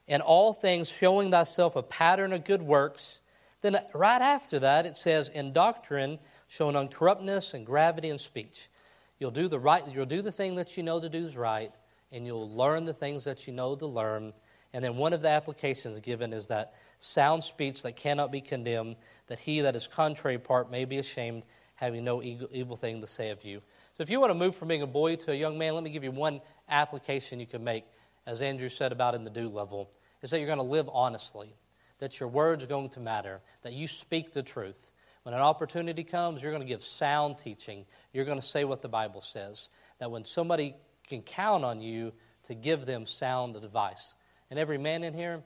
in 0.07 0.21
all 0.21 0.53
things 0.53 0.89
showing 0.89 1.31
thyself 1.31 1.75
a 1.75 1.81
pattern 1.81 2.31
of 2.31 2.45
good 2.45 2.61
works. 2.61 3.21
Then, 3.61 3.79
right 3.93 4.21
after 4.21 4.59
that, 4.59 4.85
it 4.85 4.97
says, 4.97 5.29
In 5.29 5.51
doctrine, 5.51 6.19
showing 6.47 6.75
uncorruptness 6.75 7.55
and 7.55 7.65
gravity 7.65 8.09
in 8.09 8.19
speech. 8.19 8.69
You'll 9.17 9.31
do 9.31 9.47
the 9.47 9.57
right, 9.57 9.83
you'll 9.87 10.05
do 10.05 10.21
the 10.21 10.31
thing 10.31 10.55
that 10.55 10.77
you 10.77 10.83
know 10.83 10.99
to 10.99 11.09
do 11.09 11.25
is 11.25 11.35
right, 11.35 11.71
and 12.13 12.25
you'll 12.25 12.55
learn 12.55 12.85
the 12.85 12.93
things 12.93 13.25
that 13.25 13.47
you 13.47 13.53
know 13.53 13.75
to 13.75 13.85
learn. 13.85 14.31
And 14.73 14.83
then 14.83 14.95
one 14.95 15.13
of 15.13 15.21
the 15.21 15.29
applications 15.29 15.99
given 15.99 16.31
is 16.31 16.47
that 16.47 16.73
sound 16.99 17.43
speech 17.43 17.83
that 17.83 17.95
cannot 17.95 18.31
be 18.31 18.41
condemned, 18.41 18.95
that 19.27 19.39
he 19.39 19.61
that 19.61 19.75
is 19.75 19.87
contrary 19.87 20.37
part 20.37 20.71
may 20.71 20.85
be 20.85 20.97
ashamed, 20.97 21.43
having 21.75 22.03
no 22.03 22.23
evil 22.23 22.77
thing 22.77 23.01
to 23.01 23.07
say 23.07 23.29
of 23.29 23.43
you. 23.43 23.61
So 23.97 24.01
if 24.03 24.09
you 24.09 24.19
want 24.19 24.31
to 24.31 24.35
move 24.35 24.55
from 24.55 24.69
being 24.69 24.81
a 24.81 24.87
boy 24.87 25.17
to 25.17 25.31
a 25.31 25.35
young 25.35 25.57
man, 25.57 25.73
let 25.75 25.83
me 25.83 25.89
give 25.89 26.03
you 26.03 26.11
one 26.11 26.41
application 26.69 27.39
you 27.39 27.45
can 27.45 27.63
make, 27.63 27.85
as 28.25 28.41
Andrew 28.41 28.69
said 28.69 28.91
about 28.91 29.15
in 29.15 29.23
the 29.23 29.29
do 29.29 29.49
level, 29.49 29.89
is 30.21 30.31
that 30.31 30.39
you're 30.39 30.47
going 30.47 30.57
to 30.57 30.63
live 30.63 30.89
honestly, 30.91 31.53
that 31.99 32.19
your 32.19 32.29
words 32.29 32.63
are 32.63 32.67
going 32.67 32.89
to 32.89 32.99
matter, 32.99 33.41
that 33.61 33.73
you 33.73 33.85
speak 33.85 34.31
the 34.31 34.41
truth. 34.41 34.91
When 35.23 35.33
an 35.33 35.41
opportunity 35.41 36.03
comes, 36.03 36.41
you're 36.41 36.51
going 36.51 36.63
to 36.63 36.67
give 36.67 36.83
sound 36.83 37.37
teaching. 37.37 37.85
You're 38.11 38.25
going 38.25 38.39
to 38.39 38.45
say 38.45 38.65
what 38.65 38.81
the 38.81 38.89
Bible 38.89 39.21
says. 39.21 39.69
That 39.99 40.11
when 40.11 40.23
somebody 40.25 40.75
can 41.13 41.21
count 41.23 41.63
on 41.63 41.81
you 41.81 42.11
to 42.43 42.55
give 42.55 42.85
them 42.85 43.05
sound 43.05 43.55
advice. 43.55 44.15
And 44.49 44.59
every 44.59 44.77
man 44.77 45.03
in 45.03 45.13
here, 45.13 45.41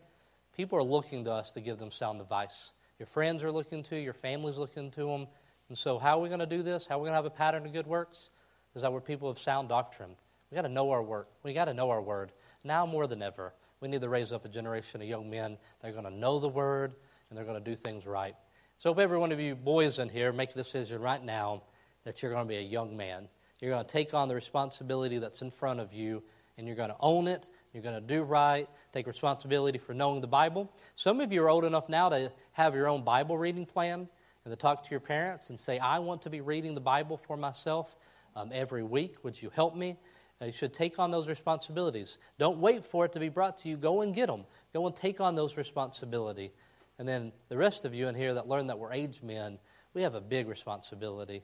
people 0.55 0.77
are 0.77 0.83
looking 0.83 1.25
to 1.25 1.31
us 1.31 1.53
to 1.53 1.61
give 1.61 1.77
them 1.77 1.91
sound 1.91 2.21
advice. 2.21 2.71
Your 2.99 3.07
friends 3.07 3.43
are 3.43 3.51
looking 3.51 3.83
to, 3.83 3.97
your 3.97 4.13
family's 4.13 4.57
looking 4.57 4.91
to 4.91 5.05
them. 5.05 5.27
And 5.69 5.77
so, 5.77 5.99
how 5.99 6.17
are 6.17 6.21
we 6.21 6.29
going 6.29 6.39
to 6.39 6.45
do 6.45 6.63
this? 6.63 6.87
How 6.87 6.95
are 6.95 6.99
we 6.99 7.05
going 7.05 7.13
to 7.13 7.17
have 7.17 7.25
a 7.25 7.29
pattern 7.29 7.65
of 7.65 7.73
good 7.73 7.87
works? 7.87 8.29
Is 8.75 8.81
that 8.81 8.93
we're 8.93 9.01
people 9.01 9.29
of 9.29 9.39
sound 9.39 9.69
doctrine. 9.69 10.15
We 10.49 10.55
got 10.55 10.61
to 10.61 10.69
know 10.69 10.91
our 10.91 11.03
work. 11.03 11.29
We 11.43 11.53
got 11.53 11.65
to 11.65 11.73
know 11.73 11.89
our 11.89 12.01
word. 12.01 12.31
Now 12.63 12.85
more 12.85 13.07
than 13.07 13.21
ever, 13.21 13.53
we 13.81 13.87
need 13.87 14.01
to 14.01 14.09
raise 14.09 14.31
up 14.31 14.45
a 14.45 14.49
generation 14.49 15.01
of 15.01 15.07
young 15.07 15.29
men 15.29 15.57
that 15.81 15.89
are 15.89 15.91
going 15.91 16.05
to 16.05 16.11
know 16.11 16.39
the 16.39 16.47
word 16.47 16.95
and 17.29 17.37
they're 17.37 17.45
going 17.45 17.61
to 17.61 17.69
do 17.69 17.75
things 17.75 18.05
right. 18.05 18.35
So, 18.77 18.91
if 18.91 18.97
every 18.97 19.17
one 19.17 19.31
of 19.31 19.39
you 19.39 19.55
boys 19.55 19.99
in 19.99 20.09
here 20.09 20.31
make 20.31 20.51
a 20.51 20.55
decision 20.55 21.01
right 21.01 21.23
now 21.23 21.63
that 22.05 22.21
you're 22.21 22.31
going 22.31 22.45
to 22.45 22.49
be 22.49 22.57
a 22.57 22.61
young 22.61 22.95
man, 22.95 23.27
you're 23.59 23.71
going 23.71 23.85
to 23.85 23.91
take 23.91 24.13
on 24.13 24.27
the 24.27 24.35
responsibility 24.35 25.17
that's 25.17 25.41
in 25.41 25.51
front 25.51 25.79
of 25.79 25.93
you, 25.93 26.23
and 26.57 26.67
you're 26.67 26.75
going 26.75 26.89
to 26.89 26.97
own 26.99 27.27
it. 27.27 27.47
You're 27.73 27.83
going 27.83 27.95
to 27.95 28.01
do 28.01 28.23
right, 28.23 28.67
take 28.93 29.07
responsibility 29.07 29.77
for 29.77 29.93
knowing 29.93 30.21
the 30.21 30.27
Bible. 30.27 30.71
Some 30.95 31.21
of 31.21 31.31
you 31.31 31.43
are 31.43 31.49
old 31.49 31.65
enough 31.65 31.89
now 31.89 32.09
to 32.09 32.31
have 32.53 32.73
your 32.73 32.87
own 32.87 33.03
Bible 33.03 33.37
reading 33.37 33.65
plan 33.65 34.07
and 34.45 34.51
to 34.51 34.55
talk 34.55 34.83
to 34.83 34.91
your 34.91 34.99
parents 34.99 35.49
and 35.49 35.59
say, 35.59 35.77
I 35.77 35.99
want 35.99 36.21
to 36.23 36.29
be 36.29 36.41
reading 36.41 36.73
the 36.73 36.81
Bible 36.81 37.17
for 37.17 37.37
myself 37.37 37.95
um, 38.35 38.51
every 38.53 38.83
week. 38.83 39.23
Would 39.23 39.39
you 39.41 39.51
help 39.53 39.75
me? 39.75 39.97
Uh, 40.41 40.45
you 40.45 40.51
should 40.51 40.73
take 40.73 40.99
on 40.99 41.11
those 41.11 41.27
responsibilities. 41.27 42.17
Don't 42.39 42.59
wait 42.59 42.85
for 42.85 43.05
it 43.05 43.13
to 43.13 43.19
be 43.19 43.29
brought 43.29 43.57
to 43.57 43.69
you. 43.69 43.77
Go 43.77 44.01
and 44.01 44.13
get 44.13 44.27
them. 44.27 44.45
Go 44.73 44.85
and 44.87 44.95
take 44.95 45.19
on 45.19 45.35
those 45.35 45.57
responsibility. 45.57 46.51
And 46.99 47.07
then 47.07 47.31
the 47.49 47.57
rest 47.57 47.85
of 47.85 47.93
you 47.93 48.07
in 48.07 48.15
here 48.15 48.33
that 48.35 48.47
learn 48.47 48.67
that 48.67 48.79
we're 48.79 48.93
aged 48.93 49.23
men, 49.23 49.59
we 49.93 50.03
have 50.03 50.15
a 50.15 50.21
big 50.21 50.47
responsibility. 50.47 51.43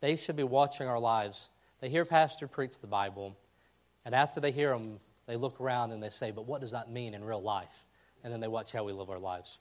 They 0.00 0.16
should 0.16 0.36
be 0.36 0.42
watching 0.42 0.88
our 0.88 0.98
lives. 0.98 1.48
They 1.80 1.88
hear 1.88 2.04
Pastor 2.04 2.46
preach 2.46 2.80
the 2.80 2.86
Bible, 2.86 3.36
and 4.04 4.14
after 4.14 4.40
they 4.40 4.52
hear 4.52 4.72
him, 4.72 4.98
they 5.26 5.36
look 5.36 5.60
around 5.60 5.92
and 5.92 6.02
they 6.02 6.08
say, 6.08 6.30
But 6.30 6.46
what 6.46 6.60
does 6.60 6.72
that 6.72 6.90
mean 6.90 7.14
in 7.14 7.22
real 7.24 7.42
life? 7.42 7.86
And 8.24 8.32
then 8.32 8.40
they 8.40 8.48
watch 8.48 8.72
how 8.72 8.84
we 8.84 8.92
live 8.92 9.10
our 9.10 9.18
lives. 9.18 9.58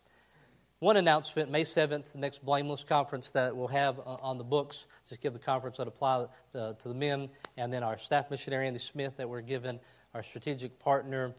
One 0.79 0.95
announcement, 0.95 1.51
May 1.51 1.63
7th, 1.63 2.13
the 2.13 2.19
next 2.19 2.43
Blameless 2.45 2.85
Conference 2.85 3.31
that 3.31 3.53
we'll 3.55 3.67
have 3.67 3.99
uh, 3.99 4.15
on 4.21 4.37
the 4.37 4.45
books. 4.45 4.85
Just 5.09 5.19
give 5.19 5.33
the 5.33 5.39
conference 5.39 5.75
that 5.75 5.89
apply 5.89 6.27
uh, 6.55 6.73
to 6.73 6.87
the 6.87 6.93
men. 6.93 7.29
And 7.57 7.71
then 7.71 7.83
our 7.83 7.97
staff 7.97 8.31
missionary, 8.31 8.65
Andy 8.65 8.79
Smith, 8.79 9.17
that 9.17 9.27
we're 9.27 9.41
given. 9.41 9.81
Our 10.13 10.23
strategic 10.23 10.79
partner 10.79 11.35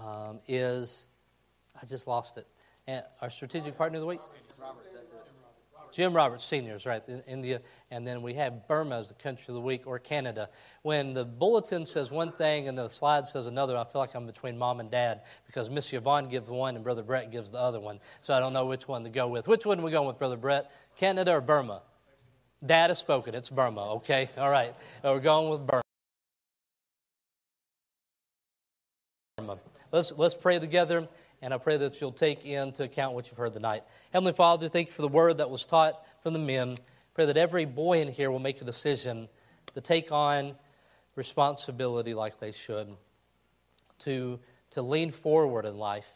um, 0.00 0.38
is, 0.46 1.06
I 1.80 1.86
just 1.86 2.06
lost 2.06 2.38
it. 2.38 2.46
And 2.86 3.02
our 3.20 3.30
strategic 3.30 3.76
partner 3.76 3.98
of 3.98 4.02
the 4.02 4.06
week? 4.06 4.20
Jim 5.94 6.12
Roberts 6.12 6.44
Seniors, 6.44 6.86
right, 6.86 7.08
in 7.08 7.22
India. 7.28 7.60
And 7.92 8.04
then 8.04 8.20
we 8.20 8.34
have 8.34 8.66
Burma 8.66 8.98
as 8.98 9.08
the 9.08 9.14
country 9.14 9.44
of 9.48 9.54
the 9.54 9.60
week 9.60 9.86
or 9.86 10.00
Canada. 10.00 10.48
When 10.82 11.14
the 11.14 11.24
bulletin 11.24 11.86
says 11.86 12.10
one 12.10 12.32
thing 12.32 12.66
and 12.66 12.76
the 12.76 12.88
slide 12.88 13.28
says 13.28 13.46
another, 13.46 13.76
I 13.76 13.84
feel 13.84 14.00
like 14.00 14.14
I'm 14.14 14.26
between 14.26 14.58
mom 14.58 14.80
and 14.80 14.90
dad 14.90 15.22
because 15.46 15.70
Miss 15.70 15.92
Yvonne 15.92 16.28
gives 16.28 16.48
one 16.48 16.74
and 16.74 16.82
Brother 16.82 17.04
Brett 17.04 17.30
gives 17.30 17.52
the 17.52 17.58
other 17.58 17.78
one. 17.78 18.00
So 18.22 18.34
I 18.34 18.40
don't 18.40 18.52
know 18.52 18.66
which 18.66 18.88
one 18.88 19.04
to 19.04 19.10
go 19.10 19.28
with. 19.28 19.46
Which 19.46 19.64
one 19.64 19.78
are 19.78 19.82
we 19.82 19.92
going 19.92 20.08
with, 20.08 20.18
Brother 20.18 20.36
Brett? 20.36 20.72
Canada 20.96 21.30
or 21.30 21.40
Burma? 21.40 21.82
Dad 22.66 22.90
has 22.90 22.98
spoken. 22.98 23.36
It's 23.36 23.50
Burma, 23.50 23.94
okay? 23.94 24.28
All 24.36 24.50
right. 24.50 24.74
We're 25.04 25.20
going 25.20 25.50
with 25.50 25.64
Burma. 25.64 25.82
Let's, 29.92 30.12
let's 30.16 30.34
pray 30.34 30.58
together, 30.58 31.06
and 31.44 31.52
I 31.52 31.58
pray 31.58 31.76
that 31.76 32.00
you'll 32.00 32.10
take 32.10 32.46
into 32.46 32.84
account 32.84 33.14
what 33.14 33.28
you've 33.28 33.36
heard 33.36 33.52
tonight. 33.52 33.84
Heavenly 34.14 34.32
Father, 34.32 34.70
thank 34.70 34.88
you 34.88 34.94
for 34.94 35.02
the 35.02 35.08
word 35.08 35.36
that 35.36 35.50
was 35.50 35.66
taught 35.66 36.02
from 36.22 36.32
the 36.32 36.38
men. 36.38 36.78
Pray 37.12 37.26
that 37.26 37.36
every 37.36 37.66
boy 37.66 38.00
in 38.00 38.08
here 38.08 38.30
will 38.30 38.38
make 38.38 38.62
a 38.62 38.64
decision 38.64 39.28
to 39.74 39.82
take 39.82 40.10
on 40.10 40.54
responsibility 41.16 42.14
like 42.14 42.40
they 42.40 42.50
should, 42.50 42.96
to, 43.98 44.40
to 44.70 44.80
lean 44.80 45.10
forward 45.10 45.66
in 45.66 45.76
life, 45.76 46.06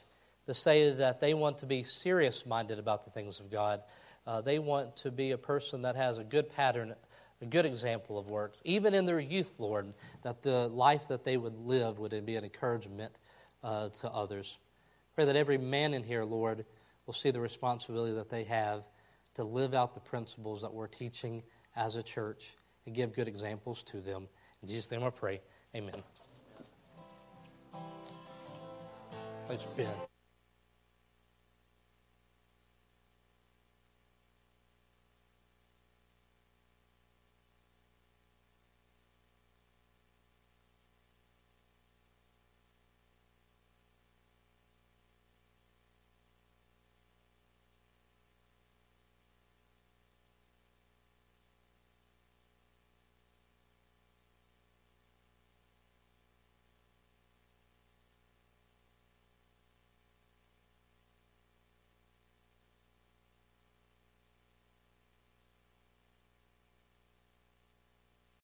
to 0.47 0.55
say 0.55 0.95
that 0.95 1.21
they 1.21 1.35
want 1.35 1.59
to 1.59 1.67
be 1.67 1.85
serious 1.85 2.47
minded 2.47 2.79
about 2.79 3.05
the 3.05 3.11
things 3.11 3.39
of 3.39 3.51
God. 3.51 3.83
Uh, 4.27 4.41
they 4.41 4.59
want 4.59 4.97
to 4.97 5.11
be 5.11 5.33
a 5.33 5.39
person 5.39 5.83
that 5.83 5.95
has 5.95 6.17
a 6.17 6.25
good 6.25 6.49
pattern, 6.57 6.95
a 7.43 7.47
good 7.47 7.67
example 7.67 8.19
of 8.19 8.31
work, 8.31 8.55
even 8.65 8.95
in 8.95 9.05
their 9.05 9.21
youth, 9.21 9.53
Lord, 9.59 9.95
that 10.23 10.43
the 10.43 10.69
life 10.69 11.09
that 11.09 11.23
they 11.23 11.37
would 11.37 11.67
live 11.67 11.99
would 11.99 12.25
be 12.25 12.37
an 12.37 12.45
encouragement 12.45 13.13
uh, 13.63 13.91
to 13.91 14.09
others. 14.09 14.57
Pray 15.19 15.25
that 15.25 15.35
every 15.35 15.59
man 15.59 15.95
in 15.95 16.05
here, 16.05 16.25
Lord, 16.25 16.65
will 17.05 17.13
see 17.13 17.33
the 17.33 17.41
responsibility 17.41 18.15
that 18.15 18.31
they 18.31 18.45
have 18.45 18.85
to 19.35 19.43
live 19.43 19.75
out 19.75 19.93
the 19.93 19.99
principles 19.99 20.63
that 20.63 20.73
we're 20.73 20.87
teaching 20.87 21.43
as 21.75 21.97
a 21.97 22.05
church 22.05 22.55
and 22.87 22.95
give 22.95 23.13
good 23.13 23.27
examples 23.27 23.83
to 23.83 24.01
them. 24.01 24.29
In 24.63 24.69
Jesus' 24.69 24.89
name 24.93 25.03
I 25.03 25.11
pray. 25.11 25.41
Amen. 25.75 26.05
Ben. 29.77 29.89